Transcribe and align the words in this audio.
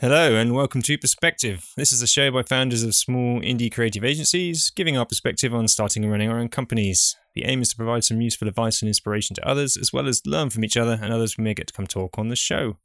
Hello 0.00 0.36
and 0.36 0.54
welcome 0.54 0.80
to 0.82 0.96
Perspective. 0.96 1.72
This 1.76 1.90
is 1.90 2.00
a 2.00 2.06
show 2.06 2.30
by 2.30 2.42
founders 2.44 2.84
of 2.84 2.94
small 2.94 3.40
indie 3.40 3.72
creative 3.72 4.04
agencies, 4.04 4.70
giving 4.70 4.96
our 4.96 5.04
perspective 5.04 5.52
on 5.52 5.66
starting 5.66 6.04
and 6.04 6.12
running 6.12 6.30
our 6.30 6.38
own 6.38 6.50
companies. 6.50 7.16
The 7.34 7.44
aim 7.46 7.62
is 7.62 7.70
to 7.70 7.76
provide 7.76 8.04
some 8.04 8.20
useful 8.20 8.46
advice 8.46 8.80
and 8.80 8.86
inspiration 8.86 9.34
to 9.34 9.44
others, 9.48 9.76
as 9.76 9.92
well 9.92 10.06
as 10.06 10.24
learn 10.24 10.50
from 10.50 10.64
each 10.64 10.76
other 10.76 11.00
and 11.02 11.12
others 11.12 11.36
we 11.36 11.42
may 11.42 11.52
get 11.52 11.66
to 11.66 11.72
come 11.72 11.88
talk 11.88 12.16
on 12.16 12.28
the 12.28 12.36
show. 12.36 12.76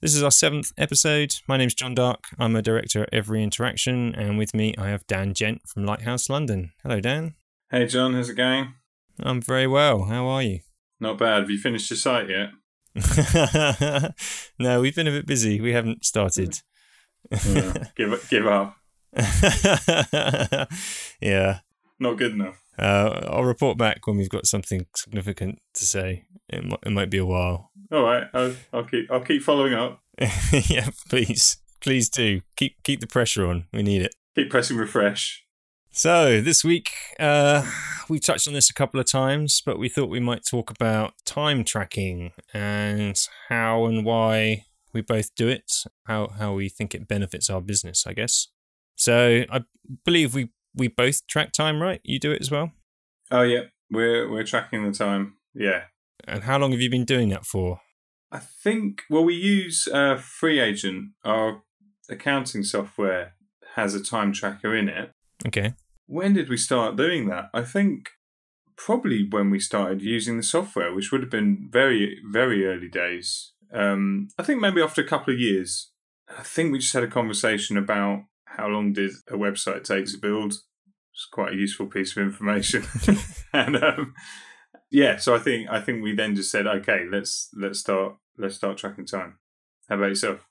This 0.00 0.14
is 0.14 0.22
our 0.22 0.30
seventh 0.30 0.70
episode. 0.78 1.34
My 1.48 1.56
name's 1.56 1.74
John 1.74 1.96
Dark. 1.96 2.26
I'm 2.38 2.54
a 2.54 2.62
director 2.62 3.02
at 3.02 3.08
Every 3.12 3.42
Interaction, 3.42 4.14
and 4.14 4.38
with 4.38 4.54
me 4.54 4.72
I 4.78 4.86
have 4.90 5.04
Dan 5.08 5.34
Gent 5.34 5.62
from 5.66 5.84
Lighthouse 5.84 6.30
London. 6.30 6.70
Hello, 6.84 7.00
Dan. 7.00 7.34
Hey, 7.72 7.86
John. 7.86 8.14
How's 8.14 8.28
it 8.28 8.36
going? 8.36 8.74
I'm 9.18 9.42
very 9.42 9.66
well. 9.66 10.04
How 10.04 10.28
are 10.28 10.44
you? 10.44 10.60
Not 11.00 11.18
bad. 11.18 11.40
Have 11.40 11.50
you 11.50 11.58
finished 11.58 11.90
your 11.90 11.96
site 11.96 12.28
yet? 12.28 12.50
no, 14.58 14.80
we've 14.80 14.94
been 14.94 15.08
a 15.08 15.12
bit 15.12 15.26
busy. 15.26 15.60
We 15.60 15.72
haven't 15.72 16.04
started. 16.04 16.60
Yeah. 17.30 17.84
give 17.96 18.28
give 18.28 18.46
up. 18.46 18.76
yeah. 21.20 21.60
Not 21.98 22.18
good 22.18 22.32
enough. 22.32 22.62
Uh, 22.78 23.28
I'll 23.30 23.44
report 23.44 23.78
back 23.78 24.06
when 24.06 24.16
we've 24.16 24.28
got 24.28 24.46
something 24.46 24.86
significant 24.96 25.60
to 25.74 25.84
say. 25.84 26.26
It 26.48 26.64
might, 26.64 26.80
it 26.84 26.90
might 26.90 27.10
be 27.10 27.18
a 27.18 27.26
while. 27.26 27.70
All 27.90 28.02
right. 28.02 28.24
I'll, 28.34 28.54
I'll 28.72 28.84
keep 28.84 29.10
I'll 29.10 29.20
keep 29.20 29.42
following 29.42 29.74
up. 29.74 30.00
yeah, 30.68 30.88
please, 31.08 31.58
please 31.80 32.08
do 32.08 32.40
keep 32.56 32.82
keep 32.82 33.00
the 33.00 33.06
pressure 33.06 33.46
on. 33.46 33.66
We 33.72 33.82
need 33.82 34.02
it. 34.02 34.14
Keep 34.34 34.50
pressing 34.50 34.76
refresh. 34.76 35.44
So 35.94 36.40
this 36.40 36.64
week, 36.64 36.90
uh, 37.20 37.70
we 38.08 38.18
touched 38.18 38.48
on 38.48 38.54
this 38.54 38.70
a 38.70 38.74
couple 38.74 38.98
of 38.98 39.04
times, 39.04 39.60
but 39.64 39.78
we 39.78 39.90
thought 39.90 40.08
we 40.08 40.20
might 40.20 40.42
talk 40.42 40.70
about 40.70 41.12
time 41.26 41.64
tracking 41.64 42.32
and 42.54 43.14
how 43.50 43.84
and 43.84 44.02
why 44.02 44.64
we 44.94 45.02
both 45.02 45.34
do 45.34 45.48
it, 45.48 45.70
how 46.06 46.28
how 46.38 46.54
we 46.54 46.70
think 46.70 46.94
it 46.94 47.06
benefits 47.06 47.50
our 47.50 47.60
business, 47.60 48.06
I 48.06 48.14
guess. 48.14 48.48
So 48.96 49.44
I 49.50 49.64
believe 50.02 50.34
we 50.34 50.48
we 50.74 50.88
both 50.88 51.26
track 51.26 51.52
time, 51.52 51.82
right? 51.82 52.00
You 52.04 52.18
do 52.18 52.32
it 52.32 52.40
as 52.40 52.50
well. 52.50 52.72
Oh 53.30 53.42
yeah, 53.42 53.64
we're 53.90 54.30
we're 54.30 54.44
tracking 54.44 54.90
the 54.90 54.96
time. 54.96 55.34
Yeah. 55.54 55.84
And 56.26 56.44
how 56.44 56.58
long 56.58 56.72
have 56.72 56.80
you 56.80 56.88
been 56.88 57.04
doing 57.04 57.28
that 57.28 57.44
for? 57.44 57.82
I 58.30 58.38
think 58.38 59.02
well 59.10 59.24
we 59.24 59.34
use 59.34 59.86
uh, 59.92 60.16
FreeAgent. 60.16 61.10
Our 61.22 61.64
accounting 62.08 62.64
software 62.64 63.34
has 63.74 63.94
a 63.94 64.02
time 64.02 64.32
tracker 64.32 64.74
in 64.74 64.88
it. 64.88 65.10
Okay. 65.46 65.74
When 66.12 66.34
did 66.34 66.50
we 66.50 66.58
start 66.58 66.96
doing 66.96 67.30
that? 67.30 67.48
I 67.54 67.62
think 67.62 68.10
probably 68.76 69.26
when 69.26 69.48
we 69.48 69.58
started 69.58 70.02
using 70.02 70.36
the 70.36 70.42
software, 70.42 70.92
which 70.92 71.10
would 71.10 71.22
have 71.22 71.30
been 71.30 71.70
very, 71.72 72.18
very 72.30 72.66
early 72.66 72.90
days. 72.90 73.54
Um, 73.72 74.28
I 74.38 74.42
think 74.42 74.60
maybe 74.60 74.82
after 74.82 75.00
a 75.00 75.08
couple 75.08 75.32
of 75.32 75.40
years. 75.40 75.90
I 76.28 76.42
think 76.42 76.70
we 76.70 76.80
just 76.80 76.92
had 76.92 77.02
a 77.02 77.08
conversation 77.08 77.78
about 77.78 78.24
how 78.44 78.68
long 78.68 78.92
did 78.92 79.12
a 79.28 79.36
website 79.36 79.84
take 79.84 80.04
to 80.06 80.18
build. 80.18 80.52
It's 81.14 81.28
quite 81.32 81.54
a 81.54 81.56
useful 81.56 81.86
piece 81.86 82.14
of 82.14 82.22
information, 82.22 82.84
and 83.54 83.82
um, 83.82 84.14
yeah. 84.90 85.16
So 85.16 85.34
I 85.34 85.38
think 85.38 85.70
I 85.70 85.80
think 85.80 86.02
we 86.02 86.14
then 86.14 86.36
just 86.36 86.50
said, 86.50 86.66
okay, 86.66 87.06
let's 87.10 87.48
let's 87.54 87.80
start 87.80 88.16
let's 88.36 88.56
start 88.56 88.76
tracking 88.76 89.06
time. 89.06 89.38
How 89.88 89.96
about 89.96 90.10
yourself? 90.10 90.46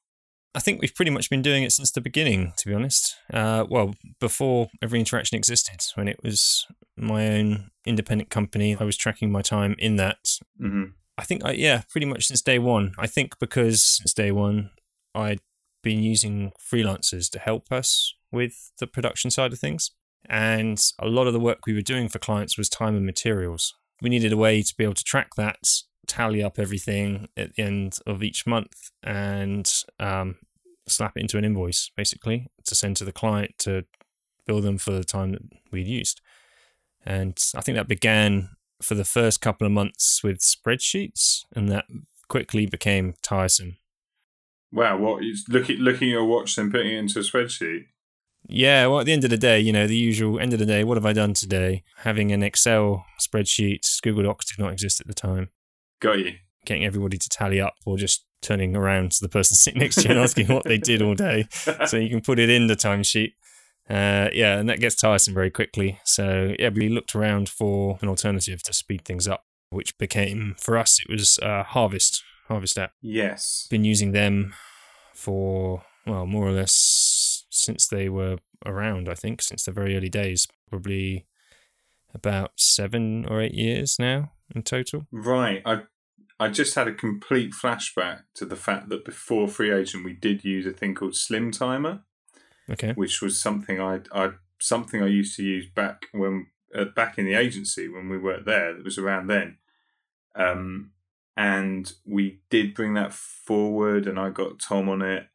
I 0.54 0.60
think 0.60 0.82
we've 0.82 0.94
pretty 0.94 1.12
much 1.12 1.30
been 1.30 1.42
doing 1.42 1.64
it 1.64 1.72
since 1.72 1.92
the 1.92 2.02
beginning, 2.02 2.54
to 2.58 2.68
be 2.68 2.74
honest. 2.74 3.16
Uh, 3.34 3.66
well, 3.70 3.96
before 4.20 4.70
every 4.82 5.00
interaction 5.00 5.38
existed, 5.38 5.82
when 5.96 6.08
it 6.08 6.22
was 6.24 6.66
my 6.98 7.28
own 7.30 7.72
independent 7.86 8.30
company, 8.30 8.76
I 8.78 8.84
was 8.84 8.98
tracking 8.98 9.32
my 9.32 9.42
time 9.42 9.76
in 9.80 9.96
that. 9.96 10.40
Mm-hmm. 10.60 10.92
I 11.18 11.24
think, 11.24 11.46
I, 11.46 11.52
yeah, 11.52 11.84
pretty 11.90 12.06
much 12.06 12.26
since 12.26 12.42
day 12.42 12.60
one. 12.60 12.94
I 12.98 13.08
think 13.08 13.40
because 13.40 13.82
since 13.82 14.14
day 14.14 14.32
one, 14.32 14.72
I'd 15.16 15.40
been 15.84 16.04
using 16.04 16.52
freelancers 16.60 17.30
to 17.32 17.40
help 17.40 17.72
us 17.72 18.14
with 18.32 18.72
the 18.80 18.88
production 18.88 19.32
side 19.32 19.54
of 19.54 19.60
things. 19.60 19.92
And 20.30 20.82
a 21.00 21.08
lot 21.08 21.28
of 21.28 21.34
the 21.34 21.40
work 21.40 21.66
we 21.66 21.74
were 21.74 21.82
doing 21.82 22.10
for 22.10 22.20
clients 22.20 22.58
was 22.58 22.70
time 22.70 22.96
and 22.96 23.06
materials. 23.06 23.74
We 24.02 24.10
needed 24.10 24.34
a 24.34 24.38
way 24.38 24.62
to 24.62 24.76
be 24.78 24.84
able 24.84 24.96
to 24.96 25.04
track 25.04 25.30
that 25.38 25.60
tally 26.08 26.44
up 26.44 26.60
everything 26.60 27.28
at 27.38 27.56
the 27.56 27.64
end 27.64 27.98
of 28.06 28.24
each 28.24 28.46
month 28.46 28.92
and 29.04 29.84
um, 30.00 30.36
slap 30.88 31.14
it 31.16 31.22
into 31.22 31.38
an 31.38 31.46
invoice 31.46 31.92
basically 31.96 32.48
to 32.66 32.76
send 32.76 32.98
to 32.98 33.06
the 33.06 33.12
client 33.12 33.52
to 33.60 33.86
bill 34.46 34.62
them 34.62 34.78
for 34.78 34.92
the 34.92 35.04
time 35.04 35.32
that 35.32 35.42
we'd 35.72 35.88
used. 35.88 36.22
And 37.06 37.38
I 37.56 37.62
think 37.62 37.76
that 37.78 37.88
began 37.88 38.50
for 38.82 38.96
the 38.96 39.06
first 39.06 39.42
couple 39.42 39.66
of 39.66 39.74
months 39.74 40.24
with 40.24 40.40
spreadsheets, 40.40 41.46
and 41.56 41.70
that 41.70 41.86
quickly 42.28 42.66
became 42.66 43.16
tiresome. 43.22 43.78
Wow, 44.72 44.98
what 44.98 45.24
you 45.24 45.36
looking 45.50 45.78
looking 45.78 46.10
at 46.10 46.14
your 46.14 46.26
watch 46.26 46.58
and 46.58 46.72
putting 46.72 46.92
it 46.92 47.00
into 47.00 47.20
a 47.20 47.24
spreadsheet? 47.24 47.86
Yeah, 48.48 48.88
well, 48.88 49.00
at 49.00 49.06
the 49.06 49.14
end 49.14 49.24
of 49.24 49.30
the 49.30 49.38
day, 49.38 49.60
you 49.60 49.72
know, 49.72 49.86
the 49.86 49.96
usual 49.96 50.40
end 50.40 50.54
of 50.54 50.60
the 50.60 50.66
day, 50.66 50.84
what 50.84 50.98
have 50.98 51.06
I 51.06 51.14
done 51.14 51.34
today? 51.34 51.84
Having 51.98 52.32
an 52.32 52.42
Excel 52.42 53.06
spreadsheet, 53.20 54.02
Google 54.02 54.24
Docs 54.24 54.56
did 54.56 54.62
not 54.62 54.72
exist 54.72 55.00
at 55.00 55.08
the 55.08 55.14
time 55.14 55.50
Got 56.02 56.20
you. 56.20 56.34
getting 56.66 56.84
everybody 56.86 57.18
to 57.18 57.30
tally 57.30 57.62
up 57.62 57.76
or 57.86 57.98
just 57.98 58.26
turning 58.42 58.76
around 58.76 59.12
to 59.14 59.20
the 59.22 59.30
person 59.30 59.56
sitting 59.64 59.80
next 59.80 59.96
to 59.96 60.04
you 60.04 60.10
and 60.10 60.20
asking 60.20 60.48
what 60.48 60.64
they 60.66 60.78
did 60.78 61.02
all 61.02 61.16
day 61.16 61.48
so 61.86 61.96
you 61.98 62.10
can 62.10 62.22
put 62.22 62.40
it 62.40 62.50
in 62.50 62.68
the 62.68 62.76
timesheet. 62.76 63.34
Uh, 63.90 64.30
yeah, 64.34 64.58
and 64.58 64.70
that 64.70 64.80
gets 64.80 64.96
tiresome 64.96 65.34
very 65.34 65.52
quickly. 65.52 66.00
So, 66.06 66.54
yeah, 66.60 66.70
we 66.70 66.88
looked 66.90 67.14
around 67.16 67.50
for 67.50 67.98
an 68.02 68.08
alternative 68.08 68.64
to 68.64 68.74
speed 68.74 69.04
things 69.06 69.28
up, 69.28 69.44
which 69.70 69.98
became, 69.98 70.56
for 70.58 70.78
us, 70.78 71.00
it 71.02 71.12
was 71.12 71.40
uh, 71.40 71.64
Harvest, 71.64 72.24
Harvest 72.48 72.78
app. 72.78 72.94
Yes. 73.02 73.68
Been 73.70 73.84
using 73.84 74.12
them 74.14 74.54
for, 75.14 75.84
well, 76.06 76.26
more 76.26 76.48
or 76.48 76.52
less 76.52 77.46
since 77.50 77.88
they 77.88 78.08
were 78.08 78.38
around, 78.66 79.10
I 79.10 79.16
think, 79.16 79.42
since 79.42 79.66
the 79.66 79.72
very 79.72 79.98
early 79.98 80.10
days, 80.10 80.48
probably 80.70 81.26
about 82.14 82.52
seven 82.56 83.26
or 83.26 83.42
eight 83.42 83.54
years 83.54 83.98
now 84.00 84.32
in 84.56 84.64
total. 84.64 85.08
Right. 85.12 85.62
I 85.66 85.82
I 86.42 86.50
just 86.50 86.74
had 86.74 86.88
a 86.88 86.94
complete 86.94 87.52
flashback 87.54 88.24
to 88.34 88.46
the 88.46 88.56
fact 88.56 88.90
that 88.90 89.06
before 89.06 89.48
FreeAgent 89.48 90.04
we 90.04 90.14
did 90.14 90.44
use 90.44 90.66
a 90.66 90.72
thing 90.72 90.96
called 90.96 91.16
Slim 91.16 91.52
Timer, 91.52 92.02
Okay. 92.70 92.94
which 92.94 93.22
was 93.22 93.40
something 93.40 93.80
I 93.80 94.00
I 94.12 94.32
something 94.60 95.04
I 95.04 95.08
used 95.08 95.36
to 95.38 95.44
use 95.44 95.68
back 95.68 96.08
when 96.14 96.48
uh, 96.74 96.86
back 96.86 97.18
in 97.20 97.26
the 97.26 97.36
agency 97.36 97.88
when 97.88 98.10
we 98.10 98.18
worked 98.18 98.46
there. 98.46 98.76
It 98.76 98.84
was 98.84 98.98
around 98.98 99.28
then. 99.28 99.58
Um 100.36 100.92
and 101.38 101.94
we 102.06 102.42
did 102.50 102.74
bring 102.74 102.94
that 102.96 103.14
forward 103.14 104.08
and 104.08 104.20
I 104.20 104.30
got 104.32 104.60
Tom 104.60 104.90
on 104.90 105.02
it. 105.02 105.28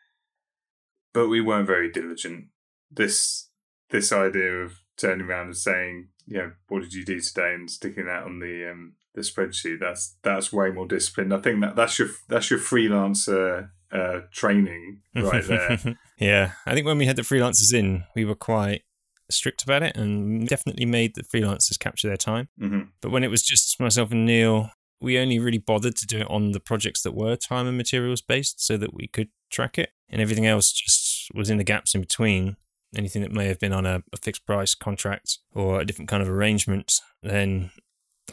But 1.14 1.28
we 1.28 1.40
weren't 1.40 1.66
very 1.68 1.90
diligent. 1.90 2.46
This 2.90 3.48
this 3.90 4.10
idea 4.12 4.52
of 4.64 4.80
turning 4.96 5.26
around 5.26 5.46
and 5.46 5.56
saying, 5.56 6.08
you 6.26 6.38
know, 6.38 6.52
what 6.68 6.82
did 6.82 6.94
you 6.94 7.04
do 7.04 7.20
today 7.20 7.54
and 7.54 7.70
sticking 7.70 8.06
that 8.06 8.24
on 8.24 8.40
the 8.40 8.70
um 8.70 8.94
the 9.14 9.22
spreadsheet, 9.22 9.80
that's 9.80 10.16
that's 10.22 10.52
way 10.52 10.70
more 10.70 10.86
disciplined. 10.86 11.32
I 11.32 11.38
think 11.38 11.60
that 11.62 11.74
that's 11.76 11.98
your 11.98 12.08
that's 12.28 12.50
your 12.50 12.60
freelancer 12.60 13.70
uh 13.92 14.20
training 14.32 15.00
right 15.14 15.44
there. 15.44 15.78
yeah, 16.18 16.52
I 16.66 16.74
think 16.74 16.86
when 16.86 16.98
we 16.98 17.06
had 17.06 17.16
the 17.16 17.22
freelancers 17.22 17.72
in, 17.72 18.04
we 18.14 18.24
were 18.24 18.34
quite 18.34 18.82
strict 19.30 19.62
about 19.64 19.82
it 19.82 19.96
and 19.96 20.46
definitely 20.46 20.86
made 20.86 21.14
the 21.14 21.22
freelancers 21.22 21.78
capture 21.78 22.08
their 22.08 22.16
time. 22.16 22.48
hmm 22.58 22.82
But 23.00 23.10
when 23.10 23.24
it 23.24 23.30
was 23.30 23.42
just 23.42 23.80
myself 23.80 24.12
and 24.12 24.24
Neil, 24.26 24.70
we 25.00 25.18
only 25.18 25.38
really 25.38 25.58
bothered 25.58 25.96
to 25.96 26.06
do 26.06 26.18
it 26.20 26.30
on 26.30 26.52
the 26.52 26.60
projects 26.60 27.02
that 27.02 27.14
were 27.14 27.36
time 27.36 27.66
and 27.66 27.76
materials 27.76 28.20
based 28.20 28.64
so 28.64 28.76
that 28.76 28.94
we 28.94 29.08
could 29.08 29.28
track 29.50 29.78
it. 29.78 29.90
And 30.08 30.20
everything 30.22 30.46
else 30.46 30.72
just 30.72 31.30
was 31.34 31.50
in 31.50 31.58
the 31.58 31.64
gaps 31.64 31.94
in 31.94 32.00
between. 32.00 32.56
Anything 32.94 33.22
that 33.22 33.32
may 33.32 33.46
have 33.46 33.58
been 33.58 33.72
on 33.72 33.84
a, 33.84 34.02
a 34.12 34.16
fixed 34.16 34.46
price 34.46 34.74
contract 34.74 35.38
or 35.54 35.80
a 35.80 35.84
different 35.84 36.08
kind 36.08 36.22
of 36.22 36.28
arrangement, 36.28 37.00
then 37.22 37.70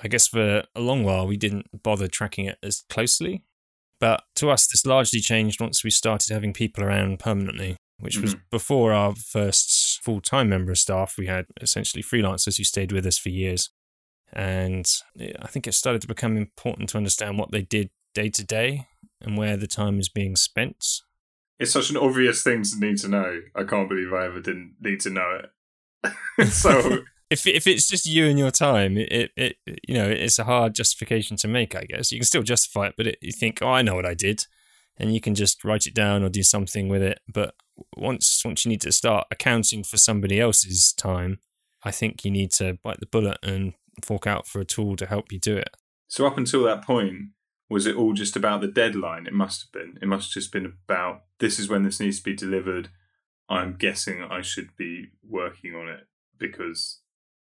I 0.03 0.07
guess 0.07 0.27
for 0.27 0.63
a 0.75 0.79
long 0.79 1.03
while 1.03 1.27
we 1.27 1.37
didn't 1.37 1.83
bother 1.83 2.07
tracking 2.07 2.45
it 2.45 2.57
as 2.63 2.83
closely. 2.89 3.43
But 3.99 4.23
to 4.35 4.49
us, 4.49 4.67
this 4.67 4.85
largely 4.85 5.19
changed 5.19 5.59
once 5.61 5.83
we 5.83 5.89
started 5.89 6.31
having 6.33 6.53
people 6.53 6.83
around 6.83 7.19
permanently, 7.19 7.77
which 7.99 8.17
was 8.17 8.35
Mhm. 8.35 8.41
before 8.51 8.91
our 8.93 9.15
first 9.15 10.01
full 10.03 10.19
time 10.21 10.49
member 10.49 10.71
of 10.71 10.77
staff. 10.77 11.17
We 11.17 11.27
had 11.27 11.45
essentially 11.61 12.03
freelancers 12.03 12.57
who 12.57 12.63
stayed 12.63 12.91
with 12.91 13.05
us 13.05 13.17
for 13.17 13.29
years. 13.29 13.69
And 14.31 14.85
I 15.39 15.47
think 15.47 15.67
it 15.67 15.73
started 15.73 16.01
to 16.01 16.07
become 16.07 16.37
important 16.37 16.89
to 16.89 16.97
understand 16.97 17.37
what 17.37 17.51
they 17.51 17.61
did 17.61 17.91
day 18.13 18.29
to 18.29 18.43
day 18.43 18.87
and 19.21 19.37
where 19.37 19.55
the 19.57 19.67
time 19.67 19.99
is 19.99 20.09
being 20.09 20.35
spent. 20.35 20.85
It's 21.59 21.71
such 21.71 21.89
an 21.89 21.97
obvious 21.97 22.43
thing 22.43 22.63
to 22.63 22.79
need 22.79 22.97
to 22.99 23.07
know. 23.07 23.41
I 23.55 23.63
can't 23.63 23.89
believe 23.89 24.13
I 24.13 24.25
ever 24.25 24.41
didn't 24.41 24.75
need 24.81 24.99
to 25.01 25.09
know 25.09 25.39
it. 25.39 26.47
so 26.51 27.03
If 27.33 27.47
if 27.47 27.65
it's 27.65 27.87
just 27.87 28.05
you 28.05 28.27
and 28.27 28.37
your 28.37 28.51
time, 28.51 28.95
it, 28.95 29.31
it, 29.35 29.57
it 29.65 29.79
you 29.87 29.95
know 29.95 30.07
it's 30.07 30.37
a 30.37 30.43
hard 30.43 30.75
justification 30.75 31.35
to 31.37 31.47
make. 31.47 31.75
I 31.75 31.85
guess 31.85 32.11
you 32.11 32.19
can 32.19 32.25
still 32.25 32.43
justify 32.43 32.87
it, 32.87 32.93
but 32.95 33.07
it, 33.07 33.17
you 33.21 33.31
think, 33.31 33.57
oh, 33.63 33.69
I 33.69 33.81
know 33.81 33.95
what 33.95 34.05
I 34.05 34.13
did, 34.13 34.45
and 34.97 35.15
you 35.15 35.19
can 35.19 35.33
just 35.33 35.63
write 35.65 35.87
it 35.87 35.95
down 35.95 36.21
or 36.21 36.29
do 36.29 36.43
something 36.43 36.89
with 36.89 37.01
it. 37.01 37.21
But 37.27 37.55
once 37.97 38.43
once 38.45 38.65
you 38.65 38.69
need 38.69 38.81
to 38.81 38.91
start 38.91 39.25
accounting 39.31 39.83
for 39.83 39.97
somebody 39.97 40.39
else's 40.39 40.93
time, 40.93 41.39
I 41.83 41.89
think 41.89 42.23
you 42.23 42.29
need 42.29 42.51
to 42.53 42.77
bite 42.83 42.99
the 42.99 43.07
bullet 43.07 43.39
and 43.41 43.73
fork 44.03 44.27
out 44.27 44.45
for 44.45 44.59
a 44.61 44.65
tool 44.65 44.95
to 44.97 45.07
help 45.07 45.31
you 45.31 45.39
do 45.39 45.57
it. 45.57 45.69
so 46.07 46.27
up 46.27 46.37
until 46.37 46.63
that 46.65 46.83
point, 46.83 47.29
was 47.73 47.87
it 47.87 47.95
all 47.95 48.13
just 48.13 48.35
about 48.35 48.61
the 48.61 48.67
deadline? 48.67 49.25
It 49.25 49.33
must 49.33 49.63
have 49.63 49.71
been. 49.71 49.97
It 49.99 50.07
must 50.07 50.29
have 50.29 50.43
just 50.43 50.51
been 50.51 50.65
about 50.87 51.23
this 51.39 51.57
is 51.57 51.67
when 51.67 51.81
this 51.81 51.99
needs 51.99 52.19
to 52.19 52.23
be 52.23 52.35
delivered. 52.35 52.89
I'm 53.49 53.77
guessing 53.77 54.21
I 54.21 54.41
should 54.41 54.77
be 54.77 55.07
working 55.27 55.73
on 55.73 55.89
it 55.89 56.07
because 56.37 56.99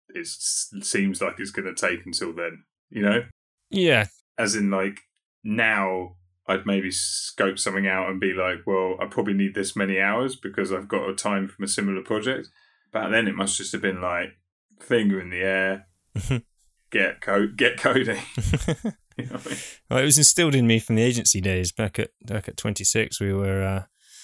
it 0.07 0.27
seems 0.27 1.21
like 1.21 1.35
it's 1.37 1.51
going 1.51 1.67
to 1.67 1.75
take 1.75 2.05
until 2.05 2.31
then. 2.33 2.63
You 2.89 3.01
know? 3.01 3.23
Yeah. 3.69 4.05
As 4.37 4.55
in, 4.55 4.71
like 4.71 5.01
now, 5.43 6.15
I'd 6.47 6.65
maybe 6.65 6.91
scope 6.91 7.59
something 7.59 7.87
out 7.87 8.09
and 8.09 8.17
be 8.17 8.33
like, 8.33 8.59
well, 8.65 8.95
I 9.01 9.07
probably 9.07 9.33
need 9.33 9.53
this 9.53 9.75
many 9.75 9.99
hours 9.99 10.37
because 10.37 10.71
I've 10.71 10.87
got 10.87 11.09
a 11.09 11.13
time 11.13 11.49
from 11.49 11.65
a 11.65 11.67
similar 11.67 12.03
project. 12.03 12.47
Back 12.93 13.11
then, 13.11 13.27
it 13.27 13.35
must 13.35 13.57
just 13.57 13.73
have 13.73 13.81
been 13.81 13.99
like 13.99 14.37
finger 14.79 15.19
in 15.19 15.29
the 15.29 15.41
air, 15.41 15.87
get 16.89 17.19
code, 17.19 17.57
get 17.57 17.77
coding. 17.77 18.21
you 19.21 19.29
know 19.29 19.39
I 19.45 19.49
mean? 19.49 19.57
Well, 19.89 19.99
it 19.99 20.05
was 20.05 20.17
instilled 20.17 20.55
in 20.55 20.67
me 20.67 20.79
from 20.79 20.95
the 20.95 21.03
agency 21.03 21.41
days 21.41 21.71
back 21.71 21.99
at 21.99 22.11
back 22.25 22.47
at 22.47 22.57
26. 22.57 23.19
We 23.19 23.33
were 23.33 23.63
uh, 23.63 23.83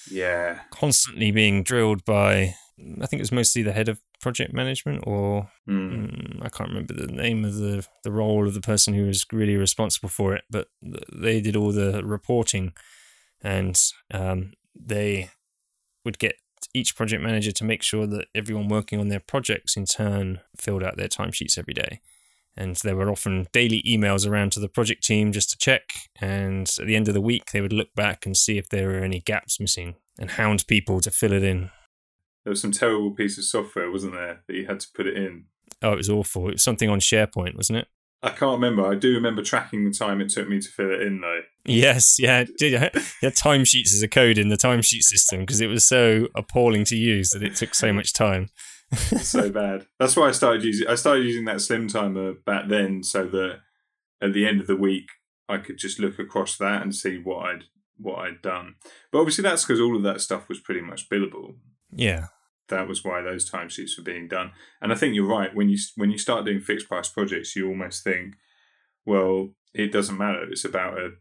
yeah 0.09 0.61
constantly 0.71 1.31
being 1.31 1.63
drilled 1.63 2.05
by 2.05 2.55
I 2.79 3.07
think 3.07 3.19
it 3.19 3.23
was 3.23 3.31
mostly 3.31 3.63
the 3.63 3.73
head 3.73 3.89
of 3.89 3.99
project 4.21 4.53
management, 4.53 5.03
or 5.07 5.49
mm. 5.67 6.39
I 6.44 6.49
can't 6.49 6.69
remember 6.69 6.94
the 6.94 7.07
name 7.07 7.44
of 7.44 7.55
the 7.55 7.85
the 8.03 8.11
role 8.11 8.47
of 8.47 8.53
the 8.53 8.61
person 8.61 8.94
who 8.94 9.07
was 9.07 9.25
really 9.31 9.57
responsible 9.57 10.09
for 10.09 10.35
it, 10.35 10.44
but 10.49 10.67
they 10.81 11.41
did 11.41 11.55
all 11.55 11.71
the 11.71 12.03
reporting, 12.03 12.73
and 13.41 13.79
um, 14.13 14.53
they 14.75 15.31
would 16.05 16.19
get 16.19 16.35
each 16.73 16.95
project 16.95 17.23
manager 17.23 17.51
to 17.51 17.63
make 17.63 17.81
sure 17.81 18.05
that 18.05 18.27
everyone 18.35 18.67
working 18.67 18.99
on 18.99 19.07
their 19.07 19.19
projects 19.19 19.75
in 19.75 19.85
turn 19.85 20.39
filled 20.55 20.83
out 20.83 20.97
their 20.97 21.07
timesheets 21.07 21.57
every 21.57 21.73
day. 21.73 21.99
And 22.57 22.75
there 22.77 22.95
were 22.95 23.12
often 23.12 23.48
daily 23.54 23.83
emails 23.88 24.27
around 24.27 24.51
to 24.54 24.59
the 24.59 24.68
project 24.68 25.04
team 25.04 25.31
just 25.31 25.51
to 25.51 25.57
check. 25.57 25.83
And 26.19 26.68
at 26.80 26.88
the 26.88 26.95
end 26.95 27.07
of 27.07 27.13
the 27.13 27.21
week, 27.21 27.51
they 27.51 27.62
would 27.62 27.74
look 27.74 27.94
back 27.95 28.25
and 28.25 28.36
see 28.36 28.57
if 28.57 28.69
there 28.69 28.88
were 28.88 29.04
any 29.04 29.19
gaps 29.19 29.59
missing 29.59 29.95
and 30.19 30.31
hound 30.31 30.65
people 30.68 31.00
to 31.01 31.12
fill 31.12 31.33
it 31.33 31.44
in 31.44 31.69
there 32.48 32.51
was 32.51 32.62
some 32.62 32.71
terrible 32.71 33.12
piece 33.12 33.38
of 33.38 33.44
software, 33.44 33.92
wasn't 33.92 34.13
there, 34.13 34.42
that 34.48 34.56
you 34.56 34.65
had 34.68 34.80
to 34.80 34.88
put 34.95 35.06
it 35.06 35.18
in? 35.18 35.44
Oh, 35.81 35.92
it 35.92 35.98
was 35.98 36.09
awful. 36.09 36.48
It 36.48 36.54
was 36.54 36.63
something 36.63 36.89
on 36.89 37.01
SharePoint, 37.01 37.57
wasn't 37.57 37.80
it? 37.80 37.88
I 38.24 38.30
can't 38.30 38.62
remember. 38.62 38.88
I 38.88 38.95
do 38.95 39.13
remember 39.13 39.44
tracking 39.44 39.83
the 39.83 39.92
time 39.92 40.21
it 40.21 40.30
took 40.30 40.48
me 40.48 40.62
to 40.62 40.69
fill 40.69 40.89
it 40.94 41.01
in, 41.01 41.19
though. 41.19 41.42
Yes, 41.65 42.18
yeah. 42.18 42.45
Did 42.57 42.71
you 42.71 42.77
had 42.77 43.33
timesheets 43.36 43.94
as 43.94 44.01
a 44.01 44.07
code 44.07 44.38
in 44.38 44.48
the 44.48 44.56
timesheet 44.56 45.04
system 45.04 45.42
because 45.42 45.59
it 45.59 45.68
was 45.68 45.86
so 45.86 46.30
appalling 46.36 46.86
to 46.86 46.95
use 46.95 47.31
that 47.31 47.44
it 47.44 47.57
took 47.57 47.75
so 47.75 47.92
much 47.92 48.13
time. 48.13 48.48
so 49.22 49.50
bad. 49.50 49.88
That's 50.00 50.16
why 50.16 50.30
I 50.30 50.31
started 50.31 50.63
using. 50.63 50.88
I 50.88 50.95
started 50.95 51.25
using 51.25 51.45
that 51.45 51.62
slim 51.62 51.88
timer 51.88 52.34
back 52.34 52.68
then, 52.68 53.04
so 53.04 53.25
that 53.28 53.60
at 54.22 54.34
the 54.34 54.48
end 54.48 54.62
of 54.62 54.68
the 54.68 54.75
week 54.75 55.10
I 55.50 55.57
could 55.57 55.78
just 55.78 56.00
look 56.00 56.19
across 56.19 56.57
that 56.57 56.81
and 56.81 56.95
see 56.95 57.18
what 57.18 57.45
I'd 57.45 57.63
what 57.98 58.19
I'd 58.19 58.42
done. 58.42 58.75
But 59.12 59.19
obviously, 59.19 59.44
that's 59.44 59.63
because 59.63 59.81
all 59.81 59.95
of 59.95 60.04
that 60.04 60.22
stuff 60.22 60.48
was 60.48 60.60
pretty 60.60 60.81
much 60.81 61.10
billable. 61.10 61.56
Yeah 61.92 62.28
that 62.69 62.88
was 62.88 63.04
why 63.04 63.22
those 63.22 63.50
timesheets 63.50 63.98
were 63.98 64.04
being 64.04 64.28
done. 64.28 64.51
And 64.81 64.92
I 64.92 64.95
think 64.95 65.16
you're 65.16 65.28
right. 65.28 65.56
When 65.56 65.69
you 65.69 65.78
when 65.95 66.12
you 66.12 66.18
start 66.18 66.45
doing 66.45 66.60
fixed 66.60 66.88
price 66.88 67.10
projects, 67.10 67.56
you 67.56 67.68
almost 67.68 68.04
think, 68.04 68.36
well, 69.06 69.50
it 69.74 69.92
doesn't 69.92 70.18
matter. 70.18 70.44
It's 70.44 70.66
about 70.66 70.98
a, 70.98 71.12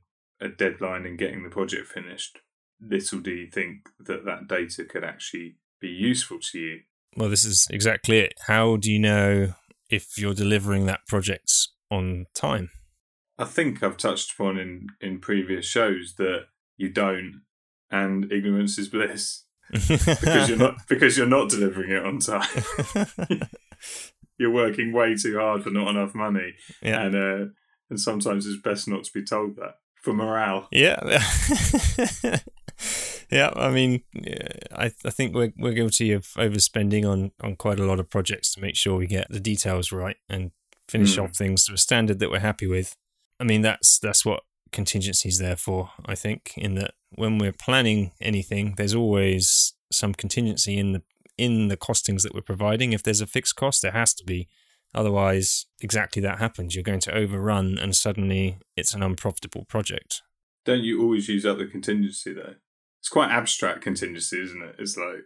a 0.41 0.49
deadline 0.49 1.07
and 1.07 1.19
getting 1.19 1.43
the 1.43 1.51
project 1.51 1.89
finished. 1.89 2.39
Little 2.81 3.21
do 3.21 3.31
you 3.31 3.51
think 3.51 3.89
that 4.01 4.25
that 4.25 4.49
data 4.49 4.85
could 4.85 5.05
actually 5.05 5.57
be 5.81 5.89
useful 5.89 6.39
to 6.41 6.59
you. 6.59 6.81
Well, 7.17 7.29
this 7.29 7.45
is 7.45 7.67
exactly 7.71 8.19
it. 8.19 8.35
How 8.47 8.77
do 8.77 8.91
you 8.91 8.99
know 8.99 9.55
if 9.91 10.19
you're 10.19 10.35
delivering 10.35 10.87
that 10.87 11.07
project 11.07 11.53
on 11.91 12.27
time? 12.35 12.71
I 13.39 13.45
think 13.45 13.83
I've 13.83 13.97
touched 13.97 14.33
upon 14.33 14.59
in 14.59 14.89
in 15.01 15.21
previous 15.21 15.67
shows 15.67 16.15
that 16.19 16.47
you 16.77 16.89
don't, 16.89 17.43
and 17.91 18.31
ignorance 18.33 18.79
is 18.79 18.89
bliss 18.89 19.45
because 19.71 20.49
you're 20.49 20.59
not 20.59 20.77
because 20.89 21.17
you're 21.17 21.27
not 21.27 21.51
delivering 21.51 21.91
it 21.91 22.05
on 22.05 22.19
time. 22.19 22.49
you're 24.39 24.51
working 24.51 24.93
way 24.93 25.15
too 25.15 25.39
hard 25.39 25.63
for 25.63 25.71
not 25.71 25.89
enough 25.89 26.15
money, 26.15 26.55
yeah. 26.83 27.03
and 27.03 27.15
uh, 27.15 27.51
and 27.91 28.01
sometimes 28.01 28.47
it's 28.47 28.61
best 28.61 28.89
not 28.89 29.05
to 29.05 29.13
be 29.13 29.25
told 29.25 29.57
that 29.57 29.77
for 30.03 30.13
morale. 30.13 30.69
Yeah, 30.71 31.01
yeah. 33.31 33.51
I 33.55 33.71
mean, 33.71 34.03
I 34.73 34.93
I 35.05 35.11
think 35.11 35.35
we're 35.35 35.53
we're 35.57 35.73
guilty 35.73 36.13
of 36.13 36.25
overspending 36.37 37.09
on 37.09 37.33
on 37.41 37.57
quite 37.57 37.81
a 37.81 37.85
lot 37.85 38.01
of 38.01 38.11
projects 38.11 38.53
to 38.55 38.61
make 38.61 38.77
sure 38.77 38.97
we 38.97 39.07
get 39.07 39.27
the 39.31 39.41
details 39.41 39.93
right 39.93 40.17
and 40.29 40.51
finish 40.89 41.17
mm. 41.17 41.25
off 41.25 41.37
things 41.37 41.65
to 41.65 41.75
a 41.75 41.79
standard 41.79 42.19
that 42.21 42.31
we're 42.31 42.41
happy 42.41 42.67
with. 42.67 42.97
I 43.41 43.45
mean, 43.45 43.63
that's 43.63 43.99
that's 43.99 44.25
what 44.25 44.43
contingencies 44.73 45.39
there 45.39 45.57
for. 45.57 45.91
I 46.05 46.15
think 46.15 46.53
in 46.57 46.75
that 46.77 46.95
when 47.15 47.39
we're 47.39 47.53
planning 47.53 48.13
anything, 48.21 48.75
there's 48.77 48.95
always 48.95 49.75
some 49.93 50.15
contingency 50.15 50.79
in 50.79 50.93
the 50.93 51.03
in 51.39 51.69
the 51.69 51.77
costings 51.77 52.23
that 52.23 52.35
we're 52.35 52.41
providing. 52.41 52.93
If 52.93 53.03
there's 53.03 53.21
a 53.21 53.27
fixed 53.27 53.57
cost, 53.57 53.83
there 53.83 53.93
has 53.93 54.15
to 54.15 54.25
be. 54.25 54.49
Otherwise, 54.95 55.67
exactly 55.83 56.23
that 56.23 56.39
happens. 56.39 56.75
You're 56.75 56.83
going 56.83 57.01
to 57.01 57.15
overrun, 57.15 57.77
and 57.79 57.95
suddenly 57.95 58.59
it's 58.77 58.95
an 58.95 59.03
unprofitable 59.03 59.67
project. 59.67 60.23
Don't 60.65 60.83
you 60.83 61.03
always 61.03 61.29
use 61.29 61.45
up 61.45 61.59
the 61.59 61.67
contingency 61.67 62.33
though? 62.33 62.55
It's 63.01 63.09
quite 63.09 63.31
abstract 63.31 63.83
contingency, 63.83 64.41
isn't 64.43 64.63
it? 64.63 64.77
It's 64.79 64.97
like, 64.97 65.25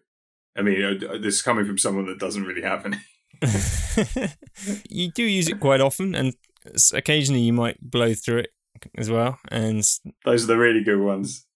I 0.57 0.63
mean, 0.63 0.83
uh, 0.83 1.19
this 1.19 1.37
is 1.37 1.43
coming 1.43 1.65
from 1.65 1.79
someone 1.79 2.07
that 2.07 2.19
doesn't 2.19 2.45
really 2.45 2.63
have 2.63 2.85
any. 2.87 2.99
you 4.91 5.11
do 5.11 5.23
use 5.23 5.49
it 5.49 5.61
quite 5.61 5.81
often, 5.81 6.15
and 6.15 6.35
occasionally 6.93 7.41
you 7.41 7.53
might 7.53 7.81
blow 7.81 8.15
through 8.15 8.39
it 8.39 8.51
as 8.99 9.11
well. 9.11 9.39
And 9.51 9.83
those 10.25 10.45
are 10.45 10.49
the 10.49 10.59
really 10.59 10.83
good 10.83 11.01
ones. 11.01 11.47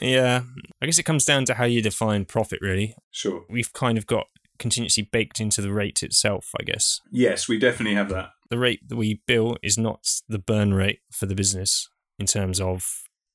yeah, 0.00 0.42
I 0.80 0.86
guess 0.86 0.98
it 0.98 1.04
comes 1.04 1.24
down 1.24 1.44
to 1.46 1.54
how 1.54 1.64
you 1.64 1.80
define 1.82 2.24
profit, 2.24 2.58
really. 2.60 2.94
Sure. 3.10 3.44
We've 3.48 3.72
kind 3.72 3.96
of 3.96 4.06
got 4.06 4.26
contingency 4.58 5.02
baked 5.02 5.40
into 5.40 5.60
the 5.60 5.72
rate 5.72 6.02
itself, 6.02 6.50
I 6.58 6.64
guess. 6.64 7.00
Yes, 7.10 7.48
we 7.48 7.58
definitely 7.58 7.96
have 7.96 8.08
that. 8.10 8.30
The 8.50 8.58
rate 8.58 8.88
that 8.88 8.96
we 8.96 9.22
bill 9.26 9.56
is 9.62 9.78
not 9.78 10.06
the 10.28 10.38
burn 10.38 10.74
rate 10.74 11.00
for 11.10 11.26
the 11.26 11.34
business 11.34 11.88
in 12.18 12.26
terms 12.26 12.60
of 12.60 12.86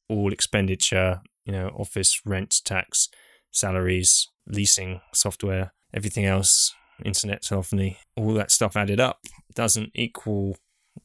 all 0.09 0.31
expenditure, 0.31 1.21
you 1.47 1.53
know, 1.53 1.69
office, 1.69 2.21
rent, 2.25 2.61
tax, 2.63 3.09
salaries, 3.51 4.27
leasing, 4.45 5.01
software, 5.13 5.73
everything 5.93 6.25
else, 6.25 6.75
internet 7.03 7.41
telephony, 7.41 7.97
all 8.15 8.33
that 8.33 8.51
stuff 8.51 8.75
added 8.75 8.99
up 8.99 9.21
doesn't 9.55 9.89
equal 9.95 10.57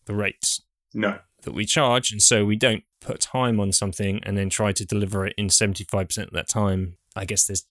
the 0.05 0.15
rate. 0.15 0.61
No 0.93 1.19
that 1.43 1.53
we 1.53 1.65
charge. 1.65 2.11
And 2.11 2.23
so 2.23 2.45
we 2.45 2.57
don't 2.57 2.85
put 3.01 3.21
time 3.21 3.61
on 3.61 3.73
something 3.73 4.21
and 4.25 4.37
then 4.37 4.49
try 4.49 4.73
to 4.73 4.85
deliver 4.85 5.27
it 5.27 5.35
in 5.37 5.49
75% 5.49 6.19
of 6.19 6.33
that 6.33 6.49
time. 6.49 6.97
I 7.15 7.25
guess 7.25 7.47
there's 7.47 7.67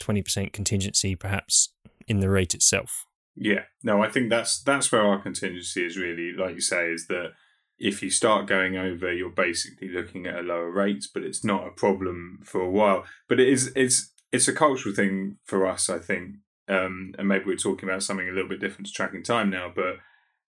20% 0.00 0.52
contingency 0.52 1.14
perhaps 1.14 1.72
in 2.08 2.20
the 2.20 2.28
rate 2.28 2.54
itself. 2.54 3.06
Yeah. 3.36 3.62
No, 3.82 4.02
I 4.02 4.08
think 4.08 4.30
that's 4.30 4.62
that's 4.62 4.92
where 4.92 5.02
our 5.02 5.20
contingency 5.20 5.84
is 5.84 5.96
really, 5.96 6.32
like 6.32 6.54
you 6.54 6.60
say, 6.60 6.90
is 6.90 7.06
that 7.08 7.32
if 7.78 8.02
you 8.02 8.10
start 8.10 8.46
going 8.46 8.76
over, 8.76 9.12
you're 9.12 9.30
basically 9.30 9.88
looking 9.88 10.26
at 10.26 10.38
a 10.38 10.42
lower 10.42 10.70
rate, 10.70 11.06
but 11.12 11.22
it's 11.22 11.44
not 11.44 11.66
a 11.66 11.72
problem 11.72 12.40
for 12.44 12.60
a 12.60 12.70
while. 12.70 13.04
But 13.28 13.40
it 13.40 13.48
is 13.48 13.72
it's 13.74 14.12
it's 14.32 14.48
a 14.48 14.52
cultural 14.52 14.94
thing 14.94 15.36
for 15.44 15.66
us, 15.66 15.88
I 15.88 15.98
think. 15.98 16.36
Um, 16.68 17.14
and 17.18 17.28
maybe 17.28 17.44
we're 17.44 17.56
talking 17.56 17.88
about 17.88 18.02
something 18.02 18.28
a 18.28 18.32
little 18.32 18.48
bit 18.48 18.60
different 18.60 18.86
to 18.86 18.92
tracking 18.92 19.22
time 19.22 19.50
now, 19.50 19.70
but 19.74 19.96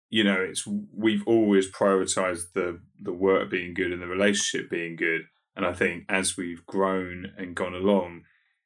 you 0.10 0.24
know, 0.24 0.40
it's 0.40 0.68
we've 0.94 1.24
always 1.26 1.72
prioritized 1.72 2.54
the 2.54 2.80
the 3.00 3.14
work 3.14 3.50
being 3.50 3.74
good 3.74 3.92
and 3.92 4.02
the 4.02 4.08
relationship 4.08 4.70
being 4.70 4.96
good. 4.96 5.22
And 5.56 5.66
I 5.66 5.74
think 5.74 6.04
as 6.10 6.38
we've 6.38 6.66
grown 6.66 7.32
and 7.38 7.56
gone 7.56 7.74
along, 7.74 8.24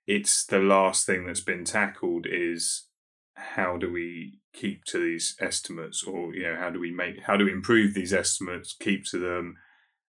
it's 0.08 0.46
the 0.46 0.60
last 0.60 1.06
thing 1.06 1.26
that's 1.26 1.40
been 1.40 1.64
tackled 1.64 2.26
is 2.30 2.88
how 3.36 3.78
do 3.78 3.92
we 3.92 4.39
keep 4.54 4.84
to 4.84 5.00
these 5.00 5.36
estimates 5.40 6.04
or 6.04 6.34
you 6.34 6.44
know 6.44 6.56
how 6.58 6.70
do 6.70 6.80
we 6.80 6.92
make 6.92 7.22
how 7.24 7.38
do 7.38 7.46
we 7.46 7.52
improve 7.52 7.94
these 7.94 8.14
estimates 8.14 8.76
keep 8.80 9.06
to 9.06 9.20
them 9.20 9.56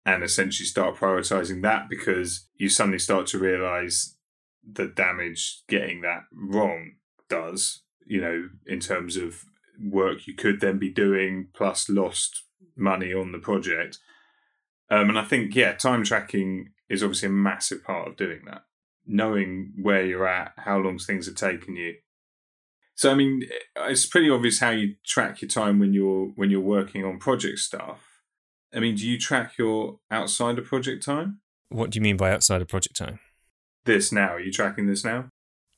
and 0.06 0.24
essentially 0.24 0.66
start 0.66 0.96
prioritizing 0.96 1.62
that 1.62 1.90
because 1.90 2.48
you 2.56 2.70
suddenly 2.70 2.98
start 2.98 3.28
to 3.28 3.38
realize 3.38 4.16
the 4.70 4.88
damage 4.88 5.64
getting 5.68 6.02
that 6.02 6.22
wrong 6.32 6.94
does 7.30 7.82
you 8.06 8.22
know 8.22 8.50
in 8.66 8.80
terms 8.80 9.18
of 9.18 9.44
work 9.80 10.28
you 10.28 10.34
could 10.34 10.62
then 10.62 10.78
be 10.78 10.90
doing 10.90 11.48
plus 11.54 11.90
lost 11.90 12.44
money 12.76 13.14
on 13.14 13.32
the 13.32 13.40
project. 13.40 14.00
Um, 14.90 15.10
and 15.10 15.20
I 15.20 15.24
think, 15.24 15.56
yeah, 15.56 15.74
time 15.74 16.04
tracking 16.04 16.70
is 16.90 17.04
obviously 17.04 17.28
a 17.28 17.32
massive 17.32 17.84
part 17.84 18.08
of 18.08 18.18
doing 18.18 18.42
that. 18.48 18.64
Knowing 19.06 19.74
where 19.82 20.06
you're 20.06 20.28
at, 20.28 20.54
how 20.58 20.78
long 20.78 20.98
things 20.98 21.28
are 21.28 21.34
taking 21.34 21.76
you. 21.76 21.96
So 23.02 23.10
I 23.10 23.16
mean, 23.16 23.42
it's 23.78 24.06
pretty 24.06 24.30
obvious 24.30 24.60
how 24.60 24.70
you 24.70 24.94
track 25.04 25.42
your 25.42 25.50
time 25.50 25.80
when 25.80 25.92
you're 25.92 26.28
when 26.36 26.52
you're 26.52 26.60
working 26.60 27.04
on 27.04 27.18
project 27.18 27.58
stuff. 27.58 28.22
I 28.72 28.80
mean, 28.80 28.94
do 28.94 29.10
you 29.10 29.18
track 29.18 29.58
your 29.58 29.98
outside 30.12 30.60
of 30.60 30.66
project 30.66 31.04
time? 31.04 31.40
What 31.70 31.90
do 31.90 31.98
you 31.98 32.04
mean 32.04 32.16
by 32.16 32.32
outside 32.32 32.62
of 32.62 32.68
project 32.68 32.96
time? 32.96 33.20
This 33.86 34.12
now. 34.12 34.36
Are 34.36 34.40
you 34.40 34.52
tracking 34.52 34.86
this 34.86 35.04
now? 35.04 35.30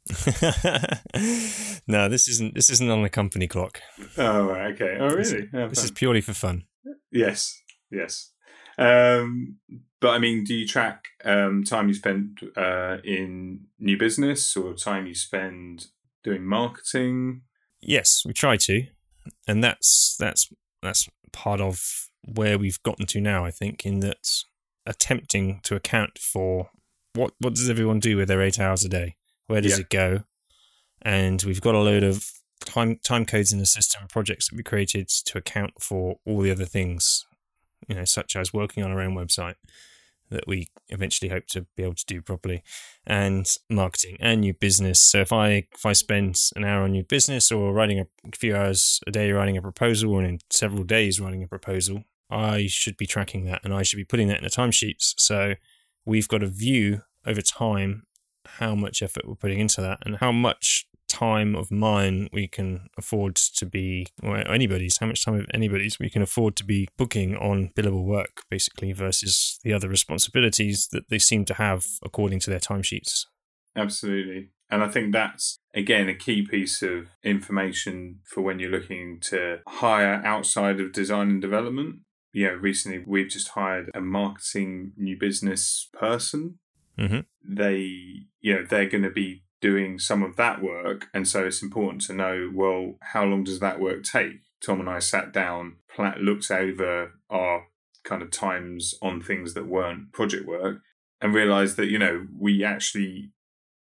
no, 1.88 2.10
this 2.10 2.28
isn't. 2.28 2.56
This 2.56 2.70
isn't 2.70 2.90
on 2.90 3.04
the 3.04 3.10
company 3.10 3.48
clock. 3.48 3.80
Oh, 4.18 4.50
okay. 4.50 4.98
Oh, 5.00 5.08
really? 5.08 5.48
This, 5.50 5.70
this 5.70 5.84
is 5.86 5.92
purely 5.92 6.20
for 6.20 6.34
fun. 6.34 6.66
Yes, 7.10 7.58
yes. 7.90 8.34
um, 8.78 9.60
but 10.02 10.10
I 10.10 10.20
mean, 10.20 10.44
do 10.44 10.54
you 10.54 10.68
track 10.68 11.06
um, 11.24 11.64
time 11.64 11.88
you 11.88 11.94
spend 11.94 12.42
uh, 12.58 12.98
in 13.06 13.62
new 13.80 13.98
business 13.98 14.58
or 14.58 14.74
time 14.74 15.08
you 15.08 15.16
spend 15.16 15.86
doing 16.24 16.46
marketing? 16.46 17.42
Yes, 17.82 18.24
we 18.26 18.34
try 18.34 18.58
to, 18.58 18.86
and 19.48 19.64
that's 19.64 20.16
that's 20.20 20.50
that's 20.82 21.08
part 21.32 21.60
of 21.62 22.08
where 22.24 22.58
we've 22.58 22.82
gotten 22.84 23.06
to 23.08 23.22
now. 23.22 23.46
I 23.46 23.52
think 23.52 23.86
in 23.86 24.00
that 24.02 24.26
attempting 24.86 25.60
to 25.64 25.76
account 25.76 26.18
for 26.18 26.70
what 27.14 27.34
what 27.40 27.56
does 27.56 27.70
everyone 27.70 28.00
do 28.00 28.18
with 28.18 28.28
their 28.28 28.42
eight 28.42 28.60
hours 28.60 28.84
a 28.84 28.90
day? 28.90 29.16
Where 29.48 29.62
does 29.62 29.74
Yeah. 29.78 29.82
it 29.82 29.90
go? 29.90 30.24
And 31.02 31.44
we've 31.44 31.62
got 31.62 31.76
a 31.76 31.80
load 31.80 32.04
of 32.04 32.26
time 32.62 33.00
time 33.04 33.26
codes 33.26 33.52
in 33.52 33.60
the 33.60 33.66
system, 33.66 34.08
projects 34.08 34.50
that 34.50 34.56
we 34.56 34.64
created 34.64 35.10
to 35.10 35.38
account 35.38 35.82
for 35.82 36.18
all 36.26 36.42
the 36.42 36.52
other 36.52 36.66
things, 36.66 37.26
you 37.88 37.96
know, 37.96 38.06
such 38.06 38.36
as 38.36 38.54
working 38.54 38.84
on 38.84 38.92
our 38.92 39.02
own 39.02 39.14
website 39.16 39.56
that 40.30 40.48
we 40.48 40.68
eventually 40.90 41.30
hope 41.30 41.48
to 41.48 41.66
be 41.76 41.84
able 41.84 41.96
to 41.96 42.06
do 42.06 42.22
properly, 42.22 42.64
and 43.06 43.46
marketing 43.70 44.18
and 44.20 44.42
new 44.42 44.54
business. 44.54 45.00
So 45.00 45.20
if 45.22 45.32
I 45.32 45.68
if 45.74 45.86
I 45.86 45.94
spend 45.94 46.36
an 46.56 46.64
hour 46.64 46.84
on 46.84 46.92
new 46.92 47.04
business 47.04 47.52
or 47.52 47.74
writing 47.74 48.00
a 48.00 48.06
few 48.36 48.56
hours 48.56 49.00
a 49.08 49.12
day 49.12 49.32
writing 49.32 49.58
a 49.58 49.62
proposal 49.62 50.18
and 50.18 50.28
in 50.28 50.40
several 50.50 50.84
days 50.84 51.20
writing 51.20 51.44
a 51.44 51.48
proposal, 51.48 52.04
I 52.30 52.68
should 52.68 52.98
be 52.98 53.06
tracking 53.06 53.46
that 53.46 53.62
and 53.64 53.74
I 53.74 53.84
should 53.84 53.98
be 53.98 54.06
putting 54.06 54.28
that 54.30 54.38
in 54.38 54.44
the 54.44 54.50
timesheets. 54.50 55.14
So 55.18 55.56
we've 56.06 56.28
got 56.28 56.44
a 56.44 56.48
view 56.48 57.02
over 57.26 57.42
time 57.42 58.04
how 58.46 58.76
much 58.76 59.02
effort 59.02 59.28
we're 59.28 59.36
putting 59.36 59.60
into 59.60 59.82
that 59.82 60.00
and 60.06 60.18
how 60.18 60.32
much 60.32 60.86
time 61.14 61.56
of 61.56 61.72
mine 61.72 62.28
we 62.34 62.48
can 62.48 62.88
afford 62.98 63.36
to 63.36 63.66
be 63.66 64.08
or 64.22 64.38
anybody's 64.52 64.98
how 64.98 65.06
much 65.06 65.24
time 65.24 65.36
of 65.36 65.46
anybody's 65.54 66.00
we 66.00 66.10
can 66.10 66.22
afford 66.22 66.56
to 66.56 66.64
be 66.64 66.88
booking 66.98 67.36
on 67.38 67.70
billable 67.76 68.04
work 68.04 68.42
basically 68.50 68.92
versus 68.92 69.60
the 69.64 69.74
other 69.74 69.88
responsibilities 69.88 70.88
that 70.92 71.10
they 71.10 71.20
seem 71.20 71.46
to 71.46 71.54
have 71.54 71.86
according 72.04 72.40
to 72.40 72.50
their 72.50 72.60
timesheets 72.60 73.26
Absolutely. 73.76 74.50
And 74.70 74.84
I 74.84 74.88
think 74.88 75.14
that's, 75.14 75.60
again, 75.74 76.10
a 76.10 76.16
key 76.16 76.46
piece 76.46 76.82
of 76.82 77.08
information 77.24 78.20
for 78.24 78.42
when 78.42 78.60
you're 78.60 78.72
looking 78.72 79.20
to 79.22 79.60
hire 79.68 80.22
outside 80.26 80.80
of 80.80 80.94
design 80.94 81.30
and 81.30 81.42
development. 81.42 82.00
You 82.32 82.48
know, 82.48 82.54
recently 82.56 83.04
we've 83.06 83.30
just 83.30 83.50
hired 83.50 83.92
a 83.94 84.02
marketing 84.02 84.94
new 84.98 85.18
business 85.20 85.90
person. 85.94 86.60
mm-hmm. 86.98 87.20
They, 87.48 88.26
you 88.42 88.54
know, 88.54 88.66
they're 88.68 88.90
going 88.90 89.04
to 89.04 89.12
be 89.12 89.44
doing 89.64 89.98
some 89.98 90.22
of 90.22 90.36
that 90.36 90.62
work. 90.62 91.08
And 91.14 91.26
so 91.26 91.46
it's 91.46 91.64
important 91.64 92.02
to 92.02 92.14
know, 92.14 92.52
well, 92.54 92.96
how 93.02 93.24
long 93.24 93.46
does 93.46 93.62
that 93.62 93.80
work 93.80 94.04
take? 94.04 94.42
Tom 94.62 94.82
and 94.82 94.90
I 94.90 95.00
sat 95.00 95.32
down, 95.32 95.78
looked 96.20 96.52
over 96.52 97.14
our 97.30 97.68
kind 98.04 98.22
of 98.22 98.30
times 98.30 98.94
on 99.02 99.22
things 99.22 99.54
that 99.54 99.66
weren't 99.66 100.12
project 100.12 100.46
work 100.46 100.82
and 101.22 101.34
realized 101.34 101.78
that, 101.78 101.88
you 101.88 101.98
know, 101.98 102.28
we 102.38 102.62
actually 102.62 103.32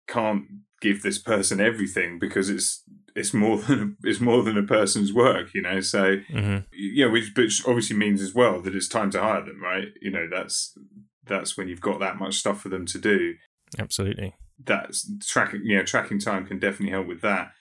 can't 0.07 0.45
give 0.79 1.03
this 1.03 1.17
person 1.17 1.59
everything 1.59 2.19
because 2.19 2.49
it's 2.49 2.83
it's 3.13 3.33
more 3.33 3.57
than 3.67 3.97
it's 4.01 4.21
more 4.21 4.43
than 4.43 4.57
a 4.57 4.63
person's 4.63 5.11
work, 5.11 5.53
you 5.53 5.61
know. 5.61 5.81
So 5.81 6.17
Mm-hmm. 6.31 6.59
yeah, 6.71 7.07
which 7.07 7.33
which 7.35 7.67
obviously 7.67 7.97
means 7.97 8.21
as 8.21 8.33
well 8.33 8.61
that 8.61 8.75
it's 8.75 8.87
time 8.87 9.11
to 9.11 9.21
hire 9.21 9.43
them, 9.43 9.61
right? 9.61 9.89
You 10.01 10.11
know, 10.11 10.27
that's 10.31 10.77
that's 11.25 11.57
when 11.57 11.67
you've 11.67 11.81
got 11.81 11.99
that 11.99 12.17
much 12.17 12.35
stuff 12.35 12.61
for 12.61 12.69
them 12.69 12.85
to 12.85 12.97
do. 12.97 13.35
absolutely 13.77 14.35
That's 14.63 15.09
tracking, 15.25 15.61
you 15.65 15.77
know, 15.77 15.83
tracking 15.83 16.19
time 16.19 16.45
can 16.45 16.59
definitely 16.59 16.91
help 16.91 17.07
with 17.07 17.21
that. 17.21 17.51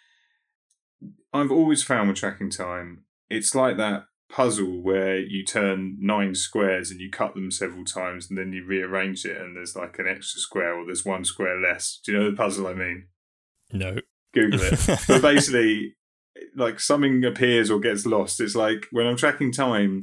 I've 1.32 1.50
always 1.50 1.82
found 1.82 2.08
with 2.08 2.18
tracking 2.18 2.50
time, 2.50 3.04
it's 3.28 3.54
like 3.54 3.76
that 3.76 4.04
puzzle 4.30 4.82
where 4.82 5.18
you 5.18 5.44
turn 5.44 5.96
nine 6.00 6.34
squares 6.34 6.90
and 6.90 7.00
you 7.00 7.10
cut 7.10 7.34
them 7.34 7.50
several 7.50 7.84
times 7.84 8.28
and 8.28 8.38
then 8.38 8.52
you 8.52 8.64
rearrange 8.64 9.24
it 9.24 9.40
and 9.40 9.56
there's 9.56 9.76
like 9.76 9.98
an 9.98 10.08
extra 10.08 10.40
square 10.40 10.74
or 10.74 10.84
there's 10.84 11.04
one 11.04 11.24
square 11.24 11.60
less. 11.60 12.00
Do 12.04 12.12
you 12.12 12.18
know 12.18 12.30
the 12.30 12.36
puzzle 12.36 12.66
I 12.66 12.74
mean? 12.74 13.06
no 13.72 13.98
Google 14.32 14.60
it. 14.62 15.00
but 15.08 15.22
basically, 15.22 15.94
like 16.56 16.80
something 16.80 17.24
appears 17.24 17.70
or 17.70 17.80
gets 17.80 18.06
lost. 18.06 18.40
It's 18.40 18.54
like 18.54 18.86
when 18.90 19.06
I'm 19.06 19.16
tracking 19.16 19.52
time. 19.52 20.02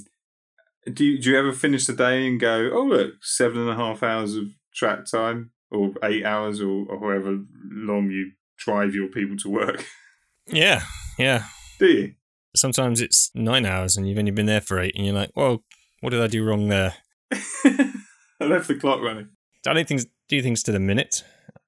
Do 0.92 1.06
you, 1.06 1.22
do 1.22 1.30
you 1.30 1.38
ever 1.38 1.54
finish 1.54 1.86
the 1.86 1.94
day 1.94 2.28
and 2.28 2.40
go, 2.40 2.72
oh 2.74 2.84
look, 2.84 3.14
seven 3.22 3.60
and 3.60 3.70
a 3.70 3.76
half 3.76 4.02
hours 4.02 4.36
of 4.36 4.46
track 4.74 5.06
time, 5.06 5.52
or 5.72 5.94
eight 6.04 6.26
hours, 6.26 6.62
or, 6.62 6.86
or 6.90 7.00
however 7.00 7.40
long 7.72 8.12
you 8.12 8.32
drive 8.58 8.94
your 8.94 9.08
people 9.08 9.38
to 9.38 9.50
work? 9.50 9.86
yeah 10.48 10.82
yeah 11.18 11.46
do 11.80 11.86
you? 11.88 12.14
sometimes 12.56 13.00
it's 13.00 13.30
nine 13.36 13.66
hours 13.66 13.96
and 13.96 14.08
you've 14.10 14.18
only 14.18 14.32
been 14.32 14.48
there 14.48 14.60
for 14.62 14.80
eight 14.80 14.94
and 14.96 15.06
you're 15.06 15.16
like 15.16 15.30
well 15.36 15.64
what 16.02 16.10
did 16.10 16.20
i 16.22 16.26
do 16.28 16.44
wrong 16.44 16.68
there 16.68 16.96
I 17.64 18.46
left 18.46 18.68
the 18.68 18.76
clock 18.76 19.02
running. 19.02 19.30
I 19.68 19.74
don't 19.74 19.88
things 19.88 20.08
do 20.28 20.42
things 20.42 20.64
to 20.64 20.72
the 20.72 20.80
minute. 20.80 21.24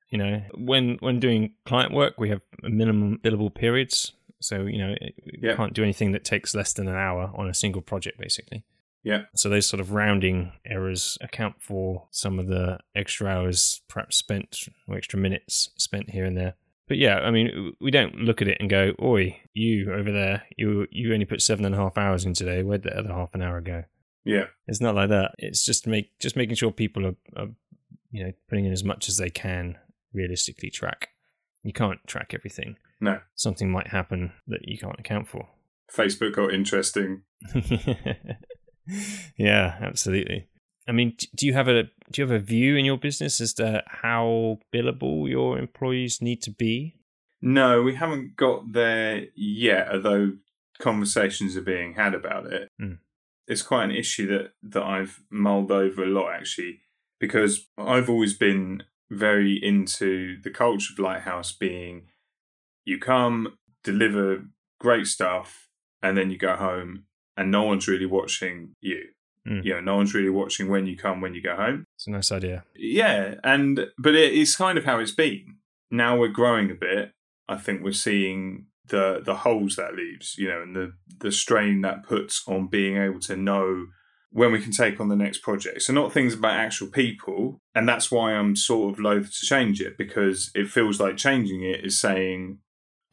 You 0.09 0.17
know, 0.17 0.41
when 0.55 0.97
when 1.01 1.19
doing 1.19 1.53
client 1.65 1.93
work, 1.93 2.15
we 2.17 2.29
have 2.29 2.41
minimum 2.63 3.19
billable 3.23 3.53
periods. 3.53 4.13
So 4.41 4.63
you 4.65 4.79
know, 4.79 4.95
it- 4.99 5.13
we 5.25 5.39
Yeah. 5.47 5.55
can't 5.55 5.73
do 5.73 5.83
anything 5.83 6.11
that 6.13 6.23
takes 6.25 6.55
less 6.55 6.73
than 6.73 6.87
an 6.87 6.95
hour 6.95 7.31
on 7.35 7.47
a 7.47 7.53
single 7.53 7.81
project, 7.81 8.19
basically. 8.19 8.63
Yeah. 9.03 9.23
So 9.35 9.49
those 9.49 9.67
sort 9.67 9.79
of 9.79 9.91
rounding 9.91 10.53
errors 10.65 11.17
account 11.21 11.61
for 11.61 12.07
some 12.11 12.39
of 12.39 12.47
the 12.47 12.79
extra 12.95 13.27
hours 13.27 13.81
perhaps 13.87 14.15
spent 14.15 14.67
or 14.87 14.95
extra 14.95 15.19
minutes 15.19 15.69
spent 15.77 16.09
here 16.09 16.25
and 16.25 16.37
there. 16.37 16.55
But 16.87 16.97
yeah, 16.97 17.19
I 17.19 17.31
mean, 17.31 17.73
we 17.79 17.91
don't 17.91 18.15
look 18.15 18.41
at 18.41 18.47
it 18.47 18.57
and 18.59 18.69
go, 18.69 18.93
"Oi, 19.01 19.39
you 19.53 19.93
over 19.93 20.11
there, 20.11 20.43
you 20.57 20.87
you 20.91 21.13
only 21.13 21.25
put 21.25 21.41
seven 21.41 21.65
and 21.65 21.73
a 21.73 21.77
half 21.77 21.97
hours 21.97 22.25
in 22.25 22.33
today. 22.33 22.61
Where'd 22.63 22.83
the 22.83 22.97
other 22.97 23.13
half 23.13 23.33
an 23.33 23.41
hour 23.41 23.61
go?" 23.61 23.83
Yeah. 24.25 24.45
It's 24.67 24.81
not 24.81 24.95
like 24.95 25.09
that. 25.09 25.35
It's 25.37 25.65
just 25.65 25.87
make 25.87 26.17
just 26.19 26.35
making 26.35 26.55
sure 26.55 26.71
people 26.71 27.05
are, 27.05 27.15
are 27.35 27.49
you 28.11 28.25
know 28.25 28.31
putting 28.49 28.65
in 28.65 28.71
as 28.71 28.83
much 28.83 29.09
as 29.09 29.17
they 29.17 29.29
can 29.29 29.77
realistically 30.13 30.69
track. 30.69 31.09
You 31.63 31.73
can't 31.73 32.05
track 32.07 32.33
everything. 32.33 32.77
No. 32.99 33.19
Something 33.35 33.71
might 33.71 33.87
happen 33.87 34.33
that 34.47 34.67
you 34.67 34.77
can't 34.77 34.99
account 34.99 35.27
for. 35.27 35.47
Facebook 35.91 36.33
got 36.33 36.53
interesting. 36.53 37.23
yeah, 39.37 39.77
absolutely. 39.81 40.47
I 40.87 40.91
mean, 40.91 41.15
do 41.35 41.45
you 41.45 41.53
have 41.53 41.67
a 41.67 41.83
do 41.83 42.21
you 42.21 42.27
have 42.27 42.35
a 42.35 42.43
view 42.43 42.75
in 42.75 42.85
your 42.85 42.97
business 42.97 43.39
as 43.39 43.53
to 43.55 43.83
how 43.87 44.59
billable 44.73 45.29
your 45.29 45.57
employees 45.57 46.21
need 46.21 46.41
to 46.43 46.51
be? 46.51 46.95
No, 47.41 47.81
we 47.81 47.95
haven't 47.95 48.35
got 48.35 48.71
there 48.71 49.27
yet, 49.35 49.89
although 49.91 50.33
conversations 50.79 51.57
are 51.57 51.61
being 51.61 51.93
had 51.95 52.13
about 52.13 52.47
it. 52.47 52.69
Mm. 52.81 52.99
It's 53.47 53.61
quite 53.61 53.85
an 53.85 53.91
issue 53.91 54.27
that, 54.27 54.51
that 54.63 54.83
I've 54.83 55.21
mulled 55.29 55.71
over 55.71 56.03
a 56.03 56.07
lot, 56.07 56.33
actually, 56.33 56.79
because 57.19 57.67
I've 57.77 58.09
always 58.09 58.33
been 58.33 58.83
very 59.09 59.59
into 59.61 60.41
the 60.41 60.49
culture 60.49 60.93
of 60.93 60.99
Lighthouse 60.99 61.51
being 61.51 62.07
you 62.85 62.97
come, 62.97 63.57
deliver 63.83 64.45
great 64.79 65.07
stuff, 65.07 65.67
and 66.01 66.17
then 66.17 66.29
you 66.29 66.37
go 66.37 66.55
home, 66.55 67.05
and 67.37 67.51
no 67.51 67.63
one's 67.63 67.87
really 67.87 68.05
watching 68.05 68.75
you. 68.81 69.03
Mm. 69.47 69.63
You 69.63 69.73
know, 69.73 69.81
no 69.81 69.95
one's 69.97 70.13
really 70.13 70.29
watching 70.29 70.69
when 70.69 70.85
you 70.85 70.95
come, 70.95 71.19
when 71.19 71.33
you 71.33 71.41
go 71.41 71.55
home. 71.55 71.85
It's 71.95 72.07
a 72.07 72.11
nice 72.11 72.31
idea. 72.31 72.63
Yeah, 72.75 73.35
and 73.43 73.87
but 73.97 74.15
it, 74.15 74.33
it's 74.33 74.55
kind 74.55 74.77
of 74.77 74.85
how 74.85 74.99
it's 74.99 75.11
been. 75.11 75.57
Now 75.91 76.17
we're 76.17 76.29
growing 76.29 76.71
a 76.71 76.75
bit. 76.75 77.11
I 77.49 77.57
think 77.57 77.83
we're 77.83 77.91
seeing 77.91 78.67
the 78.87 79.21
the 79.23 79.35
holes 79.37 79.75
that 79.75 79.95
leaves, 79.95 80.35
you 80.37 80.47
know, 80.47 80.61
and 80.61 80.75
the 80.75 80.93
the 81.19 81.31
strain 81.31 81.81
that 81.81 82.03
puts 82.03 82.43
on 82.47 82.67
being 82.67 82.97
able 82.97 83.19
to 83.21 83.35
know 83.35 83.87
when 84.31 84.51
we 84.51 84.61
can 84.61 84.71
take 84.71 84.99
on 84.99 85.09
the 85.09 85.15
next 85.15 85.39
project. 85.39 85.83
So 85.83 85.93
not 85.93 86.11
things 86.11 86.33
about 86.33 86.59
actual 86.59 86.87
people, 86.87 87.61
and 87.75 87.87
that's 87.87 88.11
why 88.11 88.33
I'm 88.33 88.55
sort 88.55 88.93
of 88.93 88.99
loath 88.99 89.31
to 89.31 89.45
change 89.45 89.81
it 89.81 89.97
because 89.97 90.51
it 90.55 90.69
feels 90.69 90.99
like 90.99 91.17
changing 91.17 91.63
it 91.63 91.85
is 91.85 91.99
saying 91.99 92.59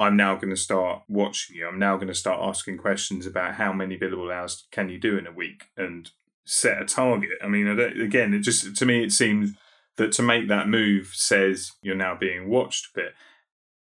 I'm 0.01 0.17
now 0.17 0.35
going 0.35 0.51
to 0.51 0.57
start 0.57 1.03
watching 1.09 1.57
you. 1.57 1.69
I'm 1.69 1.79
now 1.79 1.97
going 1.97 2.09
to 2.09 2.15
start 2.15 2.41
asking 2.43 2.79
questions 2.79 3.27
about 3.27 3.55
how 3.55 3.73
many 3.73 3.99
billable 3.99 4.35
hours 4.35 4.67
can 4.73 4.89
you 4.89 4.99
do 4.99 5.19
in 5.19 5.27
a 5.27 5.33
week 5.33 5.65
and 5.77 6.11
set 6.47 6.81
a 6.81 6.87
target. 6.87 7.39
I 7.45 7.49
mean, 7.49 7.69
again, 7.69 8.33
it 8.33 8.41
just 8.41 8.75
to 8.75 8.87
me 8.87 9.05
it 9.05 9.13
seems 9.13 9.53
that 9.99 10.13
to 10.13 10.23
make 10.23 10.49
that 10.49 10.69
move 10.69 11.13
says 11.13 11.73
you're 11.83 11.95
now 11.95 12.17
being 12.19 12.49
watched 12.49 12.87
a 12.87 13.01
bit. 13.01 13.13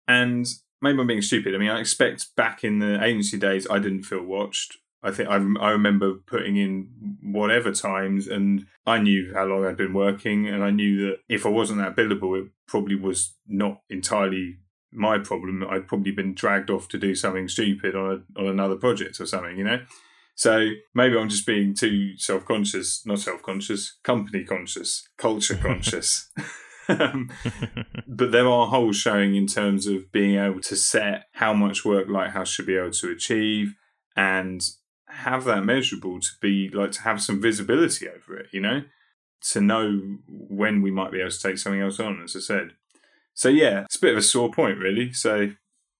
And 0.09 0.47
maybe 0.81 0.99
I'm 0.99 1.07
being 1.07 1.21
stupid. 1.21 1.55
I 1.55 1.59
mean, 1.59 1.69
I 1.69 1.81
expect 1.81 2.35
back 2.35 2.65
in 2.65 2.79
the 2.79 3.03
agency 3.05 3.39
days, 3.39 3.67
I 3.71 3.79
didn't 3.79 4.05
feel 4.05 4.23
watched. 4.23 4.79
I 5.03 5.11
think 5.11 5.29
I, 5.29 5.35
I 5.35 5.71
remember 5.71 6.15
putting 6.27 6.57
in 6.57 7.19
whatever 7.23 7.73
times, 7.73 8.27
and 8.27 8.67
I 8.87 8.99
knew 8.99 9.33
how 9.35 9.45
long 9.45 9.65
I'd 9.65 9.77
been 9.77 9.93
working, 9.93 10.49
and 10.49 10.65
I 10.65 10.71
knew 10.71 11.07
that 11.07 11.19
if 11.29 11.45
I 11.45 11.51
wasn't 11.51 11.81
that 11.81 11.95
billable, 11.95 12.41
it 12.41 12.51
probably 12.67 12.97
was 12.97 13.35
not 13.47 13.83
entirely 13.91 14.57
my 14.93 15.19
problem. 15.19 15.65
I'd 15.69 15.89
probably 15.89 16.13
been 16.13 16.35
dragged 16.35 16.71
off 16.71 16.89
to 16.89 16.99
do 16.99 17.15
something 17.15 17.49
stupid 17.49 17.95
on 17.95 18.25
a, 18.37 18.41
on 18.41 18.47
another 18.49 18.77
project 18.77 19.21
or 19.21 19.27
something, 19.27 19.57
you 19.57 19.65
know. 19.65 19.81
So 20.35 20.69
maybe 20.95 21.17
I'm 21.17 21.31
just 21.31 21.47
being 21.47 21.75
too 21.75 22.17
self 22.19 22.45
conscious, 22.45 23.05
not 23.07 23.21
self 23.21 23.43
conscious, 23.43 23.97
company 24.03 24.45
conscious, 24.45 25.09
culture 25.17 25.57
conscious. 25.57 26.31
Um, 26.89 27.31
but 28.07 28.31
there 28.31 28.47
are 28.47 28.69
holes 28.69 28.97
showing 28.97 29.35
in 29.35 29.49
terms 29.49 29.89
of 29.89 30.13
being 30.13 30.39
able 30.39 30.61
to 30.61 30.77
set 30.77 31.27
how 31.33 31.53
much 31.53 31.85
work 31.85 32.09
Lighthouse 32.09 32.49
should 32.49 32.67
be 32.67 32.77
able 32.77 32.93
to 32.93 33.11
achieve 33.11 33.75
and 34.15 34.63
have 35.09 35.45
that 35.45 35.65
measurable 35.65 36.21
to 36.21 36.29
be 36.41 36.69
like 36.69 36.93
to 36.93 37.03
have 37.03 37.21
some 37.21 37.43
visibility 37.43 38.09
over 38.09 38.39
it, 38.39 38.47
you 38.53 38.61
know, 38.61 38.83
to 39.51 39.61
know 39.61 40.19
when 40.29 40.81
we 40.81 40.93
might 40.93 41.11
be 41.11 41.19
able 41.19 41.31
to 41.31 41.41
take 41.41 41.59
something 41.59 41.81
else 41.81 41.99
on, 41.99 42.23
as 42.23 42.37
I 42.37 42.41
said. 42.41 42.75
So 43.37 43.49
yeah, 43.51 43.85
it's 43.85 43.97
a 43.97 44.01
bit 44.01 44.13
of 44.13 44.19
a 44.19 44.23
sore 44.23 44.51
point, 44.51 44.79
really. 44.79 45.13
So 45.13 45.51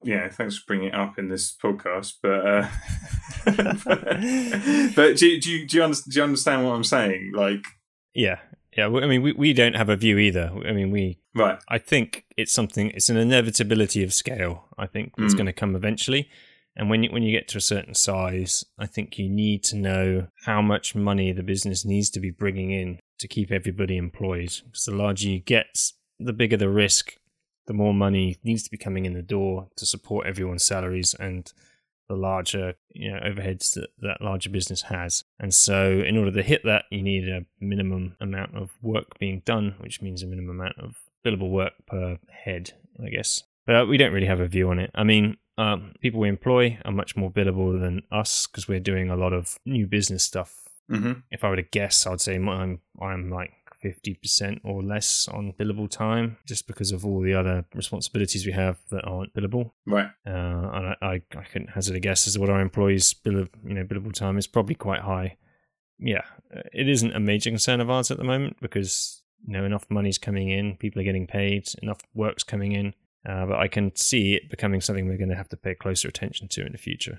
yeah, 0.03 0.29
thanks 0.29 0.57
for 0.57 0.65
bringing 0.67 0.89
it 0.89 0.95
up 0.95 1.19
in 1.19 1.29
this 1.29 1.55
podcast. 1.55 2.15
But 2.23 2.47
uh, 2.47 2.69
but, 4.97 5.17
do, 5.17 5.41
do 5.41 5.51
you 5.51 5.67
do 5.67 5.77
you, 5.77 5.85
under, 5.85 5.97
do 5.97 6.19
you 6.19 6.23
understand 6.23 6.65
what 6.65 6.73
I'm 6.73 6.85
saying? 6.85 7.33
Like, 7.35 7.65
yeah, 8.15 8.39
yeah. 8.77 8.87
I 8.87 9.07
mean, 9.07 9.23
we, 9.23 9.33
we 9.33 9.53
don't 9.53 9.77
have 9.77 9.89
a 9.89 9.97
view 9.97 10.19
either. 10.19 10.51
I 10.67 10.73
mean, 10.73 10.91
we 10.91 11.19
right. 11.35 11.59
I 11.69 11.79
think 11.79 12.25
it's 12.37 12.53
something. 12.53 12.91
It's 12.91 13.09
an 13.09 13.17
inevitability 13.17 14.03
of 14.03 14.13
scale. 14.13 14.65
I 14.79 14.87
think 14.87 15.13
it's 15.19 15.35
Mm. 15.35 15.39
going 15.39 15.47
to 15.47 15.53
come 15.53 15.77
eventually. 15.77 16.29
And 16.79 16.91
when 16.91 17.03
you, 17.03 17.11
when 17.11 17.23
you 17.23 17.33
get 17.33 17.49
to 17.49 17.59
a 17.59 17.63
certain 17.63 17.95
size, 17.95 18.65
I 18.79 18.87
think 18.87 19.19
you 19.19 19.31
need 19.31 19.65
to 19.65 19.77
know 19.77 20.27
how 20.45 20.61
much 20.61 20.95
money 20.95 21.33
the 21.33 21.43
business 21.43 21.87
needs 21.87 22.11
to 22.11 22.21
be 22.21 22.31
bringing 22.31 22.71
in 22.71 22.99
to 23.19 23.27
keep 23.29 23.51
everybody 23.51 23.97
employed. 23.97 24.53
Because 24.67 24.85
the 24.85 24.95
larger 24.95 25.29
you 25.29 25.41
get, 25.41 25.67
the 26.21 26.35
bigger 26.35 26.59
the 26.59 26.69
risk, 26.69 27.15
the 27.67 27.75
more 27.75 27.95
money 27.95 28.39
needs 28.45 28.63
to 28.63 28.71
be 28.71 28.77
coming 28.77 29.07
in 29.07 29.15
the 29.15 29.23
door 29.23 29.69
to 29.77 29.87
support 29.87 30.27
everyone's 30.27 30.65
salaries 30.65 31.15
and 31.15 31.53
the 32.09 32.15
larger 32.15 32.75
you 32.93 33.11
know 33.13 33.19
overheads 33.19 33.75
that 33.75 33.89
that 33.99 34.21
larger 34.21 34.51
business 34.51 34.83
has. 34.83 35.25
And 35.41 35.53
so, 35.53 36.03
in 36.07 36.17
order 36.17 36.31
to 36.33 36.43
hit 36.43 36.63
that, 36.65 36.85
you 36.91 37.03
need 37.03 37.29
a 37.29 37.45
minimum 37.61 38.17
amount 38.21 38.57
of 38.57 38.71
work 38.83 39.19
being 39.19 39.43
done, 39.45 39.75
which 39.81 40.01
means 40.01 40.23
a 40.23 40.27
minimum 40.27 40.61
amount 40.61 40.79
of 40.79 40.97
billable 41.25 41.51
work 41.51 41.73
per 41.87 42.19
head, 42.31 42.73
I 43.05 43.09
guess. 43.09 43.43
But 43.67 43.89
we 43.89 43.97
don't 43.97 44.13
really 44.13 44.29
have 44.29 44.41
a 44.41 44.47
view 44.47 44.71
on 44.71 44.79
it. 44.79 44.91
I 44.95 45.03
mean, 45.03 45.39
um, 45.59 45.95
people 46.01 46.21
we 46.21 46.29
employ 46.29 46.79
are 46.85 46.93
much 46.93 47.17
more 47.17 47.31
billable 47.31 47.81
than 47.81 48.03
us 48.13 48.47
because 48.47 48.69
we're 48.69 48.79
doing 48.79 49.11
a 49.11 49.17
lot 49.17 49.33
of 49.33 49.59
new 49.67 49.87
business 49.87 50.23
stuff. 50.23 50.69
hmm 50.89 51.13
If 51.33 51.43
I 51.43 51.51
were 51.51 51.57
to 51.57 51.63
guess, 51.63 52.07
I'd 52.07 52.21
say 52.21 52.37
I'm 52.37 52.81
I'm 53.03 53.31
like 53.31 53.53
fifty 53.81 54.15
percent 54.15 54.61
or 54.65 54.83
less 54.83 55.29
on 55.29 55.53
billable 55.59 55.91
time, 55.91 56.37
just 56.47 56.67
because 56.67 56.93
of 56.93 57.05
all 57.05 57.21
the 57.21 57.35
other 57.35 57.65
responsibilities 57.75 58.47
we 58.47 58.53
have 58.53 58.79
that 58.91 59.05
aren't 59.05 59.35
billable. 59.35 59.73
Right. 59.87 60.09
Uh, 60.27 60.31
and 60.31 60.87
I, 60.89 60.97
I, 61.03 61.23
I 61.37 61.45
couldn't 61.45 61.71
hazard 61.71 61.97
a 61.97 62.01
guess 62.01 62.27
as 62.27 62.35
to 62.35 62.41
what 62.41 62.51
our 62.51 62.61
employees' 62.61 63.15
bill 63.15 63.41
of, 63.41 63.51
you 63.65 63.75
know 63.75 63.85
billable 63.85 64.13
time 64.13 64.39
is 64.39 64.47
probably 64.47 64.75
quite 64.75 65.01
high. 65.01 65.37
Yeah, 65.99 66.23
uh, 66.55 66.63
it 66.73 66.89
isn't 66.89 67.17
a 67.17 67.21
major 67.21 67.51
concern 67.51 67.81
of 67.81 67.91
ours 67.91 68.11
at 68.11 68.19
the 68.19 68.25
moment 68.25 68.59
because 68.61 69.23
you 69.47 69.53
know 69.53 69.65
enough 69.65 69.87
money's 69.89 70.19
coming 70.19 70.51
in, 70.51 70.77
people 70.77 71.01
are 71.01 71.05
getting 71.05 71.27
paid, 71.27 71.69
enough 71.83 72.01
work's 72.15 72.45
coming 72.45 72.73
in. 72.73 72.95
Uh, 73.29 73.45
but 73.45 73.59
I 73.59 73.67
can 73.67 73.95
see 73.97 74.35
it 74.35 74.49
becoming 74.49 74.81
something 74.81 75.09
we're 75.09 75.17
going 75.17 75.31
to 75.31 75.37
have 75.37 75.49
to 75.49 75.57
pay 75.57 75.75
closer 75.75 76.07
attention 76.07 76.47
to 76.49 76.65
in 76.65 76.71
the 76.71 76.79
future. 76.79 77.19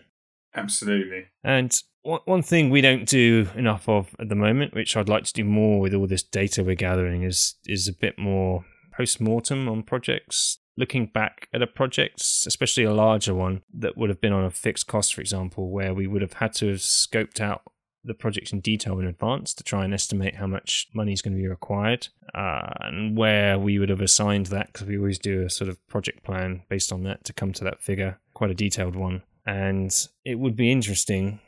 Absolutely. 0.57 1.25
And 1.43 1.71
one 2.03 2.41
thing 2.41 2.69
we 2.69 2.81
don't 2.81 3.05
do 3.05 3.49
enough 3.55 3.87
of 3.87 4.15
at 4.19 4.29
the 4.29 4.35
moment, 4.35 4.73
which 4.73 4.95
I'd 4.95 5.09
like 5.09 5.25
to 5.25 5.33
do 5.33 5.43
more 5.43 5.79
with 5.79 5.93
all 5.93 6.07
this 6.07 6.23
data 6.23 6.63
we're 6.63 6.75
gathering, 6.75 7.23
is 7.23 7.55
is 7.65 7.87
a 7.87 7.93
bit 7.93 8.17
more 8.17 8.65
post 8.95 9.21
mortem 9.21 9.69
on 9.69 9.83
projects. 9.83 10.59
Looking 10.79 11.07
back 11.07 11.47
at 11.53 11.63
a 11.63 11.67
project, 11.67 12.21
especially 12.21 12.83
a 12.83 12.93
larger 12.93 13.33
one 13.33 13.63
that 13.73 13.97
would 13.97 14.09
have 14.09 14.21
been 14.21 14.33
on 14.33 14.45
a 14.45 14.51
fixed 14.51 14.85
cost, 14.87 15.15
for 15.15 15.21
example, 15.21 15.71
where 15.71 15.93
we 15.93 16.05
would 16.05 16.21
have 16.21 16.33
had 16.33 16.53
to 16.55 16.67
have 16.67 16.77
scoped 16.77 17.41
out 17.41 17.63
the 18.03 18.13
project 18.13 18.53
in 18.53 18.61
detail 18.61 18.99
in 18.99 19.07
advance 19.07 19.53
to 19.55 19.63
try 19.63 19.83
and 19.83 19.93
estimate 19.93 20.35
how 20.35 20.47
much 20.47 20.87
money 20.93 21.11
is 21.11 21.21
going 21.21 21.35
to 21.35 21.41
be 21.41 21.47
required, 21.47 22.07
uh, 22.33 22.69
and 22.81 23.17
where 23.17 23.59
we 23.59 23.79
would 23.79 23.89
have 23.89 24.01
assigned 24.01 24.45
that 24.47 24.67
because 24.67 24.87
we 24.87 24.97
always 24.97 25.19
do 25.19 25.43
a 25.43 25.49
sort 25.49 25.69
of 25.69 25.85
project 25.87 26.23
plan 26.23 26.61
based 26.69 26.93
on 26.93 27.03
that 27.03 27.23
to 27.25 27.33
come 27.33 27.51
to 27.53 27.63
that 27.63 27.81
figure, 27.81 28.19
quite 28.33 28.51
a 28.51 28.55
detailed 28.55 28.95
one. 28.95 29.23
And 29.47 29.91
it 30.23 30.35
would 30.35 30.55
be 30.55 30.71
interesting 30.71 31.39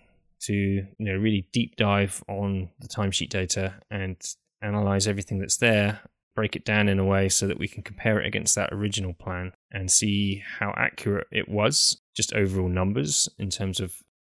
to 0.42 0.54
you 0.54 0.88
know 1.00 1.16
really 1.16 1.46
deep 1.52 1.76
dive 1.76 2.24
on 2.28 2.70
the 2.80 2.88
timesheet 2.88 3.30
data 3.30 3.76
and 3.92 4.16
analyze 4.62 5.06
everything 5.06 5.38
that's 5.38 5.58
there 5.58 6.00
break 6.34 6.56
it 6.56 6.64
down 6.64 6.88
in 6.88 6.98
a 6.98 7.04
way 7.04 7.28
so 7.28 7.46
that 7.46 7.60
we 7.60 7.68
can 7.68 7.84
compare 7.84 8.22
it 8.22 8.26
against 8.26 8.56
that 8.56 8.72
original 8.72 9.14
plan 9.14 9.52
and 9.74 9.92
see 9.92 10.42
how 10.60 10.74
accurate 10.78 11.28
it 11.30 11.50
was 11.50 12.00
just 12.16 12.34
overall 12.34 12.70
numbers 12.70 13.28
in 13.38 13.50
terms 13.50 13.82
of 13.82 13.94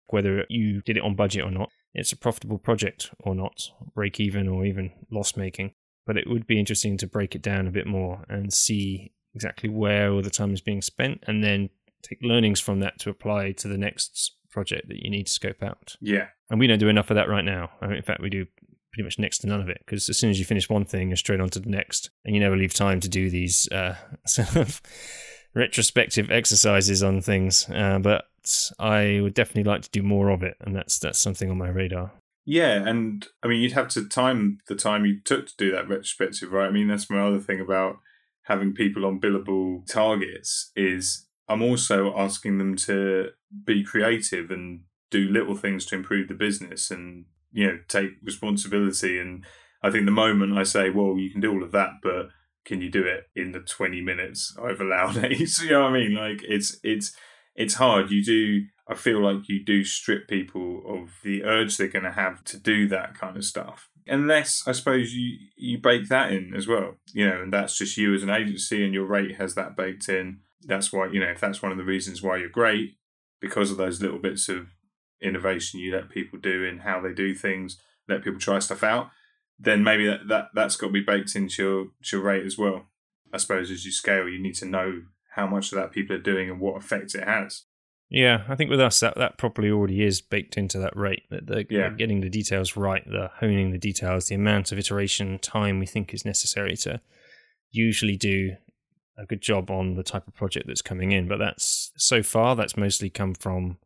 whether 0.10 0.46
you 0.48 0.82
did 0.84 0.98
it 0.98 1.04
on 1.04 1.16
budget 1.16 1.44
or 1.44 1.50
not 1.50 1.72
it's 1.96 2.12
a 2.12 2.18
profitable 2.18 2.58
project 2.58 3.10
or 3.22 3.34
not 3.34 3.72
break 3.96 4.20
even 4.20 4.50
or 4.50 4.66
even 4.66 4.92
loss 5.10 5.38
making. 5.38 5.72
But 6.06 6.18
it 6.18 6.30
would 6.30 6.46
be 6.46 6.60
interesting 6.60 6.98
to 6.98 7.08
break 7.08 7.34
it 7.34 7.42
down 7.42 7.68
a 7.68 7.72
bit 7.72 7.88
more 7.88 8.24
and 8.30 8.54
see 8.54 9.14
exactly 9.34 9.70
where 9.70 10.12
all 10.12 10.22
the 10.22 10.30
time 10.30 10.54
is 10.54 10.62
being 10.62 10.82
spent 10.82 11.24
and 11.26 11.44
then 11.44 11.70
take 12.08 12.20
learnings 12.22 12.60
from 12.60 12.80
that 12.80 13.00
to 13.00 13.10
apply 13.10 13.52
to 13.54 13.68
the 13.68 13.78
next 13.78 14.36
project 14.52 14.88
that 14.88 15.04
you 15.04 15.10
need 15.10 15.28
to 15.28 15.32
scope 15.32 15.62
out. 15.62 15.96
Yeah. 16.00 16.28
And 16.50 16.60
we 16.60 16.68
don't 16.68 16.80
do 16.80 16.90
enough 16.90 17.10
of 17.10 17.16
that 17.16 17.30
right 17.30 17.44
now. 17.44 17.72
I 17.82 17.88
mean, 17.88 17.98
in 17.98 18.04
fact, 18.04 18.22
we 18.22 18.30
do 18.30 18.46
pretty 18.94 19.04
much 19.04 19.20
next 19.20 19.40
to 19.40 19.48
none 19.48 19.60
of 19.60 19.68
it 19.68 19.80
because 19.86 20.08
as 20.08 20.18
soon 20.18 20.30
as 20.30 20.40
you 20.40 20.46
finish 20.46 20.70
one 20.70 20.86
thing, 20.86 21.10
you're 21.10 21.18
straight 21.18 21.42
on 21.42 21.50
to 21.50 21.60
the 21.60 21.70
next, 21.70 22.10
and 22.24 22.34
you 22.34 22.40
never 22.40 22.56
leave 22.56 22.74
time 22.74 23.00
to 23.02 23.10
do 23.10 23.30
these 23.30 23.68
uh, 23.72 23.96
sort 24.26 24.56
of 24.56 24.82
retrospective 25.54 26.32
exercises 26.32 27.04
on 27.04 27.22
things. 27.22 27.70
Uh, 27.70 28.00
but 28.00 28.26
I 28.80 29.20
would 29.22 29.34
definitely 29.34 29.70
like 29.70 29.82
to 29.84 29.90
do 29.90 30.02
more 30.02 30.30
of 30.30 30.44
it, 30.44 30.56
and 30.62 30.76
that's 30.76 30.98
that's 31.00 31.20
something 31.20 31.52
on 31.52 31.58
my 31.58 31.70
radar. 31.70 32.12
Yeah, 32.46 32.88
and 32.88 33.28
I 33.44 33.48
mean, 33.48 33.62
you'd 33.62 33.72
have 33.74 33.88
to 33.90 34.08
time 34.08 34.60
the 34.68 34.76
time 34.76 35.06
you 35.06 35.20
took 35.20 35.48
to 35.48 35.54
do 35.58 35.72
that 35.72 35.90
retrospective, 35.90 36.52
right? 36.52 36.68
I 36.68 36.72
mean, 36.72 36.88
that's 36.88 37.10
my 37.10 37.20
other 37.20 37.40
thing 37.40 37.60
about 37.60 37.98
having 38.44 38.74
people 38.74 39.06
on 39.06 39.20
billable 39.20 39.86
targets 39.88 40.72
is 40.76 41.28
I'm 41.48 41.62
also 41.62 42.18
asking 42.18 42.58
them 42.58 42.76
to 42.78 43.30
be 43.66 43.84
creative 43.84 44.50
and 44.52 44.82
do 45.12 45.30
little 45.30 45.56
things 45.56 45.86
to 45.86 45.96
improve 45.96 46.28
the 46.28 46.34
business 46.34 46.92
and 46.92 47.26
you 47.52 47.68
know 47.68 47.80
take 47.88 48.12
responsibility. 48.24 49.20
And 49.20 49.46
I 49.82 49.92
think 49.92 50.06
the 50.06 50.12
moment 50.12 50.58
I 50.58 50.64
say, 50.64 50.90
well, 50.90 51.18
you 51.18 51.30
can 51.30 51.42
do 51.42 51.52
all 51.52 51.64
of 51.64 51.72
that, 51.72 51.92
but 52.02 52.30
can 52.66 52.82
you 52.82 52.90
do 52.90 53.04
it 53.04 53.26
in 53.36 53.52
the 53.52 53.60
20 53.60 54.02
minutes 54.02 54.58
I've 54.62 54.82
allowed? 54.82 55.16
you 55.32 55.70
know 55.70 55.84
what 55.84 55.92
I 55.92 55.94
mean? 55.94 56.16
Like 56.16 56.42
it's 56.44 56.78
it's 56.84 57.16
it's 57.56 57.76
hard. 57.76 58.12
You 58.12 58.24
do. 58.24 58.66
I 58.88 58.94
feel 58.94 59.20
like 59.20 59.48
you 59.50 59.64
do 59.64 59.84
strip 59.84 60.28
people 60.28 60.84
of 60.88 61.10
the 61.24 61.44
urge 61.44 61.78
they're 61.78 61.88
going 61.88 62.06
to 62.06 62.12
have 62.12 62.44
to 62.46 62.60
do 62.60 62.88
that 62.90 63.18
kind 63.18 63.36
of 63.36 63.44
stuff. 63.44 63.90
Unless 64.08 64.64
I 64.68 64.74
suppose 64.74 65.14
you 65.14 65.38
you 65.56 65.80
bake 65.80 66.10
that 66.10 66.32
in 66.32 66.54
as 66.56 66.68
well, 66.68 66.96
you 67.14 67.28
know, 67.28 67.42
and 67.42 67.54
that's 67.54 67.78
just 67.78 67.98
you 67.98 68.14
as 68.14 68.22
an 68.22 68.30
agency, 68.30 68.84
and 68.84 68.94
your 68.94 69.06
rate 69.06 69.38
has 69.38 69.56
that 69.56 69.76
baked 69.76 70.10
in. 70.10 70.42
That's 70.66 70.92
why 70.92 71.08
you 71.08 71.20
know 71.20 71.28
if 71.30 71.40
that's 71.40 71.62
one 71.62 71.72
of 71.72 71.78
the 71.78 71.84
reasons 71.84 72.22
why 72.22 72.38
you're 72.38 72.50
great 72.50 72.96
because 73.40 73.72
of 73.72 73.78
those 73.78 74.02
little 74.02 74.20
bits 74.20 74.50
of 74.50 74.68
innovation 75.22 75.80
you 75.80 75.94
let 75.94 76.10
people 76.10 76.40
do 76.40 76.64
in 76.64 76.80
how 76.80 77.02
they 77.02 77.14
do 77.14 77.34
things, 77.36 77.80
let 78.08 78.24
people 78.24 78.40
try 78.40 78.60
stuff 78.60 78.84
out. 78.84 79.10
Then 79.60 79.84
maybe 79.84 80.06
that, 80.08 80.28
that 80.28 80.48
that's 80.54 80.76
got 80.76 80.88
to 80.88 80.94
be 80.94 81.02
baked 81.02 81.36
into 81.36 81.64
your 81.64 81.86
your 82.12 82.22
rate 82.22 82.46
as 82.46 82.58
well. 82.58 82.88
I 83.34 83.38
suppose 83.38 83.72
as 83.72 83.86
you 83.86 83.92
scale, 83.92 84.28
you 84.28 84.42
need 84.42 84.56
to 84.56 84.66
know 84.66 85.04
how 85.36 85.48
much 85.48 85.72
of 85.72 85.78
that 85.78 85.92
people 85.92 86.16
are 86.16 86.20
doing 86.22 86.50
and 86.50 86.60
what 86.60 86.78
effect 86.78 87.16
it 87.16 87.28
has. 87.28 87.64
Yeah, 88.10 88.44
I 88.48 88.56
think 88.56 88.70
with 88.70 88.80
us 88.80 89.00
that 89.00 89.16
that 89.18 89.38
probably 89.38 89.70
already 89.72 90.04
is 90.04 90.22
baked 90.22 90.58
into 90.58 90.78
that 90.80 90.96
rate. 90.96 91.24
That 91.32 91.48
the 91.48 91.66
Yeah. 91.70 91.90
getting 91.90 92.22
the 92.22 92.30
details 92.30 92.78
right, 92.78 93.04
the 93.06 93.32
honing 93.40 93.72
the 93.72 93.78
details, 93.78 94.28
the 94.28 94.36
amount 94.36 94.72
of 94.72 94.78
iteration 94.80 95.40
time 95.40 95.80
we 95.80 95.86
think 95.86 96.14
is 96.14 96.24
necessary 96.26 96.76
to 96.78 97.02
usually 97.72 98.16
do 98.16 98.56
a 99.18 99.26
good 99.26 99.42
job 99.42 99.72
on 99.72 99.96
the 99.96 100.04
type 100.04 100.28
of 100.28 100.36
project 100.36 100.68
that's 100.68 100.82
coming 100.82 101.12
in. 101.12 101.28
But 101.28 101.40
that's 101.40 101.92
so 101.98 102.24
far 102.24 102.56
that's 102.56 102.78
mostly 102.78 103.10
come 103.10 103.34
from 103.34 103.78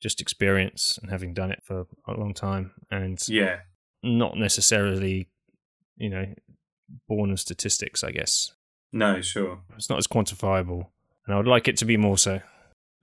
just 0.00 0.20
experience 0.20 0.98
and 1.02 1.10
having 1.10 1.34
done 1.34 1.50
it 1.50 1.62
for 1.64 1.86
a 2.06 2.12
long 2.12 2.34
time, 2.34 2.72
and 2.90 3.20
Yeah, 3.28 3.60
not 4.02 4.36
necessarily, 4.36 5.28
you 5.96 6.10
know, 6.10 6.26
born 7.08 7.30
of 7.30 7.40
statistics. 7.40 8.04
I 8.04 8.12
guess 8.12 8.52
no, 8.92 9.20
sure. 9.20 9.60
it's 9.76 9.90
not 9.90 9.98
as 9.98 10.06
quantifiable, 10.06 10.86
and 11.26 11.34
I 11.34 11.36
would 11.36 11.48
like 11.48 11.68
it 11.68 11.76
to 11.78 11.84
be 11.84 11.96
more 11.96 12.18
so. 12.18 12.40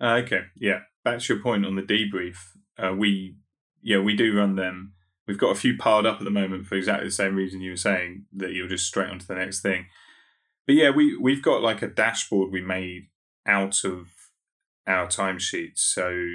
Uh, 0.02 0.22
okay, 0.24 0.42
yeah. 0.56 0.80
Back 1.04 1.20
to 1.20 1.34
your 1.34 1.44
point 1.44 1.66
on 1.66 1.76
the 1.76 1.82
debrief. 1.82 2.38
Uh, 2.78 2.94
we, 2.94 3.36
yeah, 3.82 4.00
we 4.00 4.16
do 4.16 4.36
run 4.36 4.56
them. 4.56 4.94
We've 5.28 5.38
got 5.38 5.52
a 5.52 5.60
few 5.60 5.78
piled 5.78 6.06
up 6.06 6.18
at 6.20 6.24
the 6.24 6.32
moment 6.32 6.68
for 6.68 6.76
exactly 6.76 7.08
the 7.08 7.12
same 7.12 7.36
reason 7.36 7.62
you 7.62 7.72
were 7.72 7.78
saying 7.78 8.26
that 8.34 8.54
you're 8.54 8.68
just 8.68 8.88
straight 8.88 9.10
on 9.10 9.20
to 9.20 9.28
the 9.28 9.36
next 9.36 9.62
thing. 9.62 9.86
But 10.66 10.76
yeah, 10.76 10.90
we 10.90 11.18
we've 11.18 11.44
got 11.44 11.62
like 11.62 11.82
a 11.82 11.88
dashboard 11.88 12.52
we 12.52 12.62
made 12.62 13.08
out 13.46 13.84
of 13.84 14.08
our 14.88 15.08
timesheets. 15.08 15.80
So 15.80 16.26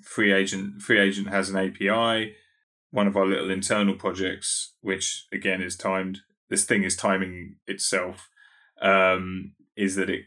FreeAgent 0.00 0.82
free 0.82 1.00
agent 1.00 1.28
has 1.28 1.50
an 1.50 1.56
API. 1.56 2.34
One 2.90 3.06
of 3.06 3.16
our 3.16 3.26
little 3.26 3.50
internal 3.50 3.94
projects, 3.94 4.74
which 4.80 5.26
again 5.32 5.60
is 5.60 5.76
timed. 5.76 6.20
This 6.48 6.64
thing 6.64 6.82
is 6.84 6.96
timing 6.96 7.56
itself. 7.66 8.30
Um, 8.80 9.52
is 9.76 9.96
that 9.96 10.08
it 10.08 10.26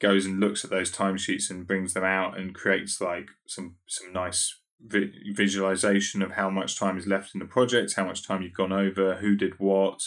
goes 0.00 0.24
and 0.26 0.40
looks 0.40 0.64
at 0.64 0.70
those 0.70 0.90
timesheets 0.90 1.50
and 1.50 1.66
brings 1.66 1.94
them 1.94 2.04
out 2.04 2.38
and 2.38 2.54
creates 2.54 3.00
like 3.00 3.28
some 3.46 3.76
some 3.86 4.12
nice 4.12 4.58
vi- 4.84 5.12
visualization 5.32 6.22
of 6.22 6.32
how 6.32 6.50
much 6.50 6.78
time 6.78 6.98
is 6.98 7.06
left 7.06 7.34
in 7.34 7.38
the 7.38 7.46
project, 7.46 7.94
how 7.94 8.04
much 8.04 8.26
time 8.26 8.42
you've 8.42 8.54
gone 8.54 8.72
over, 8.72 9.16
who 9.16 9.36
did 9.36 9.58
what. 9.58 10.02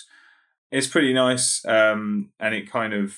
It's 0.74 0.88
pretty 0.88 1.14
nice, 1.14 1.64
um, 1.66 2.32
and 2.40 2.56
it 2.56 2.70
kind 2.70 2.94
of 2.94 3.16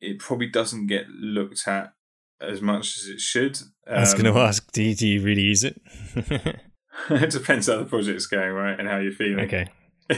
it 0.00 0.18
probably 0.18 0.46
doesn't 0.46 0.86
get 0.86 1.08
looked 1.08 1.66
at 1.66 1.94
as 2.40 2.60
much 2.60 2.96
as 2.98 3.06
it 3.06 3.20
should. 3.20 3.58
I 3.90 4.00
was 4.00 4.14
going 4.14 4.26
Um, 4.26 4.34
to 4.34 4.40
ask, 4.40 4.70
do 4.72 4.82
you, 4.82 4.94
do 4.94 5.08
you 5.08 5.22
really 5.22 5.42
use 5.42 5.64
it? 5.64 5.80
it 7.10 7.30
depends 7.30 7.66
how 7.66 7.78
the 7.78 7.84
project's 7.84 8.26
going, 8.26 8.52
right, 8.52 8.78
and 8.78 8.86
how 8.88 8.98
you're 8.98 9.12
feeling. 9.12 9.46
Okay. 9.46 9.66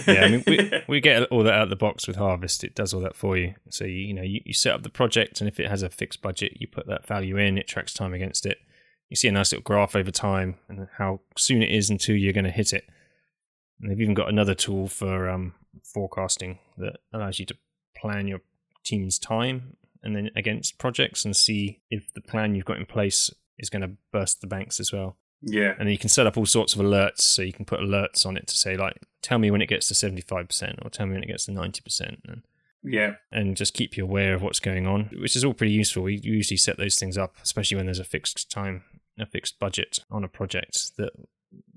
Yeah, 0.07 0.25
I 0.25 0.29
mean, 0.29 0.45
we, 0.47 0.71
we 0.89 1.01
get 1.01 1.23
all 1.31 1.43
that 1.45 1.55
out 1.55 1.63
of 1.63 1.71
the 1.71 1.77
box 1.77 2.07
with 2.07 2.17
Harvest. 2.17 2.63
It 2.63 2.75
does 2.75 2.93
all 2.93 3.01
that 3.01 3.17
for 3.17 3.37
you. 3.37 3.55
So, 3.71 3.85
you, 3.85 3.97
you 3.97 4.15
know, 4.15 4.23
you, 4.23 4.41
you 4.45 4.53
set 4.53 4.75
up 4.75 4.83
the 4.83 4.91
project, 4.91 5.41
and 5.41 5.49
if 5.49 5.59
it 5.59 5.69
has 5.69 5.83
a 5.83 5.89
fixed 5.89 6.23
budget, 6.23 6.59
you 6.61 6.67
put 6.69 6.87
that 6.89 7.07
value 7.07 7.37
in, 7.37 7.57
it 7.59 7.67
tracks 7.67 7.95
time 7.95 8.13
against 8.13 8.47
it. 8.47 8.59
You 9.09 9.17
see 9.17 9.29
a 9.29 9.33
nice 9.33 9.51
little 9.53 9.65
graph 9.65 9.97
over 9.97 10.11
time 10.11 10.57
and 10.69 10.87
how 10.99 11.21
soon 11.37 11.63
it 11.63 11.71
is 11.71 11.91
until 11.91 12.17
you're 12.17 12.33
going 12.33 12.45
to 12.45 12.51
hit 12.51 12.73
it. 12.73 12.85
And 13.81 13.91
they've 13.91 14.01
even 14.01 14.15
got 14.15 14.29
another 14.29 14.55
tool 14.55 14.89
for 14.89 15.29
um, 15.29 15.55
forecasting 15.85 16.59
that 16.79 16.97
allows 17.13 17.39
you 17.39 17.47
to 17.47 17.57
plan 17.97 18.27
your 18.29 18.41
team's 18.85 19.19
time 19.19 19.77
and 20.03 20.17
then 20.17 20.31
against 20.37 20.79
projects 20.79 21.25
and 21.25 21.37
see 21.37 21.81
if 21.91 22.13
the 22.15 22.21
plan 22.21 22.55
you've 22.55 22.65
got 22.65 22.79
in 22.79 22.87
place 22.87 23.31
is 23.59 23.69
going 23.71 23.83
to 23.83 23.91
burst 24.13 24.41
the 24.41 24.47
banks 24.47 24.81
as 24.81 24.93
well. 24.93 25.17
Yeah. 25.43 25.75
And 25.79 25.91
you 25.91 25.99
can 25.99 26.09
set 26.09 26.27
up 26.27 26.37
all 26.37 26.47
sorts 26.47 26.75
of 26.75 26.81
alerts. 26.81 27.21
So 27.21 27.43
you 27.43 27.53
can 27.53 27.65
put 27.65 27.81
alerts 27.81 28.27
on 28.27 28.37
it 28.37 28.47
to 28.49 28.57
say, 28.57 28.77
like, 28.77 28.97
tell 29.23 29.39
me 29.39 29.51
when 29.51 29.63
it 29.63 29.69
gets 29.69 29.89
to 29.89 29.95
75% 29.95 30.85
or 30.85 30.91
tell 30.91 31.07
me 31.07 31.15
when 31.15 31.23
it 31.23 31.29
gets 31.29 31.47
to 31.47 31.53
90%. 31.53 32.19
And, 32.29 32.43
Yeah. 32.83 33.15
and 33.33 33.57
just 33.57 33.75
keep 33.75 33.97
you 33.97 34.05
aware 34.05 34.35
of 34.35 34.43
what's 34.43 34.61
going 34.61 34.87
on, 34.87 35.11
which 35.19 35.37
is 35.37 35.45
all 35.45 35.55
pretty 35.55 35.73
useful. 35.73 36.03
We 36.03 36.21
usually 36.23 36.57
set 36.59 36.77
those 36.79 36.99
things 36.99 37.17
up, 37.19 37.37
especially 37.43 37.77
when 37.77 37.87
there's 37.87 37.99
a 37.99 38.05
fixed 38.05 38.51
time, 38.51 38.85
a 39.19 39.27
fixed 39.27 39.59
budget 39.59 40.01
on 40.11 40.25
a 40.25 40.29
project 40.29 40.97
that 40.97 41.13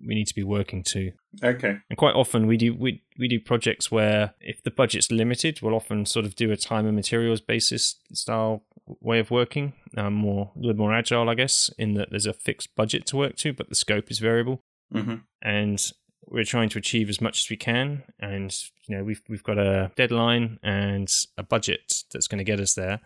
we 0.06 0.16
need 0.16 0.28
to 0.28 0.36
be 0.36 0.44
working 0.44 0.84
to. 0.84 1.12
Okay. 1.44 1.78
And 1.90 1.98
quite 1.98 2.16
often 2.16 2.48
we 2.48 2.58
do 2.58 2.74
we 2.74 3.04
we 3.18 3.28
do 3.28 3.40
projects 3.40 3.92
where 3.92 4.34
if 4.40 4.62
the 4.64 4.72
budget's 4.72 5.12
limited, 5.12 5.62
we'll 5.62 5.76
often 5.76 6.06
sort 6.06 6.26
of 6.26 6.36
do 6.36 6.52
a 6.52 6.58
time 6.58 6.86
and 6.86 6.96
materials 6.96 7.42
basis 7.42 7.96
style 8.12 8.64
way 8.86 9.20
of 9.20 9.32
working, 9.32 9.74
um, 9.98 10.14
more 10.14 10.52
a 10.56 10.60
little 10.60 10.76
more 10.76 10.94
agile, 10.94 11.30
I 11.30 11.36
guess, 11.36 11.70
in 11.78 11.94
that 11.94 12.10
there's 12.10 12.26
a 12.26 12.34
fixed 12.34 12.76
budget 12.76 13.06
to 13.08 13.18
work 13.18 13.38
to, 13.38 13.54
but 13.54 13.70
the 13.70 13.76
scope 13.76 14.12
is 14.12 14.20
variable, 14.20 14.62
hmm 14.92 15.16
and 15.42 15.92
we're 16.26 16.46
trying 16.46 16.70
to 16.70 16.78
achieve 16.78 17.10
as 17.10 17.20
much 17.20 17.40
as 17.40 17.50
we 17.50 17.58
can. 17.58 18.04
And 18.20 18.56
you 18.88 18.96
know 18.96 19.04
we've 19.04 19.22
we've 19.30 19.44
got 19.44 19.58
a 19.58 19.92
deadline 19.96 20.60
and 20.64 21.12
a 21.38 21.44
budget 21.44 22.04
that's 22.12 22.28
going 22.28 22.40
to 22.40 22.44
get 22.44 22.60
us 22.60 22.74
there, 22.74 23.00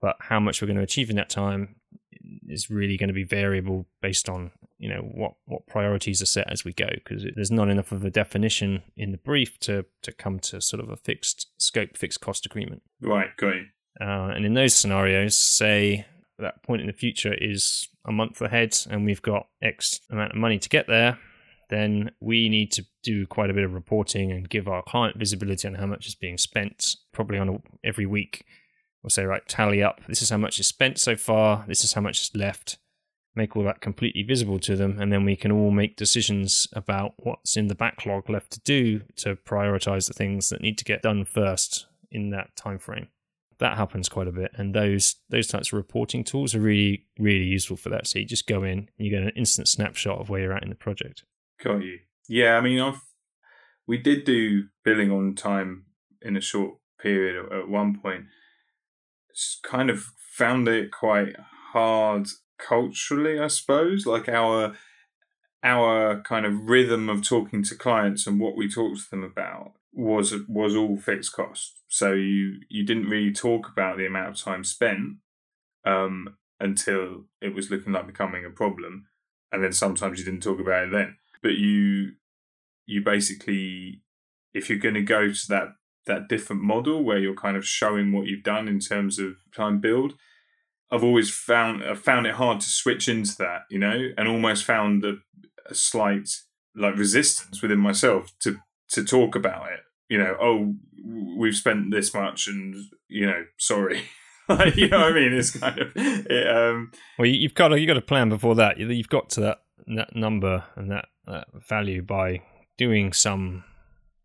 but 0.00 0.16
how 0.20 0.40
much 0.40 0.60
we're 0.60 0.66
going 0.66 0.78
to 0.78 0.82
achieve 0.82 1.10
in 1.10 1.16
that 1.16 1.30
time 1.30 1.76
is 2.48 2.70
really 2.70 2.96
going 2.96 3.08
to 3.08 3.14
be 3.14 3.24
variable 3.24 3.86
based 4.00 4.28
on 4.28 4.50
you 4.78 4.88
know 4.88 5.00
what 5.00 5.32
what 5.46 5.66
priorities 5.66 6.20
are 6.22 6.26
set 6.26 6.50
as 6.50 6.64
we 6.64 6.72
go 6.72 6.88
because 6.94 7.24
there's 7.34 7.50
not 7.50 7.68
enough 7.68 7.92
of 7.92 8.04
a 8.04 8.10
definition 8.10 8.82
in 8.96 9.12
the 9.12 9.18
brief 9.18 9.58
to 9.60 9.84
to 10.02 10.12
come 10.12 10.38
to 10.40 10.60
sort 10.60 10.82
of 10.82 10.88
a 10.90 10.96
fixed 10.96 11.48
scope 11.58 11.96
fixed 11.96 12.20
cost 12.20 12.46
agreement 12.46 12.82
Right. 13.00 13.28
Got 13.36 13.54
you. 13.56 13.66
uh, 14.00 14.28
and 14.34 14.44
in 14.44 14.54
those 14.54 14.74
scenarios 14.74 15.36
say 15.36 16.06
that 16.38 16.62
point 16.64 16.80
in 16.80 16.86
the 16.88 16.92
future 16.92 17.34
is 17.34 17.88
a 18.04 18.10
month 18.12 18.40
ahead 18.40 18.76
and 18.90 19.04
we've 19.04 19.22
got 19.22 19.46
x 19.62 20.00
amount 20.10 20.32
of 20.32 20.38
money 20.38 20.58
to 20.58 20.68
get 20.68 20.86
there 20.88 21.18
then 21.70 22.10
we 22.20 22.48
need 22.50 22.70
to 22.72 22.84
do 23.02 23.26
quite 23.26 23.48
a 23.48 23.54
bit 23.54 23.64
of 23.64 23.72
reporting 23.72 24.30
and 24.30 24.50
give 24.50 24.68
our 24.68 24.82
client 24.82 25.16
visibility 25.16 25.66
on 25.66 25.74
how 25.74 25.86
much 25.86 26.06
is 26.06 26.14
being 26.14 26.36
spent 26.36 26.96
probably 27.12 27.38
on 27.38 27.48
a, 27.48 27.58
every 27.84 28.04
week 28.04 28.44
we'll 29.02 29.10
say 29.10 29.24
right 29.24 29.46
tally 29.48 29.82
up. 29.82 30.00
This 30.08 30.22
is 30.22 30.30
how 30.30 30.38
much 30.38 30.58
is 30.58 30.66
spent 30.66 30.98
so 30.98 31.16
far. 31.16 31.64
This 31.66 31.84
is 31.84 31.92
how 31.92 32.00
much 32.00 32.20
is 32.20 32.30
left. 32.34 32.78
Make 33.34 33.56
all 33.56 33.64
that 33.64 33.80
completely 33.80 34.22
visible 34.22 34.58
to 34.60 34.76
them 34.76 34.98
and 35.00 35.10
then 35.12 35.24
we 35.24 35.36
can 35.36 35.50
all 35.50 35.70
make 35.70 35.96
decisions 35.96 36.68
about 36.74 37.14
what's 37.16 37.56
in 37.56 37.68
the 37.68 37.74
backlog 37.74 38.28
left 38.28 38.50
to 38.52 38.60
do 38.60 39.02
to 39.16 39.36
prioritize 39.36 40.06
the 40.06 40.12
things 40.12 40.50
that 40.50 40.60
need 40.60 40.76
to 40.78 40.84
get 40.84 41.00
done 41.00 41.24
first 41.24 41.86
in 42.10 42.28
that 42.30 42.54
time 42.56 42.78
frame 42.78 43.08
that 43.62 43.78
happens 43.78 44.08
quite 44.08 44.26
a 44.26 44.32
bit 44.32 44.50
and 44.56 44.74
those 44.74 45.16
those 45.30 45.46
types 45.46 45.68
of 45.68 45.74
reporting 45.74 46.24
tools 46.24 46.54
are 46.54 46.60
really 46.60 47.06
really 47.18 47.44
useful 47.44 47.76
for 47.76 47.88
that. 47.88 48.06
So 48.06 48.18
you 48.18 48.26
just 48.26 48.46
go 48.46 48.64
in 48.64 48.78
and 48.78 48.88
you 48.98 49.10
get 49.10 49.22
an 49.22 49.32
instant 49.36 49.68
snapshot 49.68 50.18
of 50.18 50.28
where 50.28 50.40
you're 50.40 50.52
at 50.52 50.64
in 50.64 50.68
the 50.68 50.74
project. 50.74 51.24
Got 51.62 51.82
you. 51.82 52.00
Yeah, 52.28 52.56
I 52.56 52.60
mean, 52.60 52.80
I've 52.80 53.00
we 53.86 53.98
did 53.98 54.24
do 54.24 54.64
billing 54.84 55.10
on 55.10 55.34
time 55.34 55.84
in 56.20 56.36
a 56.36 56.40
short 56.40 56.74
period 57.00 57.46
at, 57.46 57.52
at 57.60 57.68
one 57.68 57.98
point. 57.98 58.24
Kind 59.62 59.90
of 59.90 60.04
found 60.18 60.68
it 60.68 60.90
quite 60.90 61.36
hard 61.72 62.28
culturally, 62.58 63.38
I 63.38 63.48
suppose. 63.48 64.06
Like 64.06 64.28
our 64.28 64.74
our 65.64 66.20
kind 66.22 66.44
of 66.44 66.68
rhythm 66.68 67.08
of 67.08 67.22
talking 67.22 67.62
to 67.62 67.76
clients 67.76 68.26
and 68.26 68.40
what 68.40 68.56
we 68.56 68.68
talked 68.68 68.98
to 68.98 69.10
them 69.10 69.22
about 69.22 69.72
was 69.92 70.34
was 70.48 70.74
all 70.74 70.96
fixed 70.96 71.32
cost. 71.32 71.80
So 71.88 72.12
you 72.12 72.60
you 72.68 72.84
didn't 72.84 73.08
really 73.08 73.32
talk 73.32 73.68
about 73.70 73.96
the 73.96 74.06
amount 74.06 74.30
of 74.30 74.36
time 74.36 74.64
spent 74.64 75.16
um, 75.84 76.36
until 76.58 77.24
it 77.40 77.54
was 77.54 77.70
looking 77.70 77.92
like 77.92 78.06
becoming 78.06 78.44
a 78.44 78.50
problem, 78.50 79.06
and 79.50 79.62
then 79.62 79.72
sometimes 79.72 80.18
you 80.18 80.24
didn't 80.24 80.42
talk 80.42 80.60
about 80.60 80.88
it 80.88 80.92
then 80.92 81.16
but 81.42 81.54
you 81.54 82.12
you 82.86 83.02
basically 83.04 84.02
if 84.54 84.70
you're 84.70 84.78
going 84.78 84.94
to 84.94 85.02
go 85.02 85.30
to 85.32 85.48
that 85.48 85.68
that 86.06 86.28
different 86.28 86.62
model 86.62 87.02
where 87.04 87.18
you're 87.18 87.34
kind 87.34 87.56
of 87.56 87.66
showing 87.66 88.12
what 88.12 88.26
you've 88.26 88.42
done 88.42 88.68
in 88.68 88.78
terms 88.80 89.18
of 89.18 89.36
time 89.56 89.78
build 89.80 90.14
i've 90.90 91.04
always 91.04 91.30
found 91.32 91.82
I've 91.84 92.00
found 92.00 92.26
it 92.26 92.34
hard 92.34 92.60
to 92.60 92.68
switch 92.68 93.08
into 93.08 93.36
that 93.38 93.62
you 93.70 93.78
know 93.78 94.08
and 94.18 94.28
almost 94.28 94.64
found 94.64 95.04
a, 95.04 95.14
a 95.70 95.74
slight 95.74 96.28
like 96.74 96.96
resistance 96.96 97.62
within 97.62 97.78
myself 97.78 98.32
to 98.40 98.58
to 98.90 99.04
talk 99.04 99.34
about 99.36 99.70
it 99.72 99.80
you 100.08 100.18
know 100.18 100.36
oh 100.40 100.74
we've 101.38 101.54
spent 101.56 101.90
this 101.90 102.12
much 102.14 102.46
and 102.48 102.74
you 103.08 103.26
know 103.26 103.44
sorry. 103.58 104.02
Like, 104.48 104.74
you 104.76 104.88
know 104.88 104.98
what 104.98 105.12
i 105.12 105.14
mean? 105.14 105.32
It's 105.32 105.56
kind 105.56 105.78
of 105.78 105.92
it, 105.96 106.48
um 106.48 106.90
well 107.16 107.26
you- 107.26 107.38
you've 107.40 107.54
got 107.54 107.70
you've 107.78 107.86
got 107.86 107.96
a 107.96 108.02
plan 108.02 108.28
before 108.28 108.56
that. 108.56 108.76
You- 108.76 108.90
you've 108.90 109.08
got 109.08 109.30
to 109.30 109.40
that, 109.40 109.58
that 109.96 110.16
number 110.16 110.64
and 110.74 110.90
that, 110.90 111.06
that 111.26 111.46
value 111.68 112.02
by 112.02 112.42
doing 112.76 113.12
some 113.12 113.62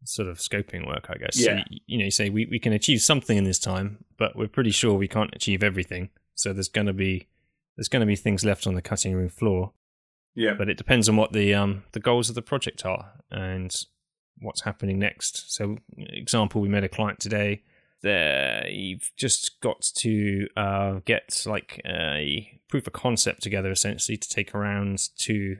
sort 0.03 0.27
of 0.27 0.37
scoping 0.37 0.87
work 0.87 1.07
i 1.09 1.15
guess 1.17 1.37
Yeah. 1.39 1.63
you, 1.69 1.79
you 1.87 1.97
know 1.97 2.05
you 2.05 2.11
say 2.11 2.29
we, 2.29 2.45
we 2.45 2.59
can 2.59 2.73
achieve 2.73 3.01
something 3.01 3.37
in 3.37 3.43
this 3.43 3.59
time 3.59 4.05
but 4.17 4.35
we're 4.35 4.47
pretty 4.47 4.71
sure 4.71 4.93
we 4.95 5.07
can't 5.07 5.33
achieve 5.33 5.63
everything 5.63 6.09
so 6.35 6.53
there's 6.53 6.69
going 6.69 6.87
to 6.87 6.93
be 6.93 7.27
there's 7.75 7.89
going 7.89 7.99
to 8.01 8.05
be 8.05 8.15
things 8.15 8.45
left 8.45 8.65
on 8.67 8.75
the 8.75 8.81
cutting 8.81 9.13
room 9.13 9.29
floor 9.29 9.73
yeah 10.35 10.53
but 10.57 10.69
it 10.69 10.77
depends 10.77 11.09
on 11.09 11.15
what 11.15 11.33
the 11.33 11.53
um 11.53 11.83
the 11.91 11.99
goals 11.99 12.29
of 12.29 12.35
the 12.35 12.41
project 12.41 12.85
are 12.85 13.13
and 13.31 13.75
what's 14.39 14.61
happening 14.61 14.99
next. 14.99 15.51
So, 15.51 15.77
example, 15.97 16.61
we 16.61 16.69
met 16.69 16.83
a 16.83 16.87
client 16.87 17.19
today. 17.19 17.63
They've 18.03 19.11
just 19.17 19.59
got 19.61 19.81
to 19.95 20.47
uh, 20.55 20.99
get 21.05 21.41
like 21.47 21.81
a 21.85 22.59
proof 22.69 22.85
of 22.85 22.93
concept 22.93 23.41
together, 23.41 23.71
essentially, 23.71 24.15
to 24.15 24.29
take 24.29 24.53
around 24.53 25.09
to 25.21 25.57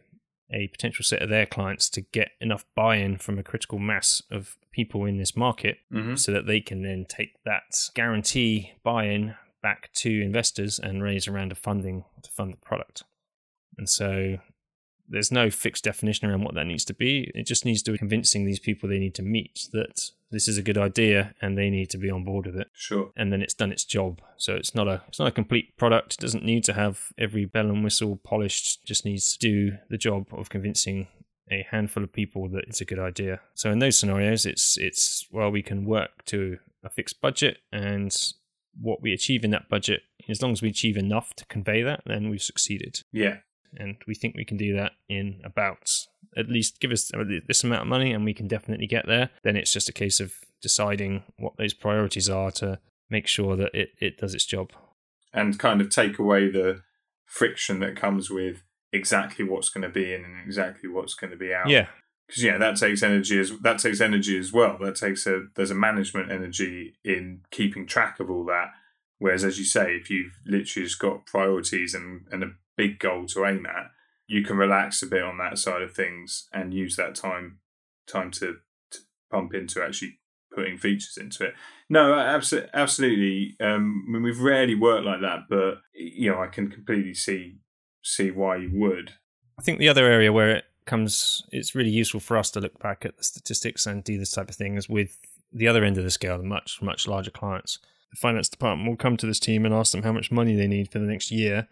a 0.51 0.67
potential 0.67 1.03
set 1.03 1.21
of 1.21 1.29
their 1.29 1.45
clients 1.45 1.89
to 1.89 2.01
get 2.01 2.29
enough 2.39 2.65
buy-in 2.75 3.17
from 3.17 3.37
a 3.37 3.43
critical 3.43 3.79
mass 3.79 4.21
of 4.31 4.57
people 4.71 5.05
in 5.05 5.17
this 5.17 5.35
market, 5.35 5.79
hmm 5.91 6.15
so 6.15 6.31
that 6.31 6.47
they 6.47 6.61
can 6.61 6.81
then 6.81 7.05
take 7.07 7.35
that 7.43 7.89
guarantee 7.93 8.73
buy-in 8.83 9.35
back 9.61 9.91
to 9.93 10.21
investors 10.21 10.79
and 10.79 11.03
raise 11.03 11.27
a 11.27 11.31
round 11.31 11.51
of 11.51 11.57
funding 11.57 12.05
to 12.21 12.31
fund 12.31 12.53
the 12.53 12.57
product. 12.57 13.03
And 13.77 13.89
so 13.89 14.37
there's 15.09 15.31
no 15.31 15.49
fixed 15.49 15.83
definition 15.83 16.29
around 16.29 16.43
what 16.43 16.55
that 16.55 16.67
needs 16.67 16.85
to 16.85 16.93
be. 16.93 17.31
It 17.33 17.45
just 17.45 17.65
needs 17.65 17.81
to 17.83 17.91
be 17.91 17.97
convincing 17.97 18.45
these 18.45 18.59
people 18.59 18.87
they 18.87 18.99
need 18.99 19.15
to 19.15 19.21
meet 19.21 19.67
that 19.73 20.11
this 20.31 20.47
is 20.47 20.57
a 20.57 20.61
good 20.61 20.77
idea 20.77 21.33
and 21.41 21.57
they 21.57 21.69
need 21.69 21.89
to 21.91 21.97
be 21.97 22.09
on 22.09 22.23
board 22.23 22.45
with 22.45 22.55
it. 22.55 22.67
sure 22.73 23.11
And 23.15 23.31
then 23.31 23.41
it's 23.41 23.53
done 23.53 23.71
its 23.71 23.85
job. 23.85 24.21
So 24.37 24.55
it's 24.55 24.75
not 24.75 24.87
a 24.87 25.03
it's 25.07 25.19
not 25.19 25.27
a 25.27 25.31
complete 25.31 25.77
product. 25.77 26.15
It 26.15 26.19
doesn't 26.19 26.43
need 26.43 26.63
to 26.65 26.73
have 26.73 27.11
every 27.17 27.45
bell 27.45 27.69
and 27.69 27.83
whistle 27.83 28.17
polished. 28.17 28.79
It 28.83 28.87
just 28.87 29.05
needs 29.05 29.35
to 29.35 29.39
do 29.39 29.77
the 29.89 29.97
job 29.97 30.27
of 30.31 30.49
convincing 30.49 31.07
a 31.49 31.65
handful 31.71 32.03
of 32.03 32.11
people 32.11 32.49
that 32.49 32.65
it's 32.67 32.81
a 32.81 32.85
good 32.85 32.99
idea. 32.99 33.39
So 33.53 33.71
in 33.71 33.79
those 33.79 33.97
scenarios, 33.97 34.45
it's 34.45 34.77
it's 34.77 35.27
well 35.31 35.49
we 35.49 35.63
can 35.63 35.85
work 35.85 36.25
to 36.25 36.57
a 36.83 36.89
fixed 36.89 37.21
budget 37.21 37.59
and 37.71 38.15
what 38.79 39.01
we 39.01 39.13
achieve 39.13 39.43
in 39.43 39.51
that 39.51 39.69
budget. 39.69 40.01
As 40.29 40.41
long 40.41 40.51
as 40.51 40.61
we 40.61 40.69
achieve 40.69 40.97
enough 40.97 41.33
to 41.35 41.45
convey 41.45 41.83
that, 41.83 42.01
then 42.05 42.29
we've 42.29 42.41
succeeded 42.41 43.01
yeah 43.13 43.37
and 43.75 43.97
we 44.07 44.15
think 44.15 44.35
we 44.35 44.45
can 44.45 44.57
do 44.57 44.75
that 44.75 44.93
in 45.09 45.41
about 45.43 45.89
at 46.37 46.49
least 46.49 46.79
give 46.79 46.91
us 46.91 47.11
uh, 47.13 47.23
this 47.47 47.63
amount 47.63 47.81
of 47.81 47.87
money 47.87 48.13
and 48.13 48.23
we 48.23 48.33
can 48.33 48.47
definitely 48.47 48.87
get 48.87 49.05
there 49.07 49.29
then 49.43 49.55
it's 49.55 49.73
just 49.73 49.89
a 49.89 49.93
case 49.93 50.19
of 50.19 50.33
deciding 50.61 51.23
what 51.37 51.57
those 51.57 51.73
priorities 51.73 52.29
are 52.29 52.51
to 52.51 52.79
make 53.09 53.27
sure 53.27 53.55
that 53.55 53.73
it, 53.73 53.89
it 53.99 54.17
does 54.17 54.33
its 54.33 54.45
job 54.45 54.71
and 55.33 55.59
kind 55.59 55.81
of 55.81 55.89
take 55.89 56.19
away 56.19 56.49
the 56.49 56.81
friction 57.25 57.79
that 57.79 57.95
comes 57.95 58.29
with 58.29 58.63
exactly 58.93 59.43
what's 59.43 59.69
going 59.69 59.81
to 59.81 59.89
be 59.89 60.13
in 60.13 60.23
and 60.23 60.45
exactly 60.45 60.89
what's 60.89 61.13
going 61.13 61.31
to 61.31 61.37
be 61.37 61.53
out. 61.53 61.69
yeah 61.69 61.87
because 62.27 62.43
yeah, 62.43 62.57
that 62.57 62.75
takes 62.75 63.03
energy 63.03 63.39
as 63.39 63.57
that 63.59 63.79
takes 63.79 64.01
energy 64.01 64.37
as 64.37 64.51
well. 64.51 64.77
That 64.79 64.95
takes 64.95 65.25
a 65.25 65.45
there's 65.55 65.71
a 65.71 65.75
management 65.75 66.31
energy 66.31 66.95
in 67.03 67.41
keeping 67.51 67.85
track 67.85 68.19
of 68.19 68.29
all 68.29 68.45
that. 68.45 68.71
Whereas, 69.19 69.43
as 69.43 69.57
you 69.57 69.65
say, 69.65 69.95
if 69.95 70.09
you've 70.09 70.37
literally 70.45 70.85
just 70.85 70.99
got 70.99 71.25
priorities 71.25 71.93
and 71.93 72.25
and 72.31 72.43
a 72.43 72.51
big 72.75 72.99
goal 72.99 73.25
to 73.27 73.45
aim 73.45 73.65
at, 73.65 73.91
you 74.27 74.43
can 74.43 74.57
relax 74.57 75.01
a 75.01 75.07
bit 75.07 75.23
on 75.23 75.37
that 75.37 75.57
side 75.57 75.81
of 75.81 75.93
things 75.93 76.47
and 76.53 76.73
use 76.73 76.95
that 76.95 77.15
time 77.15 77.59
time 78.07 78.31
to, 78.31 78.57
to 78.91 78.99
pump 79.31 79.53
into 79.53 79.83
actually 79.83 80.19
putting 80.53 80.77
features 80.77 81.17
into 81.19 81.45
it. 81.45 81.53
No, 81.89 82.13
absolutely, 82.13 82.69
absolutely. 82.73 83.55
Um, 83.59 84.05
I 84.07 84.11
mean, 84.11 84.23
we've 84.23 84.39
rarely 84.39 84.75
worked 84.75 85.05
like 85.05 85.21
that, 85.21 85.41
but 85.49 85.79
you 85.93 86.31
know, 86.31 86.41
I 86.41 86.47
can 86.47 86.69
completely 86.69 87.13
see 87.13 87.57
see 88.03 88.31
why 88.31 88.55
you 88.55 88.69
would. 88.73 89.11
i 89.59 89.61
think 89.61 89.79
the 89.79 89.89
other 89.89 90.05
area 90.05 90.31
where 90.31 90.49
it 90.55 90.63
comes 90.85 91.43
it's 91.51 91.75
really 91.75 91.89
useful 91.89 92.21
for 92.21 92.37
us 92.37 92.49
to 92.49 92.61
look 92.61 92.79
back 92.79 93.03
at 93.03 93.17
the 93.17 93.23
statistics 93.23 93.85
and 93.85 94.05
do 94.05 94.17
this 94.17 94.31
type 94.31 94.49
of 94.49 94.55
things 94.55 94.87
with 94.87 95.19
the 95.51 95.67
other 95.67 95.83
end 95.83 95.97
of 95.97 96.03
the 96.03 96.11
scale, 96.11 96.37
the 96.37 96.43
much 96.43 96.81
much 96.81 97.07
larger 97.07 97.31
clients. 97.31 97.79
The 98.11 98.17
finance 98.17 98.49
department 98.49 98.89
will 98.89 98.97
come 98.97 99.17
to 99.17 99.25
this 99.25 99.39
team 99.39 99.65
and 99.65 99.73
ask 99.73 99.91
them 99.91 100.03
how 100.03 100.13
much 100.13 100.31
money 100.31 100.55
they 100.55 100.67
need 100.67 100.91
for 100.91 100.99
the 100.99 101.05
next 101.05 101.31
year, 101.31 101.67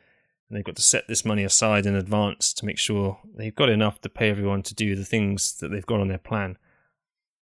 and 0.49 0.57
they've 0.57 0.63
got 0.63 0.75
to 0.75 0.81
set 0.81 1.07
this 1.07 1.25
money 1.25 1.43
aside 1.43 1.85
in 1.85 1.95
advance 1.95 2.53
to 2.53 2.65
make 2.65 2.77
sure 2.77 3.19
they've 3.35 3.55
got 3.55 3.69
enough 3.69 4.01
to 4.01 4.09
pay 4.09 4.29
everyone 4.29 4.61
to 4.63 4.75
do 4.75 4.95
the 4.95 5.05
things 5.05 5.57
that 5.57 5.69
they've 5.69 5.85
got 5.85 5.99
on 5.99 6.07
their 6.07 6.17
plan. 6.17 6.57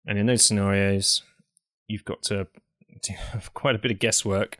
And 0.06 0.18
in 0.18 0.26
those 0.26 0.44
scenarios, 0.44 1.22
you've 1.88 2.04
got 2.04 2.22
to 2.24 2.46
do 3.02 3.14
quite 3.54 3.74
a 3.74 3.78
bit 3.78 3.90
of 3.90 3.98
guesswork 3.98 4.58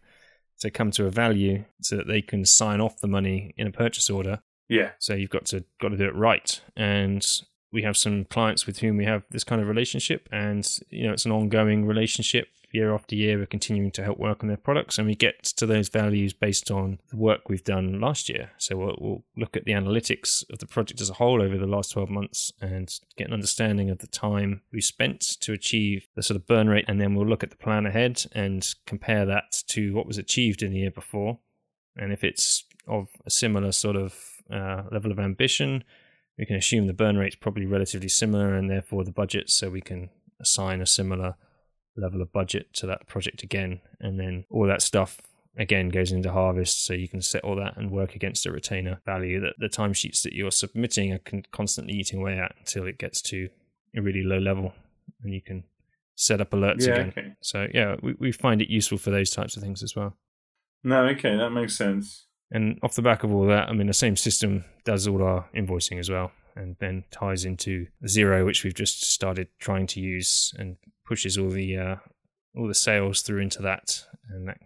to 0.60 0.70
come 0.70 0.90
to 0.92 1.06
a 1.06 1.10
value 1.10 1.64
so 1.80 1.96
that 1.96 2.06
they 2.06 2.22
can 2.22 2.44
sign 2.44 2.80
off 2.80 3.00
the 3.00 3.08
money 3.08 3.54
in 3.56 3.66
a 3.66 3.72
purchase 3.72 4.08
order. 4.08 4.40
Yeah. 4.68 4.92
So 4.98 5.14
you've 5.14 5.30
got 5.30 5.46
to 5.46 5.64
got 5.80 5.90
to 5.90 5.96
do 5.96 6.06
it 6.06 6.14
right. 6.14 6.60
And 6.76 7.24
we 7.72 7.82
have 7.82 7.96
some 7.96 8.24
clients 8.24 8.66
with 8.66 8.78
whom 8.78 8.96
we 8.96 9.04
have 9.04 9.24
this 9.30 9.44
kind 9.44 9.60
of 9.60 9.66
relationship 9.66 10.28
and 10.30 10.78
you 10.90 11.06
know 11.06 11.12
it's 11.12 11.26
an 11.26 11.32
ongoing 11.32 11.84
relationship 11.84 12.46
year 12.74 12.92
after 12.92 13.14
year, 13.14 13.38
we're 13.38 13.46
continuing 13.46 13.90
to 13.92 14.02
help 14.02 14.18
work 14.18 14.42
on 14.42 14.48
their 14.48 14.56
products, 14.56 14.98
and 14.98 15.06
we 15.06 15.14
get 15.14 15.44
to 15.44 15.66
those 15.66 15.88
values 15.88 16.32
based 16.32 16.70
on 16.70 16.98
the 17.10 17.16
work 17.16 17.48
we've 17.48 17.64
done 17.64 18.00
last 18.00 18.28
year. 18.28 18.50
So 18.58 18.76
we'll, 18.76 18.96
we'll 19.00 19.24
look 19.36 19.56
at 19.56 19.64
the 19.64 19.72
analytics 19.72 20.44
of 20.50 20.58
the 20.58 20.66
project 20.66 21.00
as 21.00 21.10
a 21.10 21.14
whole 21.14 21.40
over 21.40 21.56
the 21.56 21.66
last 21.66 21.92
12 21.92 22.10
months 22.10 22.52
and 22.60 22.92
get 23.16 23.28
an 23.28 23.32
understanding 23.32 23.90
of 23.90 23.98
the 23.98 24.06
time 24.06 24.62
we 24.72 24.80
spent 24.80 25.20
to 25.40 25.52
achieve 25.52 26.08
the 26.14 26.22
sort 26.22 26.36
of 26.36 26.46
burn 26.46 26.68
rate, 26.68 26.84
and 26.88 27.00
then 27.00 27.14
we'll 27.14 27.26
look 27.26 27.42
at 27.42 27.50
the 27.50 27.56
plan 27.56 27.86
ahead 27.86 28.24
and 28.32 28.74
compare 28.86 29.24
that 29.24 29.62
to 29.68 29.94
what 29.94 30.06
was 30.06 30.18
achieved 30.18 30.62
in 30.62 30.72
the 30.72 30.80
year 30.80 30.90
before. 30.90 31.38
And 31.96 32.12
if 32.12 32.24
it's 32.24 32.64
of 32.88 33.08
a 33.24 33.30
similar 33.30 33.72
sort 33.72 33.96
of 33.96 34.14
uh, 34.52 34.82
level 34.90 35.10
of 35.10 35.18
ambition, 35.18 35.84
we 36.36 36.46
can 36.46 36.56
assume 36.56 36.86
the 36.86 36.92
burn 36.92 37.16
rate's 37.16 37.36
probably 37.36 37.66
relatively 37.66 38.08
similar 38.08 38.54
and 38.54 38.68
therefore 38.68 39.04
the 39.04 39.12
budget 39.12 39.50
so 39.50 39.70
we 39.70 39.80
can 39.80 40.10
assign 40.40 40.80
a 40.80 40.86
similar 40.86 41.36
level 41.96 42.20
of 42.22 42.32
budget 42.32 42.72
to 42.74 42.86
that 42.86 43.06
project 43.06 43.42
again. 43.42 43.80
And 44.00 44.18
then 44.18 44.44
all 44.50 44.66
that 44.66 44.82
stuff 44.82 45.20
again 45.56 45.88
goes 45.88 46.10
into 46.12 46.32
harvest. 46.32 46.84
So 46.84 46.94
you 46.94 47.08
can 47.08 47.22
set 47.22 47.44
all 47.44 47.56
that 47.56 47.76
and 47.76 47.90
work 47.90 48.14
against 48.14 48.46
a 48.46 48.52
retainer 48.52 49.00
value 49.06 49.40
that 49.40 49.54
the 49.58 49.68
timesheets 49.68 50.22
that 50.22 50.32
you're 50.32 50.50
submitting 50.50 51.12
are 51.12 51.18
con- 51.18 51.44
constantly 51.52 51.94
eating 51.94 52.20
away 52.20 52.38
at 52.38 52.54
until 52.58 52.86
it 52.86 52.98
gets 52.98 53.22
to 53.22 53.48
a 53.96 54.02
really 54.02 54.22
low 54.24 54.38
level 54.38 54.72
and 55.22 55.32
you 55.32 55.40
can 55.40 55.64
set 56.16 56.40
up 56.40 56.50
alerts 56.50 56.86
Yeah, 56.86 56.94
again. 56.94 57.08
okay. 57.16 57.32
So 57.40 57.66
yeah, 57.72 57.96
we, 58.02 58.14
we 58.18 58.32
find 58.32 58.60
it 58.60 58.68
useful 58.68 58.98
for 58.98 59.10
those 59.10 59.30
types 59.30 59.56
of 59.56 59.62
things 59.62 59.82
as 59.82 59.94
well. 59.94 60.16
No, 60.82 61.04
okay, 61.06 61.36
that 61.36 61.50
makes 61.50 61.76
sense. 61.76 62.26
And 62.50 62.78
off 62.82 62.94
the 62.94 63.02
back 63.02 63.24
of 63.24 63.32
all 63.32 63.46
that, 63.46 63.68
I 63.68 63.72
mean, 63.72 63.86
the 63.86 63.94
same 63.94 64.16
system 64.16 64.64
does 64.84 65.08
all 65.08 65.22
our 65.22 65.48
invoicing 65.56 65.98
as 65.98 66.10
well, 66.10 66.30
and 66.56 66.76
then 66.78 67.04
ties 67.10 67.44
into 67.44 67.86
Xero, 68.06 68.44
which 68.44 68.64
we've 68.64 68.74
just 68.74 69.04
started 69.04 69.48
trying 69.58 69.86
to 69.88 70.00
use, 70.00 70.54
and 70.58 70.76
pushes 71.04 71.36
all 71.38 71.50
the 71.50 71.76
uh, 71.76 71.96
all 72.56 72.68
the 72.68 72.74
sales 72.74 73.22
through 73.22 73.40
into 73.40 73.62
that, 73.62 74.04
and 74.30 74.48
that 74.48 74.58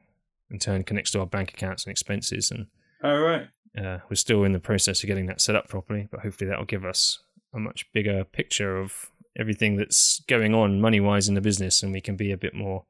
in 0.50 0.58
turn 0.58 0.84
connects 0.84 1.10
to 1.12 1.20
our 1.20 1.26
bank 1.26 1.50
accounts 1.52 1.84
and 1.84 1.90
expenses. 1.90 2.50
And 2.50 2.66
All 3.02 3.18
right. 3.18 3.48
uh, 3.76 3.98
we're 4.08 4.16
still 4.16 4.44
in 4.44 4.52
the 4.52 4.60
process 4.60 5.02
of 5.02 5.06
getting 5.06 5.26
that 5.26 5.40
set 5.40 5.56
up 5.56 5.68
properly, 5.68 6.08
but 6.10 6.20
hopefully 6.20 6.48
that 6.48 6.58
will 6.58 6.64
give 6.66 6.84
us 6.84 7.18
a 7.54 7.58
much 7.58 7.86
bigger 7.92 8.24
picture 8.24 8.78
of 8.78 9.10
everything 9.38 9.76
that's 9.76 10.20
going 10.28 10.54
on 10.54 10.80
money 10.80 11.00
wise 11.00 11.28
in 11.28 11.34
the 11.34 11.40
business, 11.40 11.82
and 11.82 11.92
we 11.92 12.00
can 12.00 12.16
be 12.16 12.32
a 12.32 12.36
bit 12.36 12.54
more, 12.54 12.84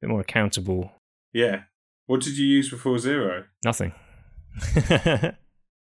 bit 0.00 0.10
more 0.10 0.20
accountable. 0.20 0.92
Yeah. 1.32 1.62
What 2.06 2.20
did 2.20 2.36
you 2.36 2.46
use 2.46 2.68
before 2.68 2.96
Xero? 2.96 3.44
Nothing. 3.64 3.92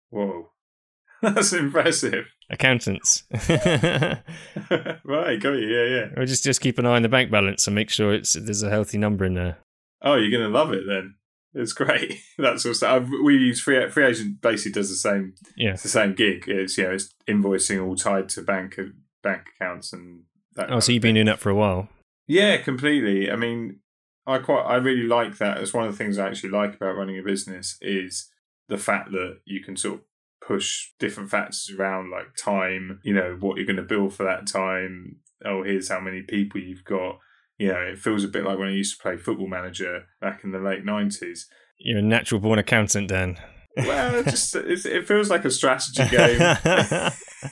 Whoa. 0.09 0.49
That's 1.21 1.53
impressive. 1.53 2.25
Accountants. 2.49 3.23
right, 3.49 5.39
got 5.39 5.51
you. 5.51 5.67
Yeah, 5.67 5.83
yeah. 5.83 6.09
Or 6.15 6.25
just 6.25 6.43
just 6.43 6.61
keep 6.61 6.79
an 6.79 6.85
eye 6.85 6.95
on 6.95 7.01
the 7.01 7.09
bank 7.09 7.29
balance 7.29 7.67
and 7.67 7.75
make 7.75 7.89
sure 7.89 8.13
it's 8.13 8.33
there's 8.33 8.63
a 8.63 8.69
healthy 8.69 8.97
number 8.97 9.25
in 9.25 9.33
there. 9.33 9.57
Oh, 10.01 10.15
you're 10.15 10.31
going 10.31 10.49
to 10.49 10.57
love 10.57 10.71
it 10.71 10.83
then. 10.87 11.15
It's 11.53 11.73
great. 11.73 12.21
That's 12.37 12.65
all. 12.65 12.89
I've, 12.89 13.09
we 13.23 13.35
use 13.35 13.59
free 13.59 13.89
free 13.89 14.05
agent. 14.05 14.41
Basically, 14.41 14.71
does 14.71 14.89
the 14.89 14.95
same. 14.95 15.35
Yeah. 15.55 15.73
It's 15.73 15.83
the 15.83 15.89
same 15.89 16.13
gig. 16.13 16.45
It's 16.47 16.77
you 16.77 16.85
know, 16.85 16.91
it's 16.91 17.09
invoicing 17.27 17.85
all 17.85 17.95
tied 17.95 18.29
to 18.29 18.41
bank 18.41 18.79
uh, 18.79 18.83
bank 19.23 19.47
accounts 19.55 19.91
and 19.91 20.23
that. 20.55 20.71
Oh, 20.71 20.79
so 20.79 20.89
of 20.89 20.93
you've 20.93 21.03
been 21.03 21.15
doing 21.15 21.27
that 21.27 21.39
for 21.39 21.49
a 21.49 21.55
while. 21.55 21.89
Yeah, 22.27 22.57
completely. 22.57 23.31
I 23.31 23.35
mean, 23.35 23.79
I 24.25 24.39
quite, 24.39 24.63
I 24.63 24.75
really 24.75 25.07
like 25.07 25.37
that. 25.37 25.57
It's 25.59 25.73
one 25.73 25.85
of 25.85 25.91
the 25.91 25.97
things 25.97 26.17
I 26.17 26.27
actually 26.27 26.49
like 26.49 26.75
about 26.75 26.97
running 26.97 27.17
a 27.17 27.23
business 27.23 27.77
is 27.81 28.29
the 28.67 28.77
fact 28.77 29.11
that 29.11 29.39
you 29.45 29.63
can 29.63 29.77
sort 29.77 29.95
of 29.95 30.01
push 30.45 30.91
different 30.99 31.29
factors 31.29 31.71
around, 31.77 32.11
like 32.11 32.35
time. 32.37 32.99
You 33.03 33.13
know, 33.13 33.37
what 33.39 33.57
you're 33.57 33.65
going 33.65 33.77
to 33.77 33.83
bill 33.83 34.09
for 34.09 34.23
that 34.23 34.47
time. 34.47 35.17
Oh, 35.45 35.63
here's 35.63 35.89
how 35.89 35.99
many 35.99 36.21
people 36.21 36.61
you've 36.61 36.85
got. 36.85 37.19
You 37.57 37.69
know, 37.69 37.79
it 37.79 37.99
feels 37.99 38.23
a 38.23 38.27
bit 38.27 38.43
like 38.43 38.59
when 38.59 38.69
I 38.69 38.73
used 38.73 38.97
to 38.97 39.01
play 39.01 39.17
Football 39.17 39.47
Manager 39.47 40.03
back 40.21 40.43
in 40.43 40.51
the 40.51 40.59
late 40.59 40.85
nineties. 40.85 41.47
You're 41.79 41.99
a 41.99 42.01
natural 42.01 42.41
born 42.41 42.59
accountant, 42.59 43.09
Dan. 43.09 43.37
Well, 43.75 44.15
it 44.15 44.25
just 44.25 44.55
it 44.55 45.07
feels 45.07 45.29
like 45.29 45.45
a 45.45 45.51
strategy 45.51 46.07
game. 46.09 46.57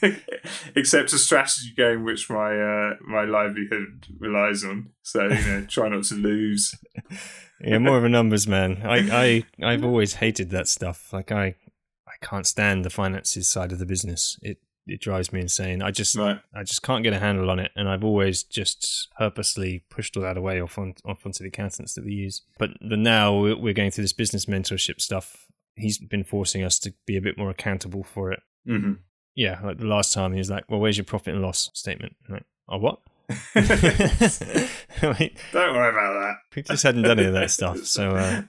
except 0.76 1.14
a 1.14 1.18
strategy 1.18 1.74
game 1.76 2.04
which 2.04 2.30
my 2.30 2.60
uh, 2.60 2.96
my 3.08 3.24
livelihood 3.24 4.08
relies 4.20 4.64
on. 4.64 4.90
So 5.02 5.24
you 5.24 5.48
know, 5.48 5.66
try 5.68 5.90
not 5.90 6.04
to 6.06 6.16
lose. 6.16 6.76
yeah, 7.62 7.78
more 7.78 7.98
of 7.98 8.04
a 8.04 8.10
numbers 8.10 8.48
man. 8.48 8.82
I, 8.84 9.44
I 9.62 9.66
I've 9.66 9.86
always 9.86 10.16
hated 10.16 10.50
that 10.52 10.68
stuff. 10.68 11.14
Like 11.14 11.32
I 11.32 11.56
I 12.22 12.26
can't 12.26 12.48
stand 12.48 12.86
the 12.86 12.90
finances 12.90 13.48
side 13.48 13.72
of 13.72 13.80
the 13.80 13.86
business. 13.86 14.40
It 14.42 14.60
it 14.88 15.02
drives 15.02 15.34
me 15.34 15.42
insane. 15.42 15.82
I 15.82 15.90
just 15.92 16.16
Right. 16.16 16.40
I 16.54 16.64
just 16.64 16.84
can't 16.84 17.04
get 17.04 17.12
a 17.14 17.20
handle 17.20 17.50
on 17.50 17.60
it, 17.60 17.72
and 17.76 17.90
I've 17.90 18.04
always 18.04 18.44
just 18.44 19.10
purposely 19.18 19.84
pushed 19.90 20.16
all 20.16 20.24
that 20.24 20.38
away 20.38 20.62
off 20.62 20.78
on 20.78 20.94
off 21.04 21.26
onto 21.26 21.44
the 21.44 21.48
accountants 21.50 21.94
that 21.96 22.06
we 22.06 22.14
use. 22.14 22.44
But 22.60 22.72
the 22.82 22.96
now 22.98 23.36
we're 23.40 23.74
going 23.74 23.92
through 23.92 24.04
this 24.04 24.14
business 24.14 24.46
mentorship 24.46 25.02
stuff. 25.02 25.48
He's 25.76 25.98
been 25.98 26.24
forcing 26.24 26.64
us 26.64 26.80
to 26.80 26.94
be 27.06 27.18
a 27.18 27.22
bit 27.22 27.38
more 27.38 27.50
accountable 27.50 28.04
for 28.04 28.32
it. 28.32 28.42
hmm 28.66 28.94
Yeah, 29.36 29.60
like 29.64 29.80
the 29.80 29.88
last 29.88 30.14
time 30.14 30.32
he 30.34 30.38
was 30.38 30.50
like, 30.52 30.70
"Well, 30.70 30.80
where's 30.80 30.98
your 30.98 31.06
profit 31.06 31.34
and 31.34 31.42
loss 31.44 31.70
statement?" 31.74 32.16
I'm 32.28 32.34
like, 32.36 32.46
"Oh, 32.70 32.78
what?" 32.78 33.00
Wait, 35.02 35.38
Don't 35.52 35.76
worry 35.76 35.90
about 35.90 36.14
that. 36.22 36.36
we 36.56 36.62
just 36.62 36.84
hadn't 36.84 37.02
done 37.02 37.18
any 37.20 37.28
of 37.28 37.34
that 37.34 37.52
stuff, 37.52 37.80
so 37.86 38.12
uh, 38.16 38.44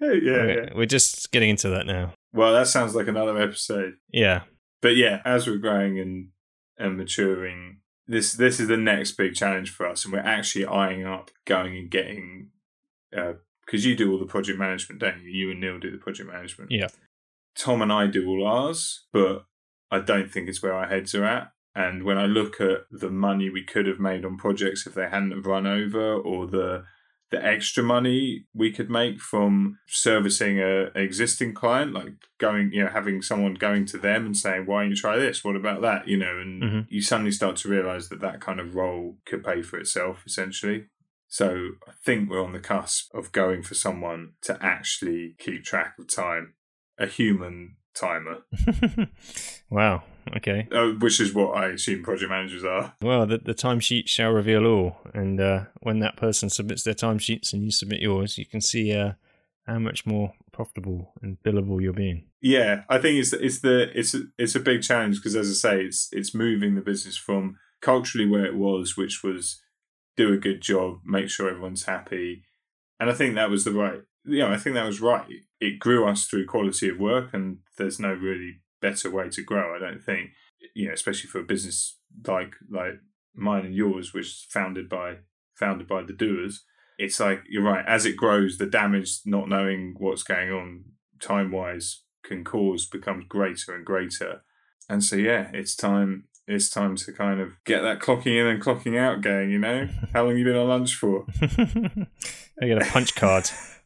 yeah, 0.00 0.12
yeah, 0.12 0.32
we're, 0.32 0.64
yeah. 0.64 0.70
we're 0.74 0.86
just 0.86 1.30
getting 1.32 1.50
into 1.50 1.68
that 1.70 1.86
now. 1.86 2.12
Well, 2.32 2.52
that 2.52 2.68
sounds 2.68 2.94
like 2.94 3.08
another 3.08 3.40
episode. 3.40 3.94
Yeah, 4.12 4.42
But 4.80 4.96
yeah, 4.96 5.20
as 5.24 5.46
we're 5.46 5.56
growing 5.56 5.98
and 5.98 6.28
and 6.78 6.96
maturing, 6.96 7.80
this 8.06 8.32
this 8.32 8.60
is 8.60 8.68
the 8.68 8.76
next 8.76 9.12
big 9.12 9.34
challenge 9.34 9.70
for 9.70 9.86
us, 9.86 10.04
and 10.04 10.12
we're 10.12 10.20
actually 10.20 10.66
eyeing 10.66 11.04
up 11.04 11.30
going 11.46 11.76
and 11.76 11.90
getting 11.90 12.50
uh, 13.16 13.34
because 13.64 13.84
you 13.84 13.94
do 13.94 14.10
all 14.10 14.18
the 14.18 14.26
project 14.26 14.58
management, 14.58 15.00
don't 15.00 15.22
you? 15.22 15.30
You 15.30 15.50
and 15.50 15.60
Neil 15.60 15.78
do 15.78 15.90
the 15.90 15.98
project 15.98 16.30
management. 16.30 16.70
Yeah. 16.70 16.88
Tom 17.56 17.82
and 17.82 17.92
I 17.92 18.06
do 18.06 18.26
all 18.28 18.46
ours, 18.46 19.06
but 19.12 19.44
I 19.90 20.00
don't 20.00 20.30
think 20.30 20.48
it's 20.48 20.62
where 20.62 20.72
our 20.72 20.86
heads 20.86 21.14
are 21.14 21.24
at. 21.24 21.52
And 21.74 22.04
when 22.04 22.18
I 22.18 22.26
look 22.26 22.60
at 22.60 22.86
the 22.90 23.10
money 23.10 23.50
we 23.50 23.62
could 23.62 23.86
have 23.86 24.00
made 24.00 24.24
on 24.24 24.36
projects 24.36 24.86
if 24.86 24.94
they 24.94 25.08
hadn't 25.08 25.32
have 25.32 25.46
run 25.46 25.66
over, 25.66 26.14
or 26.14 26.46
the 26.46 26.84
the 27.30 27.44
extra 27.44 27.82
money 27.82 28.46
we 28.54 28.72
could 28.72 28.88
make 28.88 29.20
from 29.20 29.78
servicing 29.86 30.58
a, 30.60 30.84
existing 30.94 31.52
client, 31.54 31.92
like 31.92 32.14
going, 32.38 32.70
you 32.72 32.82
know, 32.82 32.90
having 32.90 33.20
someone 33.22 33.54
going 33.54 33.84
to 33.86 33.98
them 33.98 34.24
and 34.26 34.36
saying, 34.36 34.64
"Why 34.66 34.82
don't 34.82 34.90
you 34.90 34.96
try 34.96 35.18
this? 35.18 35.44
What 35.44 35.56
about 35.56 35.82
that?" 35.82 36.08
You 36.08 36.16
know, 36.16 36.38
and 36.38 36.62
Mhm. 36.62 36.86
you 36.88 37.02
suddenly 37.02 37.32
start 37.32 37.56
to 37.56 37.68
realize 37.68 38.08
that 38.08 38.20
that 38.20 38.40
kind 38.40 38.60
of 38.60 38.74
role 38.74 39.18
could 39.26 39.44
pay 39.44 39.60
for 39.62 39.78
itself, 39.78 40.22
essentially. 40.26 40.86
So 41.26 41.72
I 41.86 41.92
think 42.02 42.30
we're 42.30 42.42
on 42.42 42.52
the 42.54 42.60
cusp 42.60 43.14
of 43.14 43.32
going 43.32 43.62
for 43.62 43.74
someone 43.74 44.32
to 44.42 44.56
actually 44.64 45.34
keep 45.38 45.64
track 45.64 45.94
of 45.98 46.06
time, 46.08 46.54
a 46.96 47.06
human 47.06 47.76
timer, 47.94 48.38
wow. 49.70 50.02
Okay. 50.36 50.68
uh, 50.72 50.90
which 50.98 51.20
is 51.20 51.34
what 51.34 51.56
I 51.56 51.68
assume 51.68 52.02
project 52.02 52.30
managers 52.30 52.64
are. 52.64 52.94
Well, 53.00 53.26
the, 53.26 53.38
the 53.38 53.54
timesheet 53.54 54.08
shall 54.08 54.30
reveal 54.30 54.66
all, 54.66 54.98
and 55.14 55.40
uh, 55.40 55.64
when 55.80 56.00
that 56.00 56.16
person 56.16 56.50
submits 56.50 56.82
their 56.82 56.94
timesheets 56.94 57.52
and 57.52 57.64
you 57.64 57.70
submit 57.70 58.00
yours, 58.00 58.38
you 58.38 58.46
can 58.46 58.60
see 58.60 58.94
uh, 58.94 59.12
how 59.66 59.78
much 59.78 60.06
more 60.06 60.34
profitable 60.52 61.12
and 61.22 61.40
billable 61.42 61.80
you're 61.80 61.92
being. 61.92 62.24
Yeah, 62.40 62.82
I 62.88 62.98
think 62.98 63.18
it's 63.18 63.32
it's 63.32 63.60
the 63.60 63.90
it's 63.98 64.14
it's 64.38 64.54
a 64.54 64.60
big 64.60 64.82
challenge 64.82 65.16
because, 65.16 65.36
as 65.36 65.50
I 65.50 65.54
say, 65.54 65.84
it's 65.84 66.08
it's 66.12 66.34
moving 66.34 66.74
the 66.74 66.80
business 66.80 67.16
from 67.16 67.58
culturally 67.80 68.28
where 68.28 68.46
it 68.46 68.56
was, 68.56 68.96
which 68.96 69.22
was 69.22 69.60
do 70.16 70.32
a 70.32 70.36
good 70.36 70.60
job, 70.60 70.98
make 71.04 71.30
sure 71.30 71.48
everyone's 71.48 71.84
happy, 71.84 72.42
and 72.98 73.10
I 73.10 73.14
think 73.14 73.34
that 73.34 73.50
was 73.50 73.64
the 73.64 73.72
right. 73.72 74.00
You 74.24 74.40
know, 74.40 74.52
I 74.52 74.56
think 74.56 74.74
that 74.74 74.86
was 74.86 75.00
right. 75.00 75.26
It 75.60 75.78
grew 75.78 76.06
us 76.06 76.26
through 76.26 76.46
quality 76.46 76.88
of 76.88 76.98
work, 76.98 77.32
and 77.32 77.58
there's 77.76 78.00
no 78.00 78.12
really 78.12 78.60
better 78.80 79.10
way 79.10 79.28
to 79.30 79.42
grow. 79.42 79.74
I 79.74 79.78
don't 79.78 80.02
think, 80.02 80.30
you 80.74 80.88
know, 80.88 80.94
especially 80.94 81.28
for 81.28 81.40
a 81.40 81.44
business 81.44 81.98
like 82.26 82.54
like 82.70 83.00
mine 83.34 83.66
and 83.66 83.74
yours, 83.74 84.12
which 84.12 84.26
is 84.26 84.46
founded 84.50 84.88
by 84.88 85.18
founded 85.54 85.88
by 85.88 86.02
the 86.02 86.12
doers. 86.12 86.64
It's 86.98 87.20
like 87.20 87.42
you're 87.48 87.62
right. 87.62 87.84
As 87.86 88.06
it 88.06 88.16
grows, 88.16 88.58
the 88.58 88.66
damage, 88.66 89.20
not 89.24 89.48
knowing 89.48 89.94
what's 89.98 90.22
going 90.22 90.50
on 90.50 90.84
time 91.20 91.52
wise, 91.52 92.02
can 92.24 92.44
cause 92.44 92.86
becomes 92.86 93.24
greater 93.28 93.74
and 93.74 93.84
greater. 93.84 94.42
And 94.88 95.04
so, 95.04 95.16
yeah, 95.16 95.50
it's 95.52 95.76
time. 95.76 96.24
it's 96.46 96.70
time 96.70 96.96
to 96.96 97.12
kind 97.12 97.40
of 97.40 97.52
get 97.64 97.82
that 97.82 98.00
clocking 98.00 98.40
in 98.40 98.46
and 98.46 98.62
clocking 98.62 98.98
out 98.98 99.20
going. 99.20 99.50
You 99.50 99.58
know, 99.58 99.88
how 100.12 100.24
long 100.24 100.36
you 100.36 100.44
been 100.44 100.56
on 100.56 100.68
lunch 100.68 100.94
for? 100.94 101.26
I 101.42 102.66
get 102.66 102.82
a 102.82 102.86
punch 102.86 103.14
card. 103.14 103.50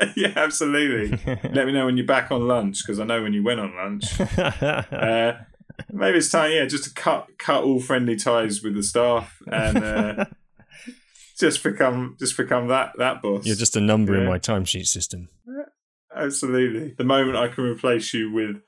yeah, 0.16 0.32
absolutely. 0.36 1.18
Let 1.50 1.66
me 1.66 1.72
know 1.72 1.86
when 1.86 1.96
you're 1.96 2.06
back 2.06 2.30
on 2.30 2.46
lunch 2.48 2.82
because 2.84 3.00
I 3.00 3.04
know 3.04 3.22
when 3.22 3.32
you 3.32 3.42
went 3.42 3.60
on 3.60 3.74
lunch. 3.76 4.04
Uh, 4.92 5.38
maybe 5.90 6.18
it's 6.18 6.30
time, 6.30 6.52
yeah, 6.52 6.64
just 6.66 6.84
to 6.84 6.92
cut 6.92 7.26
cut 7.38 7.64
all 7.64 7.80
friendly 7.80 8.16
ties 8.16 8.62
with 8.62 8.74
the 8.74 8.82
staff 8.82 9.38
and 9.46 9.78
uh, 9.78 10.24
just 11.38 11.62
become 11.62 12.16
just 12.18 12.36
become 12.36 12.68
that 12.68 12.92
that 12.98 13.22
boss. 13.22 13.46
You're 13.46 13.56
just 13.56 13.76
a 13.76 13.80
number 13.80 14.14
in 14.14 14.26
my 14.26 14.38
timesheet 14.38 14.86
system. 14.86 15.28
Absolutely. 16.14 16.94
The 16.96 17.04
moment 17.04 17.36
I 17.36 17.48
can 17.48 17.64
replace 17.64 18.12
you 18.12 18.30
with 18.30 18.62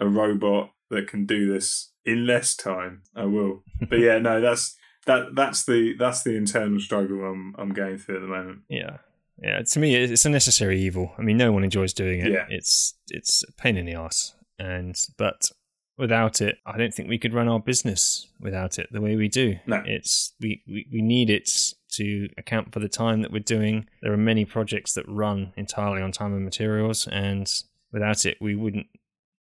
a 0.00 0.08
robot 0.08 0.70
that 0.88 1.08
can 1.08 1.26
do 1.26 1.52
this 1.52 1.92
in 2.04 2.26
less 2.26 2.56
time, 2.56 3.02
I 3.14 3.24
will. 3.24 3.62
But 3.88 3.98
yeah, 3.98 4.18
no, 4.18 4.40
that's 4.40 4.76
that 5.06 5.34
that's 5.34 5.64
the 5.64 5.94
that's 5.98 6.22
the 6.22 6.36
internal 6.36 6.80
struggle 6.80 7.24
I'm 7.24 7.54
I'm 7.58 7.72
going 7.72 7.98
through 7.98 8.16
at 8.16 8.22
the 8.22 8.28
moment. 8.28 8.60
Yeah. 8.68 8.98
Yeah, 9.42 9.62
to 9.62 9.78
me, 9.78 9.94
it's 9.94 10.24
a 10.24 10.30
necessary 10.30 10.80
evil. 10.80 11.12
I 11.18 11.22
mean, 11.22 11.36
no 11.36 11.50
one 11.52 11.64
enjoys 11.64 11.92
doing 11.92 12.20
it. 12.20 12.30
Yeah. 12.32 12.46
It's 12.50 12.94
it's 13.08 13.42
a 13.48 13.52
pain 13.52 13.76
in 13.76 13.86
the 13.86 13.94
ass, 13.94 14.34
and 14.58 14.94
but 15.16 15.50
without 15.96 16.40
it, 16.40 16.56
I 16.66 16.76
don't 16.78 16.92
think 16.92 17.08
we 17.08 17.18
could 17.18 17.34
run 17.34 17.48
our 17.48 17.60
business 17.60 18.26
without 18.40 18.78
it 18.78 18.88
the 18.90 19.00
way 19.00 19.16
we 19.16 19.28
do. 19.28 19.56
No. 19.66 19.82
It's 19.86 20.34
we, 20.40 20.62
we 20.66 20.86
we 20.92 21.00
need 21.02 21.30
it 21.30 21.50
to 21.92 22.28
account 22.38 22.72
for 22.72 22.80
the 22.80 22.88
time 22.88 23.22
that 23.22 23.32
we're 23.32 23.40
doing. 23.40 23.86
There 24.02 24.12
are 24.12 24.16
many 24.18 24.44
projects 24.44 24.92
that 24.94 25.08
run 25.08 25.52
entirely 25.56 26.02
on 26.02 26.12
time 26.12 26.34
and 26.34 26.44
materials, 26.44 27.06
and 27.06 27.50
without 27.92 28.26
it, 28.26 28.36
we 28.40 28.54
wouldn't 28.54 28.86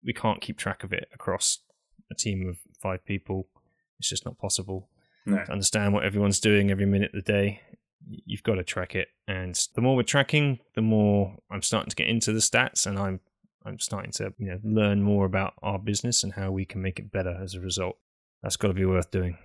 we 0.04 0.12
can't 0.12 0.40
keep 0.40 0.56
track 0.56 0.84
of 0.84 0.92
it 0.92 1.08
across 1.12 1.58
a 2.10 2.14
team 2.14 2.48
of 2.48 2.58
five 2.80 3.04
people. 3.04 3.48
It's 3.98 4.08
just 4.08 4.24
not 4.24 4.38
possible 4.38 4.88
No. 5.26 5.44
to 5.44 5.52
understand 5.52 5.92
what 5.94 6.04
everyone's 6.04 6.40
doing 6.40 6.70
every 6.70 6.86
minute 6.86 7.10
of 7.14 7.24
the 7.24 7.32
day. 7.32 7.60
You've 8.08 8.42
got 8.42 8.54
to 8.54 8.64
track 8.64 8.94
it, 8.94 9.08
and 9.28 9.54
the 9.74 9.80
more 9.80 9.96
we're 9.96 10.02
tracking, 10.02 10.58
the 10.74 10.82
more 10.82 11.36
I'm 11.50 11.62
starting 11.62 11.90
to 11.90 11.96
get 11.96 12.08
into 12.08 12.32
the 12.32 12.40
stats, 12.40 12.86
and 12.86 12.98
I'm 12.98 13.20
I'm 13.64 13.78
starting 13.78 14.12
to 14.12 14.32
you 14.38 14.46
know 14.50 14.60
learn 14.62 15.02
more 15.02 15.26
about 15.26 15.54
our 15.62 15.78
business 15.78 16.24
and 16.24 16.32
how 16.32 16.50
we 16.50 16.64
can 16.64 16.82
make 16.82 16.98
it 16.98 17.12
better 17.12 17.38
as 17.42 17.54
a 17.54 17.60
result. 17.60 17.96
That's 18.42 18.56
got 18.56 18.68
to 18.68 18.74
be 18.74 18.86
worth 18.86 19.10
doing. 19.10 19.36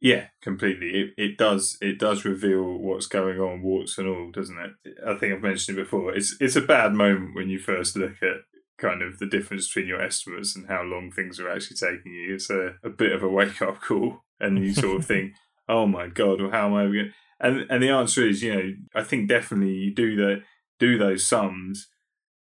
Yeah, 0.00 0.26
completely. 0.42 0.88
It 0.90 1.14
it 1.16 1.38
does 1.38 1.78
it 1.80 1.98
does 1.98 2.24
reveal 2.24 2.76
what's 2.76 3.06
going 3.06 3.40
on, 3.40 3.62
warts 3.62 3.96
and 3.96 4.06
all, 4.06 4.30
doesn't 4.30 4.58
it? 4.58 4.98
I 5.06 5.14
think 5.14 5.32
I've 5.32 5.42
mentioned 5.42 5.78
it 5.78 5.84
before. 5.84 6.14
It's 6.14 6.36
it's 6.40 6.56
a 6.56 6.60
bad 6.60 6.92
moment 6.92 7.34
when 7.34 7.48
you 7.48 7.58
first 7.58 7.96
look 7.96 8.22
at 8.22 8.42
kind 8.76 9.02
of 9.02 9.18
the 9.18 9.26
difference 9.26 9.68
between 9.68 9.88
your 9.88 10.02
estimates 10.02 10.54
and 10.54 10.66
how 10.68 10.82
long 10.82 11.10
things 11.10 11.40
are 11.40 11.48
actually 11.48 11.76
taking 11.76 12.12
you. 12.12 12.34
It's 12.34 12.50
a, 12.50 12.74
a 12.82 12.90
bit 12.90 13.12
of 13.12 13.22
a 13.22 13.28
wake 13.28 13.62
up 13.62 13.80
call, 13.80 14.24
and 14.38 14.58
you 14.58 14.74
sort 14.74 14.98
of 14.98 15.06
think, 15.06 15.32
"Oh 15.68 15.86
my 15.86 16.08
god, 16.08 16.42
well, 16.42 16.50
how 16.50 16.66
am 16.66 16.74
I 16.74 16.84
going?" 16.84 17.14
And 17.40 17.66
and 17.70 17.82
the 17.82 17.90
answer 17.90 18.26
is, 18.26 18.42
you 18.42 18.54
know, 18.54 18.72
I 18.94 19.02
think 19.02 19.28
definitely 19.28 19.74
you 19.74 19.94
do 19.94 20.16
the 20.16 20.42
do 20.78 20.98
those 20.98 21.26
sums, 21.26 21.88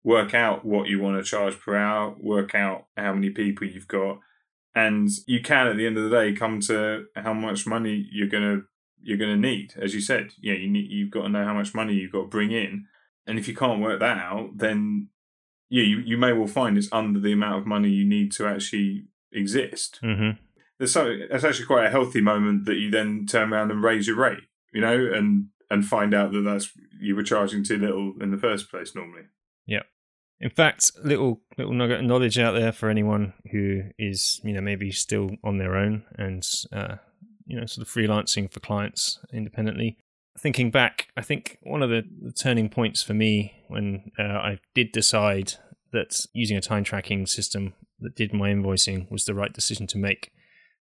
work 0.03 0.35
out 0.35 0.65
what 0.65 0.89
you 0.89 1.01
want 1.01 1.17
to 1.17 1.29
charge 1.29 1.59
per 1.59 1.77
hour, 1.77 2.15
work 2.21 2.55
out 2.55 2.87
how 2.97 3.13
many 3.15 3.31
people 3.31 3.67
you've 3.67 3.89
got, 3.89 4.19
and 4.75 5.09
you 5.27 5.41
can 5.41 5.67
at 5.67 5.77
the 5.77 5.87
end 5.87 5.97
of 5.97 6.05
the 6.05 6.17
day 6.17 6.33
come 6.33 6.61
to 6.61 7.07
how 7.17 7.33
much 7.33 7.67
money 7.67 8.09
you're 8.13 8.29
gonna 8.29 8.63
you're 9.03 9.19
gonna 9.19 9.37
need. 9.37 9.75
As 9.81 9.95
you 9.95 10.01
said, 10.01 10.33
yeah, 10.41 10.55
you 10.55 10.71
need 10.71 10.91
you've 10.91 11.11
got 11.11 11.23
to 11.23 11.29
know 11.29 11.45
how 11.45 11.55
much 11.55 11.75
money 11.75 11.95
you've 11.95 12.13
got 12.13 12.23
to 12.23 12.29
bring 12.29 12.53
in, 12.53 12.87
and 13.27 13.39
if 13.39 13.49
you 13.49 13.55
can't 13.55 13.81
work 13.81 14.01
that 14.01 14.19
out, 14.19 14.51
then 14.57 15.09
yeah, 15.71 15.83
you, 15.83 15.99
you 16.01 16.17
may 16.17 16.33
well 16.33 16.47
find 16.47 16.77
it's 16.77 16.93
under 16.93 17.19
the 17.19 17.33
amount 17.33 17.59
of 17.59 17.67
money 17.67 17.89
you 17.89 18.05
need 18.05 18.31
to 18.33 18.47
actually 18.47 19.05
exist. 19.33 19.99
Mm-hmm. 20.03 20.39
There's 20.79 20.93
so 20.93 21.17
that's 21.31 21.45
actually 21.45 21.67
quite 21.67 21.87
a 21.87 21.91
healthy 21.91 22.21
moment 22.21 22.65
that 22.67 22.77
you 22.77 22.91
then 22.91 23.27
turn 23.27 23.53
around 23.53 23.71
and 23.71 23.83
raise 23.83 24.07
your 24.07 24.17
rate, 24.17 24.45
you 24.75 24.81
know, 24.81 25.11
and 25.13 25.47
and 25.71 25.87
find 25.87 26.13
out 26.13 26.33
that 26.33 26.43
that's 26.43 26.71
you 27.01 27.17
were 27.17 27.23
charging 27.23 27.65
too 27.65 27.79
little 27.79 28.13
in 28.21 28.31
the 28.31 28.37
first 28.37 28.71
place 28.71 28.95
normally. 28.95 29.23
Yeah. 29.67 29.83
In 30.41 30.51
fact, 30.51 30.93
little 31.03 31.41
little 31.57 31.73
nugget 31.73 32.01
of 32.01 32.05
knowledge 32.05 32.39
out 32.39 32.53
there 32.53 32.73
for 32.73 32.91
anyone 32.91 33.33
who 33.51 33.85
is 33.99 34.41
you 34.45 34.53
know 34.53 34.61
maybe 34.61 34.91
still 34.91 35.31
on 35.43 35.59
their 35.59 35.77
own 35.77 36.05
and 36.17 36.47
uh, 36.73 36.97
you 37.47 37.59
know 37.59 37.67
sort 37.67 37.87
of 37.87 37.93
freelancing 37.93 38.53
for 38.53 38.61
clients 38.61 39.21
independently. 39.33 39.97
Thinking 40.37 40.73
back, 40.73 41.09
I 41.17 41.23
think 41.23 41.59
one 41.63 41.81
of 41.81 41.91
the, 41.91 42.03
the 42.21 42.33
turning 42.33 42.69
points 42.69 43.05
for 43.05 43.15
me 43.15 43.55
when 43.69 44.11
uh, 44.19 44.23
I 44.23 44.59
did 44.75 44.91
decide 44.91 45.55
that 45.93 46.27
using 46.33 46.57
a 46.57 46.61
time 46.61 46.83
tracking 46.83 47.25
system 47.25 47.75
that 48.01 48.17
did 48.17 48.35
my 48.35 48.51
invoicing 48.51 49.09
was 49.13 49.25
the 49.25 49.35
right 49.35 49.53
decision 49.53 49.87
to 49.87 49.99
make 49.99 50.33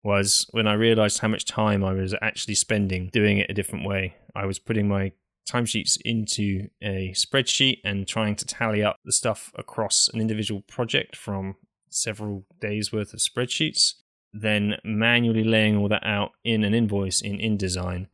was 0.03 0.47
when 0.51 0.67
I 0.67 0.73
realized 0.73 1.19
how 1.19 1.27
much 1.27 1.45
time 1.45 1.83
I 1.83 1.93
was 1.93 2.15
actually 2.21 2.55
spending 2.55 3.09
doing 3.13 3.37
it 3.37 3.49
a 3.49 3.53
different 3.53 3.87
way. 3.87 4.15
I 4.35 4.45
was 4.45 4.59
putting 4.59 4.87
my 4.87 5.11
timesheets 5.49 5.97
into 6.03 6.69
a 6.81 7.11
spreadsheet 7.15 7.79
and 7.83 8.07
trying 8.07 8.35
to 8.37 8.45
tally 8.45 8.83
up 8.83 8.97
the 9.03 9.11
stuff 9.11 9.51
across 9.55 10.09
an 10.13 10.21
individual 10.21 10.61
project 10.61 11.15
from 11.15 11.55
several 11.89 12.45
days 12.59 12.91
worth 12.91 13.13
of 13.13 13.19
spreadsheets, 13.19 13.95
then 14.33 14.75
manually 14.83 15.43
laying 15.43 15.77
all 15.77 15.89
that 15.89 16.05
out 16.05 16.31
in 16.43 16.63
an 16.63 16.73
invoice 16.73 17.21
in 17.21 17.37
InDesign 17.37 18.07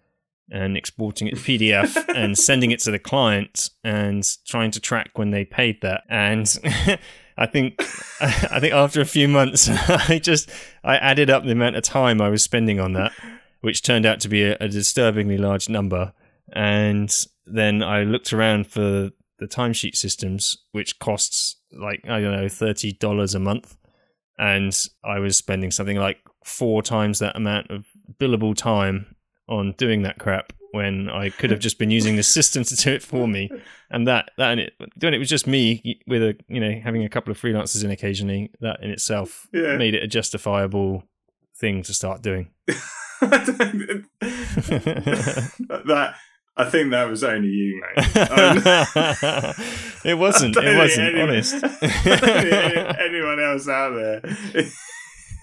and 0.50 0.78
exporting 0.78 1.28
it 1.28 1.36
to 1.36 1.42
PDF 1.42 2.06
and 2.16 2.38
sending 2.38 2.72
it 2.72 2.80
to 2.80 2.92
the 2.92 3.00
client 3.00 3.70
and 3.84 4.28
trying 4.48 4.72
to 4.72 4.80
track 4.80 5.12
when 5.16 5.32
they 5.32 5.46
paid 5.46 5.82
that. 5.82 6.04
And 6.10 6.48
I 7.38 7.46
think 7.46 7.76
I 8.22 8.60
think 8.60 8.74
after 8.74 9.02
a 9.02 9.06
few 9.06 9.28
months 9.28 9.70
I 10.10 10.20
just 10.20 10.50
I 10.84 10.98
added 10.98 11.30
up 11.30 11.44
the 11.44 11.52
amount 11.52 11.76
of 11.76 11.84
time 11.84 12.22
I 12.22 12.30
was 12.30 12.44
spending 12.44 12.80
on 12.80 12.94
that, 12.94 13.12
which 13.62 13.82
turned 13.82 14.06
out 14.06 14.20
to 14.22 14.30
be 14.30 14.44
a, 14.44 14.58
a 14.60 14.68
disturbingly 14.68 15.38
large 15.38 15.70
number. 15.70 16.14
And 16.54 17.14
then 17.46 17.84
I 17.84 18.04
looked 18.04 18.34
around 18.34 18.68
for 18.68 19.12
the 19.40 19.48
timesheet 19.48 19.96
systems, 19.96 20.58
which 20.72 21.00
costs 21.00 21.58
like 21.72 22.02
I 22.08 22.22
don't 22.22 22.36
know 22.36 22.50
thirty 22.50 22.94
dollars 22.94 23.36
a 23.36 23.40
month, 23.40 23.78
and 24.38 24.76
I 25.04 25.20
was 25.20 25.38
spending 25.38 25.72
something 25.72 25.98
like 25.98 26.18
four 26.44 26.82
times 26.82 27.20
that 27.20 27.36
amount 27.36 27.70
of 27.70 27.86
billable 28.20 28.56
time 28.56 29.16
on 29.50 29.74
doing 29.78 30.02
that 30.04 30.18
crap 30.18 30.54
when 30.72 31.10
I 31.10 31.30
could 31.30 31.50
have 31.52 31.60
just 31.60 31.80
been 31.80 31.92
using 31.92 32.16
the 32.18 32.24
system 32.24 32.64
to 32.64 32.76
do 32.76 32.92
it 32.94 33.02
for 33.04 33.28
me. 33.28 33.50
And 33.90 34.08
that 34.08 34.32
that 34.38 34.52
and 34.52 34.60
it 34.62 34.74
doing 34.98 35.14
it 35.14 35.18
was 35.18 35.30
just 35.30 35.48
me 35.48 36.00
with 36.08 36.22
a 36.22 36.36
you 36.48 36.60
know 36.60 36.80
having 36.84 37.04
a 37.04 37.10
couple 37.10 37.32
of 37.32 37.40
freelancers 37.40 37.84
in 37.84 37.92
occasionally. 37.92 38.52
That 38.62 38.82
in 38.84 38.90
itself 38.92 39.48
Yeah. 39.54 39.78
made 39.78 39.94
it 39.96 40.04
a 40.04 40.08
justifiable 40.08 41.04
thing 41.56 41.84
to 41.84 41.94
start 41.94 42.22
doing. 42.22 42.52
that 45.88 46.16
I 46.60 46.66
think 46.70 46.90
that 46.92 47.08
was 47.08 47.24
only 47.24 47.48
you, 47.50 47.82
mate. 47.96 48.18
Um, 48.18 48.58
it 50.04 50.18
wasn't. 50.18 50.58
It 50.58 50.78
wasn't. 50.78 51.08
anyone- 51.08 51.30
honest. 51.30 51.56
I 51.56 51.60
don't 51.68 52.50
think 52.50 52.98
anyone 53.00 53.40
else 53.40 53.68
out 53.70 53.94
there 53.96 54.22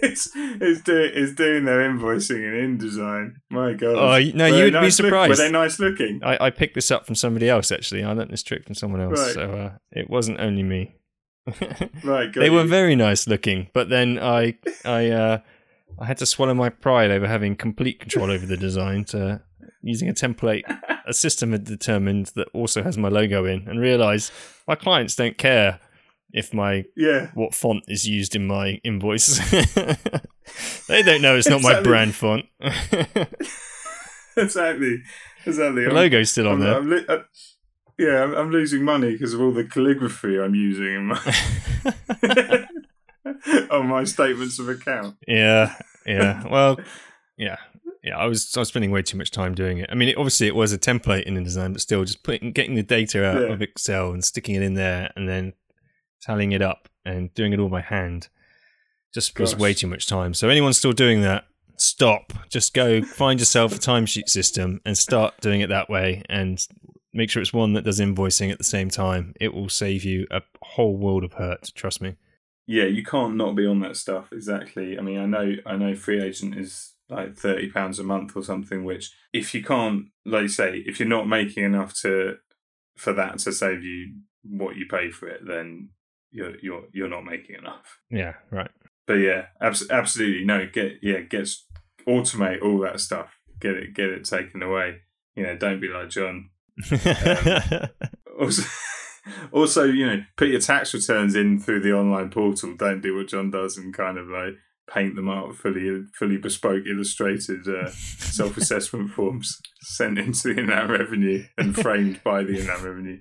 is, 0.02 0.30
is, 0.34 0.82
doing, 0.82 1.10
is 1.14 1.34
doing 1.34 1.64
their 1.64 1.80
invoicing 1.80 2.42
in 2.42 2.78
InDesign. 2.78 3.34
My 3.50 3.72
God. 3.74 3.94
Oh, 3.96 4.30
no, 4.36 4.50
Were 4.50 4.56
you 4.56 4.64
would 4.64 4.72
be 4.72 4.80
nice 4.80 4.98
look- 4.98 5.06
surprised. 5.06 5.30
were 5.30 5.36
they 5.36 5.50
nice 5.50 5.78
looking? 5.78 6.20
I, 6.24 6.46
I 6.46 6.50
picked 6.50 6.74
this 6.74 6.90
up 6.90 7.06
from 7.06 7.14
somebody 7.14 7.48
else. 7.48 7.70
Actually, 7.72 8.04
I 8.04 8.12
learnt 8.12 8.30
this 8.30 8.42
trick 8.42 8.64
from 8.64 8.74
someone 8.74 9.00
else. 9.00 9.18
Right. 9.20 9.34
So 9.34 9.50
uh, 9.52 9.72
it 9.92 10.08
wasn't 10.10 10.40
only 10.40 10.62
me. 10.62 10.96
Right, 12.02 12.32
they 12.32 12.48
were 12.50 12.64
very 12.64 12.96
nice 12.96 13.26
looking, 13.26 13.68
but 13.74 13.88
then 13.90 14.18
I 14.18 14.56
I 14.84 15.10
uh, 15.10 15.38
I 15.98 16.06
had 16.06 16.16
to 16.18 16.26
swallow 16.26 16.54
my 16.54 16.70
pride 16.70 17.10
over 17.10 17.26
having 17.26 17.54
complete 17.54 18.00
control 18.00 18.30
over 18.30 18.46
the 18.46 18.56
design 18.56 19.04
to 19.06 19.42
using 19.82 20.08
a 20.08 20.14
template 20.14 20.62
a 21.06 21.12
system 21.12 21.52
had 21.52 21.64
determined 21.64 22.32
that 22.34 22.48
also 22.54 22.82
has 22.82 22.96
my 22.96 23.08
logo 23.08 23.44
in 23.44 23.68
and 23.68 23.78
realize 23.78 24.32
my 24.66 24.74
clients 24.74 25.14
don't 25.14 25.36
care 25.36 25.80
if 26.34 26.52
my 26.52 26.84
Yeah. 26.96 27.30
what 27.34 27.54
font 27.54 27.84
is 27.88 28.06
used 28.06 28.36
in 28.36 28.46
my 28.46 28.78
invoice. 28.84 29.38
they 30.88 31.02
don't 31.02 31.22
know 31.22 31.36
it's 31.36 31.48
not 31.48 31.62
my 31.62 31.80
brand 31.80 32.14
font. 32.14 32.44
Exactly. 34.36 35.00
Exactly. 35.46 35.82
the 35.84 35.88
I'm- 35.90 35.94
logo's 35.96 36.30
still 36.30 36.48
on 36.48 36.60
I'm- 36.60 36.60
there. 36.60 36.76
I'm 36.76 36.90
li- 36.90 37.06
uh, 37.08 37.18
yeah, 37.96 38.24
I'm, 38.24 38.34
I'm 38.34 38.50
losing 38.50 38.82
money 38.82 39.12
because 39.12 39.32
of 39.32 39.40
all 39.40 39.52
the 39.52 39.62
calligraphy 39.62 40.40
I'm 40.40 40.56
using 40.56 40.86
in 40.94 41.06
my 41.06 42.66
on 43.70 43.86
my 43.86 44.02
statements 44.04 44.58
of 44.58 44.68
account. 44.68 45.16
Yeah, 45.28 45.74
yeah. 46.04 46.42
Well, 46.48 46.78
yeah, 47.36 47.56
yeah. 48.02 48.16
I 48.18 48.26
was 48.26 48.52
I 48.56 48.60
was 48.60 48.68
spending 48.68 48.90
way 48.90 49.02
too 49.02 49.16
much 49.16 49.30
time 49.30 49.54
doing 49.54 49.78
it. 49.78 49.88
I 49.90 49.94
mean, 49.94 50.08
it, 50.08 50.16
obviously 50.16 50.46
it 50.48 50.54
was 50.56 50.72
a 50.72 50.78
template 50.78 51.22
in 51.24 51.34
InDesign, 51.36 51.72
but 51.72 51.80
still, 51.80 52.04
just 52.04 52.22
putting 52.24 52.50
getting 52.52 52.74
the 52.74 52.82
data 52.82 53.24
out 53.24 53.40
Yeah. 53.42 53.52
of 53.52 53.62
Excel 53.62 54.10
and 54.10 54.24
sticking 54.24 54.56
it 54.56 54.62
in 54.62 54.74
there, 54.74 55.12
and 55.14 55.28
then 55.28 55.52
tallying 56.24 56.52
it 56.52 56.62
up 56.62 56.88
and 57.04 57.32
doing 57.34 57.52
it 57.52 57.58
all 57.60 57.68
by 57.68 57.80
hand, 57.80 58.28
just 59.12 59.38
was 59.38 59.56
way 59.56 59.74
too 59.74 59.86
much 59.86 60.06
time. 60.06 60.34
So 60.34 60.48
anyone 60.48 60.72
still 60.72 60.92
doing 60.92 61.22
that, 61.22 61.44
stop. 61.76 62.32
Just 62.48 62.74
go 62.74 63.02
find 63.02 63.38
yourself 63.38 63.74
a 63.74 63.78
timesheet 63.78 64.28
system 64.28 64.80
and 64.84 64.96
start 64.96 65.34
doing 65.40 65.60
it 65.60 65.68
that 65.68 65.88
way, 65.90 66.22
and 66.28 66.66
make 67.12 67.30
sure 67.30 67.40
it's 67.42 67.52
one 67.52 67.74
that 67.74 67.84
does 67.84 68.00
invoicing 68.00 68.50
at 68.50 68.58
the 68.58 68.64
same 68.64 68.90
time. 68.90 69.34
It 69.40 69.54
will 69.54 69.68
save 69.68 70.04
you 70.04 70.26
a 70.30 70.42
whole 70.62 70.96
world 70.96 71.24
of 71.24 71.34
hurt. 71.34 71.70
Trust 71.74 72.00
me. 72.00 72.16
yeah, 72.66 72.84
you 72.84 73.04
can't 73.04 73.36
not 73.36 73.54
be 73.54 73.66
on 73.66 73.80
that 73.80 73.96
stuff. 73.96 74.32
Exactly. 74.32 74.98
I 74.98 75.02
mean, 75.02 75.18
I 75.18 75.26
know, 75.26 75.56
I 75.66 75.76
know, 75.76 75.92
FreeAgent 75.92 76.58
is 76.58 76.92
like 77.10 77.36
thirty 77.36 77.70
pounds 77.70 77.98
a 77.98 78.02
month 78.04 78.34
or 78.34 78.42
something. 78.42 78.84
Which, 78.84 79.12
if 79.32 79.54
you 79.54 79.62
can't, 79.62 80.06
like 80.24 80.42
you 80.42 80.48
say, 80.48 80.78
if 80.86 80.98
you're 80.98 81.08
not 81.08 81.28
making 81.28 81.62
enough 81.64 81.94
to 82.00 82.38
for 82.96 83.12
that 83.12 83.38
to 83.40 83.52
save 83.52 83.84
you 83.84 84.14
what 84.42 84.76
you 84.76 84.86
pay 84.86 85.10
for 85.10 85.28
it, 85.28 85.46
then 85.46 85.90
you're 86.34 86.58
you're 86.60 86.82
you're 86.92 87.08
not 87.08 87.24
making 87.24 87.56
enough. 87.56 87.98
Yeah, 88.10 88.34
right. 88.50 88.70
But 89.06 89.14
yeah, 89.14 89.46
abs- 89.62 89.88
absolutely 89.90 90.44
no. 90.44 90.66
Get 90.70 90.94
yeah, 91.00 91.20
get 91.20 91.48
automate 92.06 92.62
all 92.62 92.80
that 92.80 93.00
stuff. 93.00 93.38
Get 93.60 93.74
it 93.74 93.94
get 93.94 94.08
it 94.08 94.24
taken 94.24 94.62
away. 94.62 94.96
You 95.36 95.44
know, 95.44 95.56
don't 95.56 95.80
be 95.80 95.88
like 95.88 96.10
John. 96.10 96.50
Um, 98.36 98.40
also, 98.40 98.62
also, 99.52 99.84
you 99.84 100.06
know, 100.06 100.24
put 100.36 100.48
your 100.48 100.60
tax 100.60 100.92
returns 100.92 101.36
in 101.36 101.60
through 101.60 101.80
the 101.80 101.92
online 101.92 102.30
portal. 102.30 102.74
Don't 102.76 103.00
do 103.00 103.16
what 103.16 103.28
John 103.28 103.50
does 103.50 103.76
and 103.76 103.94
kind 103.94 104.18
of 104.18 104.26
like 104.26 104.54
paint 104.92 105.14
them 105.14 105.30
out 105.30 105.54
fully 105.54 106.02
fully 106.18 106.36
bespoke 106.36 106.84
illustrated 106.86 107.66
uh, 107.66 107.88
self 107.90 108.56
assessment 108.56 109.10
forms 109.10 109.58
sent 109.80 110.18
into 110.18 110.52
the 110.52 110.60
Inland 110.60 110.90
Revenue 110.90 111.44
and 111.56 111.74
framed 111.74 112.22
by 112.24 112.42
the 112.42 112.58
Inland 112.60 112.82
Revenue. 112.82 113.20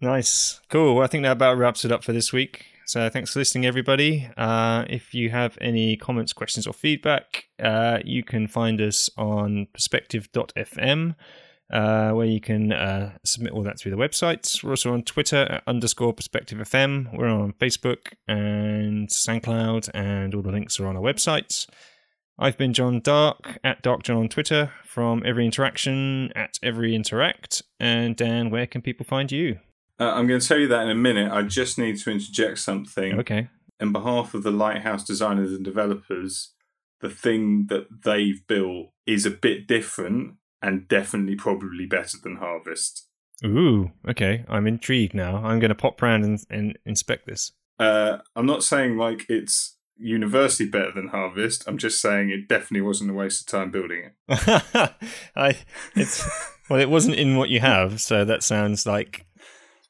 Nice, 0.00 0.60
cool. 0.68 0.94
Well, 0.96 1.04
I 1.04 1.08
think 1.08 1.22
that 1.24 1.32
about 1.32 1.58
wraps 1.58 1.84
it 1.84 1.92
up 1.92 2.04
for 2.04 2.12
this 2.12 2.32
week. 2.32 2.66
So 2.88 3.10
thanks 3.10 3.34
for 3.34 3.40
listening, 3.40 3.66
everybody. 3.66 4.30
Uh, 4.38 4.84
if 4.88 5.12
you 5.12 5.28
have 5.28 5.58
any 5.60 5.96
comments, 5.98 6.32
questions, 6.32 6.66
or 6.66 6.72
feedback, 6.72 7.44
uh, 7.62 7.98
you 8.02 8.24
can 8.24 8.48
find 8.48 8.80
us 8.80 9.10
on 9.18 9.66
perspective.fm. 9.74 11.14
Uh, 11.70 12.12
where 12.12 12.24
you 12.24 12.40
can 12.40 12.72
uh, 12.72 13.12
submit 13.26 13.52
all 13.52 13.62
that 13.62 13.78
through 13.78 13.90
the 13.90 13.96
website. 13.98 14.64
We're 14.64 14.70
also 14.70 14.94
on 14.94 15.02
Twitter 15.02 15.42
at 15.50 15.62
underscore 15.66 16.14
perspective 16.14 16.56
FM. 16.60 17.14
We're 17.14 17.28
on 17.28 17.52
Facebook 17.52 18.14
and 18.26 19.10
SoundCloud, 19.10 19.90
and 19.92 20.34
all 20.34 20.40
the 20.40 20.50
links 20.50 20.80
are 20.80 20.86
on 20.86 20.96
our 20.96 21.02
websites. 21.02 21.68
I've 22.38 22.56
been 22.56 22.72
John 22.72 23.00
Dark 23.00 23.58
at 23.62 23.82
Dark 23.82 24.02
John 24.02 24.16
on 24.16 24.28
Twitter, 24.30 24.72
from 24.86 25.22
Every 25.26 25.44
Interaction 25.44 26.32
at 26.34 26.58
Every 26.62 26.94
Interact. 26.94 27.62
And 27.78 28.16
Dan, 28.16 28.48
where 28.48 28.66
can 28.66 28.80
people 28.80 29.04
find 29.04 29.30
you? 29.30 29.58
Uh, 30.00 30.12
I'm 30.12 30.26
going 30.26 30.40
to 30.40 30.46
tell 30.46 30.58
you 30.58 30.68
that 30.68 30.82
in 30.82 30.90
a 30.90 30.94
minute. 30.94 31.32
I 31.32 31.42
just 31.42 31.78
need 31.78 31.98
to 31.98 32.10
interject 32.10 32.58
something. 32.58 33.18
Okay. 33.20 33.48
In 33.80 33.92
behalf 33.92 34.34
of 34.34 34.42
the 34.42 34.50
Lighthouse 34.50 35.04
designers 35.04 35.52
and 35.52 35.64
developers, 35.64 36.52
the 37.00 37.10
thing 37.10 37.66
that 37.68 37.86
they've 38.04 38.44
built 38.46 38.88
is 39.06 39.26
a 39.26 39.30
bit 39.30 39.66
different 39.66 40.34
and 40.62 40.88
definitely 40.88 41.36
probably 41.36 41.86
better 41.86 42.18
than 42.22 42.36
Harvest. 42.36 43.06
Ooh, 43.44 43.92
okay. 44.08 44.44
I'm 44.48 44.66
intrigued 44.66 45.14
now. 45.14 45.36
I'm 45.36 45.60
going 45.60 45.68
to 45.68 45.74
pop 45.74 46.02
around 46.02 46.24
and, 46.24 46.40
and 46.50 46.78
inspect 46.84 47.26
this. 47.26 47.52
Uh, 47.78 48.18
I'm 48.34 48.46
not 48.46 48.64
saying 48.64 48.96
like 48.96 49.26
it's 49.28 49.76
universally 49.96 50.68
better 50.68 50.92
than 50.92 51.08
Harvest. 51.08 51.64
I'm 51.68 51.78
just 51.78 52.00
saying 52.00 52.30
it 52.30 52.48
definitely 52.48 52.80
wasn't 52.80 53.10
a 53.10 53.14
waste 53.14 53.42
of 53.42 53.46
time 53.46 53.70
building 53.70 54.10
it. 54.28 54.92
I, 55.36 55.56
it's 55.94 56.28
well, 56.68 56.80
it 56.80 56.90
wasn't 56.90 57.16
in 57.16 57.36
what 57.36 57.48
you 57.48 57.60
have, 57.60 58.00
so 58.00 58.24
that 58.24 58.42
sounds 58.42 58.86
like 58.86 59.26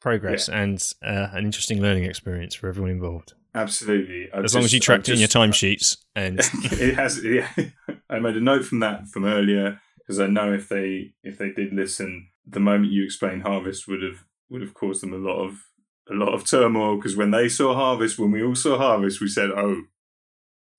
progress 0.00 0.48
yeah. 0.48 0.60
and 0.60 0.92
uh, 1.04 1.28
an 1.32 1.44
interesting 1.44 1.80
learning 1.80 2.04
experience 2.04 2.54
for 2.54 2.68
everyone 2.68 2.90
involved. 2.90 3.34
Absolutely. 3.54 4.28
I've 4.32 4.44
as 4.44 4.44
just, 4.44 4.54
long 4.54 4.64
as 4.64 4.72
you 4.72 4.80
tracked 4.80 5.08
it 5.08 5.14
in 5.14 5.18
your 5.18 5.28
timesheets 5.28 5.96
and 6.14 6.38
it 6.54 6.94
has. 6.94 7.24
Yeah, 7.24 7.48
I 8.10 8.18
made 8.18 8.36
a 8.36 8.40
note 8.40 8.64
from 8.64 8.80
that 8.80 9.08
from 9.08 9.24
earlier 9.24 9.80
because 9.98 10.20
I 10.20 10.26
know 10.26 10.52
if 10.52 10.68
they 10.68 11.14
if 11.22 11.38
they 11.38 11.50
did 11.50 11.72
listen, 11.72 12.28
the 12.46 12.60
moment 12.60 12.92
you 12.92 13.04
explained 13.04 13.42
harvest 13.42 13.88
would 13.88 14.02
have 14.02 14.24
would 14.50 14.62
have 14.62 14.74
caused 14.74 15.02
them 15.02 15.12
a 15.12 15.16
lot 15.16 15.42
of 15.44 15.64
a 16.10 16.14
lot 16.14 16.34
of 16.34 16.44
turmoil 16.44 16.96
because 16.96 17.16
when 17.16 17.30
they 17.30 17.48
saw 17.48 17.74
harvest, 17.74 18.18
when 18.18 18.30
we 18.30 18.42
all 18.42 18.54
saw 18.54 18.78
harvest, 18.78 19.20
we 19.20 19.28
said, 19.28 19.50
"Oh, 19.50 19.82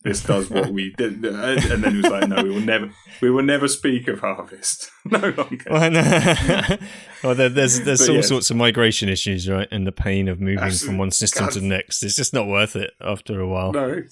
this 0.03 0.23
does 0.23 0.49
what 0.49 0.71
we 0.71 0.93
did," 0.97 1.23
and 1.25 1.61
then 1.61 1.83
it 1.83 2.03
was 2.03 2.11
like, 2.11 2.27
"No, 2.27 2.43
we 2.43 2.49
will 2.49 2.61
never, 2.61 2.89
we 3.21 3.29
will 3.29 3.43
never 3.43 3.67
speak 3.67 4.07
of 4.07 4.19
harvest 4.19 4.89
no 5.05 5.19
longer." 5.19 5.65
Well, 5.69 5.91
no. 5.91 6.77
well 7.23 7.35
there, 7.35 7.49
there's 7.49 7.81
there's 7.81 8.07
all 8.07 8.17
yes. 8.17 8.27
sorts 8.27 8.49
of 8.49 8.57
migration 8.57 9.09
issues, 9.09 9.49
right, 9.49 9.67
and 9.71 9.85
the 9.85 9.91
pain 9.91 10.27
of 10.27 10.39
moving 10.39 10.71
from 10.71 10.97
one 10.97 11.11
system 11.11 11.45
God. 11.45 11.53
to 11.53 11.59
the 11.59 11.67
next. 11.67 12.03
It's 12.03 12.15
just 12.15 12.33
not 12.33 12.47
worth 12.47 12.75
it 12.75 12.91
after 13.01 13.39
a 13.39 13.47
while. 13.47 13.73
No, 13.73 14.03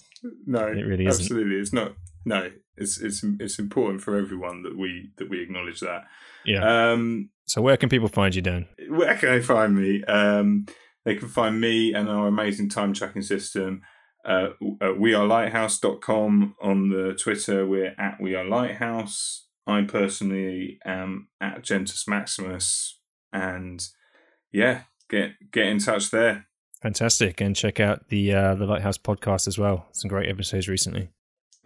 no, 0.45 0.67
it 0.67 0.81
really 0.81 1.05
isn't. 1.05 1.23
Absolutely, 1.23 1.55
it's 1.55 1.73
not. 1.73 1.93
No, 2.25 2.51
it's 2.75 2.99
it's 2.99 3.23
it's 3.39 3.59
important 3.59 4.01
for 4.01 4.17
everyone 4.17 4.63
that 4.63 4.77
we 4.77 5.11
that 5.17 5.29
we 5.29 5.41
acknowledge 5.41 5.79
that. 5.79 6.03
Yeah. 6.45 6.91
Um, 6.91 7.29
so 7.45 7.61
where 7.61 7.77
can 7.77 7.87
people 7.87 8.09
find 8.09 8.35
you, 8.35 8.41
Dan? 8.41 8.67
Where 8.89 9.15
can 9.15 9.29
they 9.29 9.41
find 9.41 9.75
me? 9.75 10.03
Um, 10.03 10.65
they 11.05 11.15
can 11.15 11.29
find 11.29 11.61
me 11.61 11.93
and 11.93 12.09
our 12.09 12.27
amazing 12.27 12.69
time 12.69 12.93
tracking 12.93 13.21
system. 13.21 13.81
Uh, 14.27 14.49
at 14.81 14.97
wearelighthouse.com 14.97 16.55
on 16.61 16.89
the 16.89 17.13
Twitter, 17.13 17.65
we're 17.65 17.95
at 17.97 18.19
We 18.19 18.35
Are 18.35 18.43
Lighthouse. 18.43 19.47
I 19.65 19.83
personally 19.83 20.79
am 20.85 21.29
at 21.39 21.61
Gentus 21.61 22.07
Maximus, 22.07 22.99
and 23.31 23.85
yeah, 24.51 24.81
get 25.09 25.31
get 25.51 25.67
in 25.67 25.79
touch 25.79 26.11
there. 26.11 26.47
Fantastic, 26.81 27.39
and 27.41 27.55
check 27.55 27.79
out 27.79 28.09
the 28.09 28.33
uh, 28.33 28.55
the 28.55 28.65
Lighthouse 28.65 28.97
podcast 28.97 29.47
as 29.47 29.57
well. 29.57 29.87
Some 29.93 30.09
great 30.09 30.29
episodes 30.29 30.67
recently. 30.67 31.09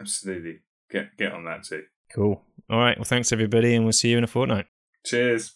Absolutely 0.00 0.60
get 0.90 1.16
get 1.16 1.32
on 1.32 1.44
that 1.46 1.64
too. 1.64 1.82
Cool. 2.12 2.42
All 2.70 2.78
right. 2.78 2.96
Well, 2.96 3.04
thanks 3.04 3.32
everybody, 3.32 3.74
and 3.74 3.84
we'll 3.84 3.92
see 3.92 4.10
you 4.10 4.18
in 4.18 4.24
a 4.24 4.28
fortnight. 4.28 4.66
Cheers. 5.04 5.54